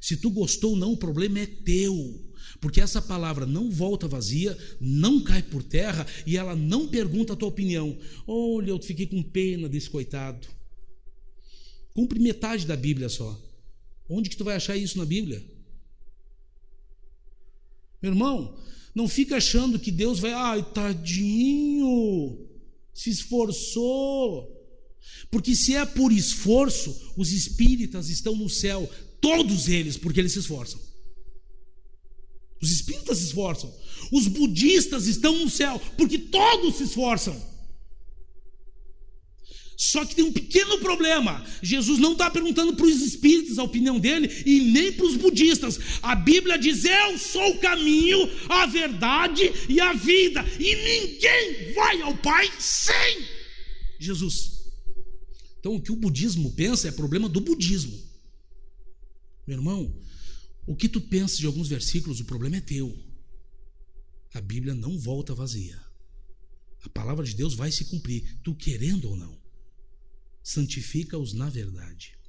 Se 0.02 0.18
tu 0.18 0.30
gostou 0.30 0.72
ou 0.72 0.78
não, 0.78 0.92
o 0.92 0.98
problema 0.98 1.40
é 1.40 1.46
teu. 1.46 2.33
Porque 2.64 2.80
essa 2.80 3.02
palavra 3.02 3.46
não 3.46 3.70
volta 3.70 4.08
vazia, 4.08 4.58
não 4.80 5.22
cai 5.22 5.44
por 5.44 5.62
terra 5.62 6.08
e 6.26 6.38
ela 6.38 6.56
não 6.56 6.88
pergunta 6.88 7.34
a 7.34 7.36
tua 7.36 7.50
opinião. 7.50 7.98
Olha, 8.26 8.70
eu 8.70 8.80
fiquei 8.82 9.06
com 9.06 9.22
pena 9.22 9.68
desse 9.68 9.90
coitado. 9.90 10.48
Cumpre 11.94 12.18
metade 12.20 12.66
da 12.66 12.78
Bíblia 12.78 13.10
só. 13.10 13.38
Onde 14.08 14.30
que 14.30 14.38
tu 14.38 14.46
vai 14.46 14.56
achar 14.56 14.78
isso 14.78 14.98
na 14.98 15.04
Bíblia? 15.04 15.44
Meu 18.02 18.14
irmão, 18.14 18.58
não 18.96 19.10
fica 19.10 19.36
achando 19.36 19.78
que 19.78 19.92
Deus 19.92 20.20
vai, 20.20 20.32
ai, 20.32 20.64
tadinho, 20.64 22.48
se 22.94 23.10
esforçou. 23.10 24.50
Porque 25.30 25.54
se 25.54 25.76
é 25.76 25.86
por 25.86 26.14
esforço, 26.14 27.12
os 27.18 27.34
espíritas 27.34 28.08
estão 28.08 28.38
no 28.38 28.48
céu, 28.48 28.90
todos 29.20 29.68
eles, 29.68 29.98
porque 29.98 30.22
eles 30.22 30.32
se 30.32 30.40
esforçam. 30.40 30.93
Os 32.64 32.72
espíritas 32.72 33.18
se 33.18 33.26
esforçam. 33.26 33.74
Os 34.10 34.26
budistas 34.26 35.06
estão 35.06 35.38
no 35.38 35.50
céu, 35.50 35.82
porque 35.98 36.18
todos 36.18 36.76
se 36.76 36.84
esforçam. 36.84 37.36
Só 39.76 40.06
que 40.06 40.16
tem 40.16 40.24
um 40.24 40.32
pequeno 40.32 40.80
problema. 40.80 41.46
Jesus 41.62 42.00
não 42.00 42.14
está 42.14 42.32
perguntando 42.32 42.74
para 42.74 42.86
os 42.86 43.02
espíritos 43.02 43.60
a 43.60 43.64
opinião 43.64 44.00
dele 44.00 44.32
e 44.46 44.62
nem 44.62 44.94
para 44.94 45.06
os 45.06 45.18
budistas. 45.18 45.78
A 46.02 46.16
Bíblia 46.16 46.58
diz: 46.58 46.86
Eu 46.86 47.18
sou 47.18 47.52
o 47.52 47.60
caminho, 47.60 48.30
a 48.48 48.66
verdade 48.66 49.52
e 49.68 49.82
a 49.82 49.92
vida. 49.92 50.46
E 50.58 50.74
ninguém 50.74 51.74
vai 51.74 52.02
ao 52.02 52.16
Pai 52.16 52.50
sem 52.60 53.28
Jesus. 54.00 54.54
Então, 55.60 55.76
o 55.76 55.82
que 55.82 55.92
o 55.92 55.98
budismo 55.98 56.54
pensa 56.54 56.88
é 56.88 56.92
problema 56.92 57.28
do 57.28 57.42
budismo. 57.42 58.00
Meu 59.46 59.58
irmão, 59.58 59.94
o 60.66 60.76
que 60.76 60.90
tu 60.90 61.02
pensa 61.02 61.38
de 61.38 61.46
alguns 61.46 61.68
versículos, 61.68 62.20
o 62.20 62.26
problema 62.26 62.58
é 62.58 62.62
teu. 62.62 62.94
A 64.34 64.42
Bíblia 64.42 64.74
não 64.74 64.98
volta 64.98 65.36
vazia. 65.36 65.80
A 66.82 66.90
palavra 66.90 67.26
de 67.26 67.36
Deus 67.36 67.54
vai 67.54 67.72
se 67.72 67.86
cumprir, 67.86 68.40
tu 68.44 68.56
querendo 68.56 69.10
ou 69.10 69.16
não 69.16 69.44
santifica-os 70.44 71.34
na 71.34 71.50
verdade. 71.50 72.20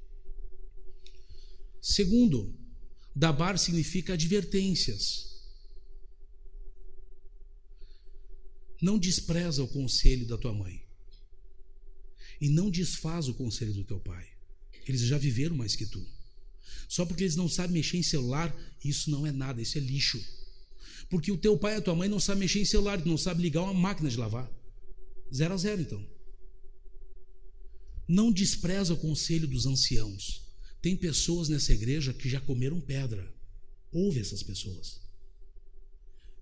Segundo, 1.81 2.57
dabar 3.13 3.59
significa 3.59 4.13
advertências. 4.13 5.35
Não 8.81 8.97
despreza 8.97 9.61
o 9.61 9.67
conselho 9.67 10.25
da 10.25 10.37
tua 10.37 10.53
mãe. 10.53 10.83
E 12.39 12.49
não 12.49 12.71
desfaz 12.71 13.27
o 13.27 13.33
conselho 13.33 13.73
do 13.73 13.83
teu 13.83 13.99
pai. 13.99 14.27
Eles 14.87 15.01
já 15.01 15.17
viveram 15.17 15.55
mais 15.55 15.75
que 15.75 15.85
tu. 15.85 16.05
Só 16.87 17.05
porque 17.05 17.23
eles 17.23 17.35
não 17.35 17.49
sabem 17.49 17.73
mexer 17.73 17.97
em 17.97 18.03
celular, 18.03 18.55
isso 18.83 19.09
não 19.09 19.25
é 19.25 19.31
nada, 19.31 19.61
isso 19.61 19.77
é 19.77 19.81
lixo. 19.81 20.21
Porque 21.09 21.31
o 21.31 21.37
teu 21.37 21.57
pai 21.57 21.75
e 21.75 21.77
a 21.77 21.81
tua 21.81 21.95
mãe 21.95 22.09
não 22.09 22.19
sabem 22.19 22.41
mexer 22.41 22.59
em 22.59 22.65
celular, 22.65 23.03
não 23.05 23.17
sabem 23.17 23.43
ligar 23.43 23.61
uma 23.61 23.73
máquina 23.73 24.09
de 24.09 24.17
lavar. 24.17 24.49
Zero 25.33 25.53
a 25.53 25.57
zero, 25.57 25.81
então. 25.81 26.05
Não 28.07 28.31
despreza 28.31 28.93
o 28.93 28.97
conselho 28.97 29.47
dos 29.47 29.65
anciãos. 29.65 30.43
Tem 30.81 30.95
pessoas 30.95 31.49
nessa 31.49 31.73
igreja 31.73 32.13
que 32.13 32.29
já 32.29 32.39
comeram 32.39 32.79
pedra. 32.79 33.33
Ouve 33.91 34.19
essas 34.19 34.43
pessoas. 34.43 35.01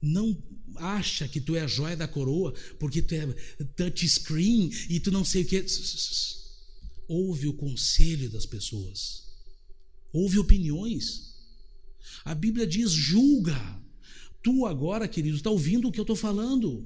Não 0.01 0.38
acha 0.76 1.30
que 1.30 1.39
tu 1.39 1.55
é 1.55 1.61
a 1.61 1.67
joia 1.67 1.95
da 1.95 2.07
coroa 2.07 2.53
porque 2.78 3.01
tu 3.01 3.15
é 3.15 3.26
touchscreen 3.78 4.69
e 4.89 4.99
tu 4.99 5.11
não 5.11 5.24
sei 5.24 5.43
o 5.43 5.45
que. 5.45 5.65
Ouve 7.07 7.47
o 7.47 7.53
conselho 7.53 8.30
das 8.30 8.45
pessoas. 8.45 9.22
Ouve 10.14 10.39
opiniões. 10.39 11.34
A 12.24 12.34
Bíblia 12.34 12.66
diz: 12.66 12.91
julga. 12.91 13.82
Tu 14.41 14.66
agora, 14.66 15.07
querido, 15.07 15.36
está 15.36 15.49
ouvindo 15.49 15.88
o 15.88 15.91
que 15.91 15.99
eu 15.99 16.03
estou 16.03 16.16
falando. 16.16 16.86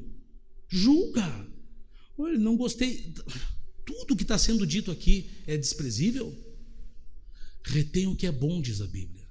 Julga. 0.69 1.47
Olha, 2.17 2.37
não 2.39 2.55
gostei 2.55 3.13
tudo 3.87 4.17
que 4.17 4.23
está 4.23 4.37
sendo 4.37 4.67
dito 4.67 4.91
aqui 4.91 5.31
é 5.47 5.57
desprezível? 5.57 6.35
Retém 7.63 8.05
o 8.07 8.15
que 8.15 8.27
é 8.27 8.31
bom, 8.31 8.61
diz 8.61 8.81
a 8.81 8.87
Bíblia. 8.87 9.25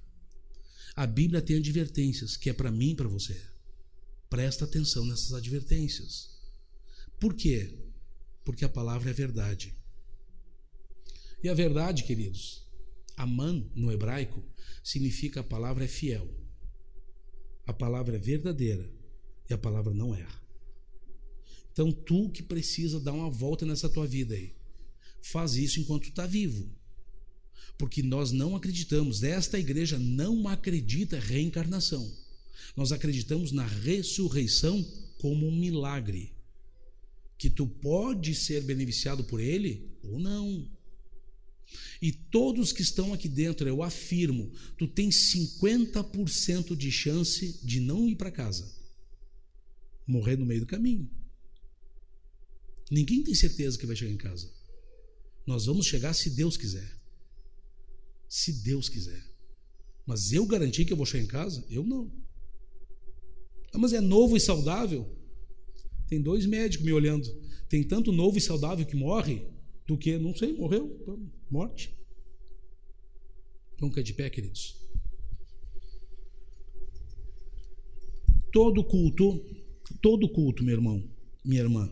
A 0.94 1.06
Bíblia 1.06 1.42
tem 1.42 1.56
advertências, 1.56 2.38
que 2.38 2.48
é 2.48 2.54
para 2.54 2.70
mim 2.70 2.92
e 2.92 2.94
para 2.94 3.06
você. 3.06 3.38
Presta 4.30 4.64
atenção 4.64 5.04
nessas 5.04 5.34
advertências. 5.34 6.30
Por 7.20 7.34
quê? 7.34 7.78
Porque 8.44 8.64
a 8.64 8.68
palavra 8.68 9.10
é 9.10 9.12
verdade. 9.12 9.76
E 11.42 11.50
a 11.50 11.54
verdade, 11.54 12.04
queridos, 12.04 12.65
aman 13.16 13.68
no 13.74 13.90
hebraico 13.90 14.42
significa 14.82 15.40
a 15.40 15.44
palavra 15.44 15.84
é 15.84 15.88
fiel. 15.88 16.28
A 17.66 17.72
palavra 17.72 18.16
é 18.16 18.18
verdadeira 18.18 18.88
e 19.48 19.54
a 19.54 19.58
palavra 19.58 19.92
não 19.92 20.14
erra. 20.14 20.40
Então, 21.72 21.92
tu 21.92 22.30
que 22.30 22.42
precisa 22.42 22.98
dar 22.98 23.12
uma 23.12 23.28
volta 23.28 23.66
nessa 23.66 23.88
tua 23.88 24.06
vida 24.06 24.34
aí, 24.34 24.54
faz 25.20 25.56
isso 25.56 25.80
enquanto 25.80 26.04
tu 26.04 26.08
está 26.10 26.26
vivo. 26.26 26.70
Porque 27.76 28.02
nós 28.02 28.32
não 28.32 28.56
acreditamos, 28.56 29.22
esta 29.22 29.58
igreja 29.58 29.98
não 29.98 30.48
acredita 30.48 31.18
em 31.18 31.20
reencarnação. 31.20 32.10
Nós 32.74 32.92
acreditamos 32.92 33.52
na 33.52 33.66
ressurreição 33.66 34.82
como 35.18 35.46
um 35.46 35.54
milagre. 35.54 36.32
Que 37.36 37.50
tu 37.50 37.66
pode 37.66 38.34
ser 38.34 38.62
beneficiado 38.62 39.24
por 39.24 39.40
ele 39.40 39.90
ou 40.02 40.18
não. 40.18 40.66
E 42.00 42.12
todos 42.12 42.72
que 42.72 42.82
estão 42.82 43.12
aqui 43.12 43.28
dentro, 43.28 43.68
eu 43.68 43.82
afirmo, 43.82 44.52
tu 44.78 44.86
tens 44.86 45.32
50% 45.34 46.76
de 46.76 46.90
chance 46.90 47.60
de 47.64 47.80
não 47.80 48.08
ir 48.08 48.16
para 48.16 48.30
casa. 48.30 48.72
Morrer 50.06 50.36
no 50.36 50.46
meio 50.46 50.60
do 50.60 50.66
caminho. 50.66 51.10
Ninguém 52.90 53.22
tem 53.22 53.34
certeza 53.34 53.78
que 53.78 53.86
vai 53.86 53.96
chegar 53.96 54.12
em 54.12 54.16
casa. 54.16 54.50
Nós 55.46 55.66
vamos 55.66 55.86
chegar 55.86 56.14
se 56.14 56.30
Deus 56.30 56.56
quiser. 56.56 57.00
Se 58.28 58.52
Deus 58.52 58.88
quiser. 58.88 59.22
Mas 60.04 60.32
eu 60.32 60.46
garanti 60.46 60.84
que 60.84 60.92
eu 60.92 60.96
vou 60.96 61.06
chegar 61.06 61.24
em 61.24 61.28
casa? 61.28 61.64
Eu 61.68 61.84
não. 61.84 62.12
Ah, 63.72 63.78
mas 63.78 63.92
é 63.92 64.00
novo 64.00 64.36
e 64.36 64.40
saudável? 64.40 65.12
Tem 66.08 66.22
dois 66.22 66.46
médicos 66.46 66.86
me 66.86 66.92
olhando. 66.92 67.28
Tem 67.68 67.82
tanto 67.82 68.12
novo 68.12 68.38
e 68.38 68.40
saudável 68.40 68.86
que 68.86 68.94
morre 68.94 69.44
do 69.86 69.98
que, 69.98 70.18
não 70.18 70.34
sei, 70.34 70.52
morreu, 70.52 71.04
morte. 71.50 71.94
Vamos 73.78 73.94
cair 73.94 74.04
de 74.04 74.14
pé, 74.14 74.30
queridos. 74.30 74.76
Todo 78.52 78.82
culto, 78.84 79.44
todo 80.00 80.28
culto, 80.30 80.64
meu 80.64 80.74
irmão, 80.74 81.04
minha 81.44 81.60
irmã, 81.60 81.90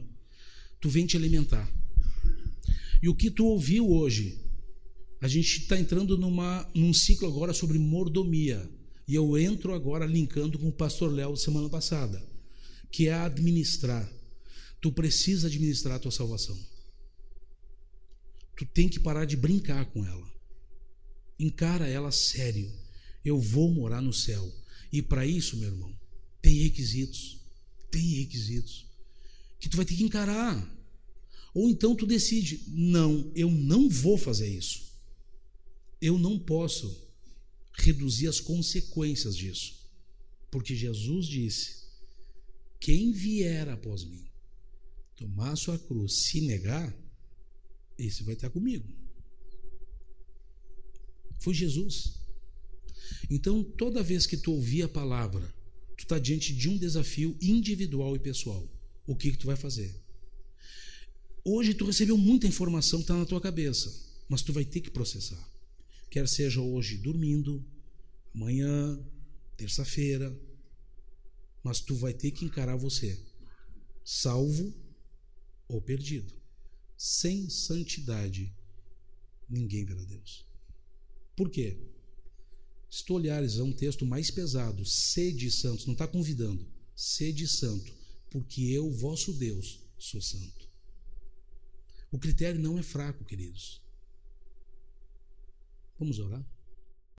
tu 0.80 0.88
vem 0.88 1.06
te 1.06 1.16
alimentar. 1.16 1.70
E 3.02 3.08
o 3.08 3.14
que 3.14 3.30
tu 3.30 3.44
ouviu 3.44 3.90
hoje, 3.90 4.40
a 5.20 5.28
gente 5.28 5.60
está 5.60 5.78
entrando 5.78 6.16
numa, 6.16 6.66
num 6.74 6.94
ciclo 6.94 7.28
agora 7.28 7.52
sobre 7.52 7.78
mordomia. 7.78 8.66
E 9.06 9.14
eu 9.14 9.36
entro 9.36 9.74
agora 9.74 10.06
linkando 10.06 10.58
com 10.58 10.68
o 10.68 10.72
pastor 10.72 11.12
Léo 11.12 11.36
semana 11.36 11.68
passada, 11.68 12.22
que 12.90 13.08
é 13.08 13.12
administrar. 13.12 14.10
Tu 14.80 14.90
precisa 14.90 15.48
administrar 15.48 15.96
a 15.96 15.98
tua 15.98 16.10
salvação. 16.10 16.58
Tu 18.56 18.64
tem 18.66 18.88
que 18.88 19.00
parar 19.00 19.24
de 19.24 19.36
brincar 19.36 19.84
com 19.86 20.04
ela. 20.04 20.32
Encara 21.38 21.88
ela 21.88 22.12
sério. 22.12 22.72
Eu 23.24 23.40
vou 23.40 23.70
morar 23.70 24.00
no 24.00 24.12
céu. 24.12 24.52
E 24.92 25.02
para 25.02 25.26
isso, 25.26 25.56
meu 25.56 25.70
irmão, 25.70 25.92
tem 26.40 26.62
requisitos. 26.62 27.40
Tem 27.90 28.02
requisitos 28.20 28.84
que 29.64 29.68
tu 29.70 29.78
vai 29.78 29.86
ter 29.86 29.96
que 29.96 30.04
encarar. 30.04 30.70
Ou 31.54 31.70
então 31.70 31.96
tu 31.96 32.06
decide: 32.06 32.64
não, 32.68 33.32
eu 33.34 33.50
não 33.50 33.88
vou 33.88 34.18
fazer 34.18 34.46
isso. 34.46 34.92
Eu 36.02 36.18
não 36.18 36.38
posso 36.38 37.02
reduzir 37.72 38.28
as 38.28 38.40
consequências 38.40 39.34
disso. 39.34 39.74
Porque 40.50 40.76
Jesus 40.76 41.26
disse: 41.26 41.84
quem 42.78 43.10
vier 43.12 43.70
após 43.70 44.04
mim, 44.04 44.26
tomar 45.16 45.56
sua 45.56 45.78
cruz, 45.78 46.24
se 46.26 46.42
negar, 46.42 46.94
esse 47.98 48.22
vai 48.22 48.34
estar 48.34 48.50
comigo. 48.50 48.86
Foi 51.38 51.54
Jesus. 51.54 52.20
Então, 53.30 53.62
toda 53.62 54.02
vez 54.02 54.26
que 54.26 54.36
tu 54.36 54.52
ouvir 54.52 54.82
a 54.82 54.88
palavra, 54.88 55.54
tu 55.96 56.04
está 56.04 56.18
diante 56.18 56.54
de 56.54 56.68
um 56.68 56.76
desafio 56.76 57.36
individual 57.40 58.16
e 58.16 58.18
pessoal. 58.18 58.66
O 59.06 59.14
que, 59.14 59.30
que 59.32 59.38
tu 59.38 59.46
vai 59.46 59.56
fazer? 59.56 59.94
Hoje 61.44 61.74
tu 61.74 61.84
recebeu 61.84 62.16
muita 62.16 62.46
informação 62.46 63.00
está 63.00 63.14
na 63.14 63.26
tua 63.26 63.40
cabeça, 63.40 63.92
mas 64.28 64.42
tu 64.42 64.52
vai 64.52 64.64
ter 64.64 64.80
que 64.80 64.90
processar. 64.90 65.42
Quer 66.10 66.26
seja 66.26 66.60
hoje 66.60 66.96
dormindo, 66.96 67.62
amanhã, 68.34 68.98
terça-feira, 69.56 70.34
mas 71.62 71.80
tu 71.80 71.94
vai 71.94 72.14
ter 72.14 72.30
que 72.30 72.44
encarar 72.44 72.76
você, 72.76 73.18
salvo 74.04 74.74
ou 75.68 75.80
perdido. 75.80 76.32
Sem 77.06 77.50
santidade, 77.50 78.50
ninguém 79.46 79.84
verá 79.84 80.02
Deus. 80.04 80.42
Por 81.36 81.50
quê? 81.50 81.76
Se 82.88 83.04
tu 83.04 83.12
olhares 83.12 83.58
a 83.58 83.62
um 83.62 83.74
texto 83.74 84.06
mais 84.06 84.30
pesado, 84.30 84.86
sede 84.86 85.50
santos, 85.50 85.84
não 85.84 85.92
está 85.92 86.08
convidando, 86.08 86.66
sede 86.96 87.46
santo, 87.46 87.92
porque 88.30 88.62
eu, 88.62 88.90
vosso 88.90 89.34
Deus, 89.34 89.80
sou 89.98 90.22
santo. 90.22 90.66
O 92.10 92.18
critério 92.18 92.58
não 92.58 92.78
é 92.78 92.82
fraco, 92.82 93.22
queridos. 93.22 93.82
Vamos 95.98 96.18
orar? 96.18 96.42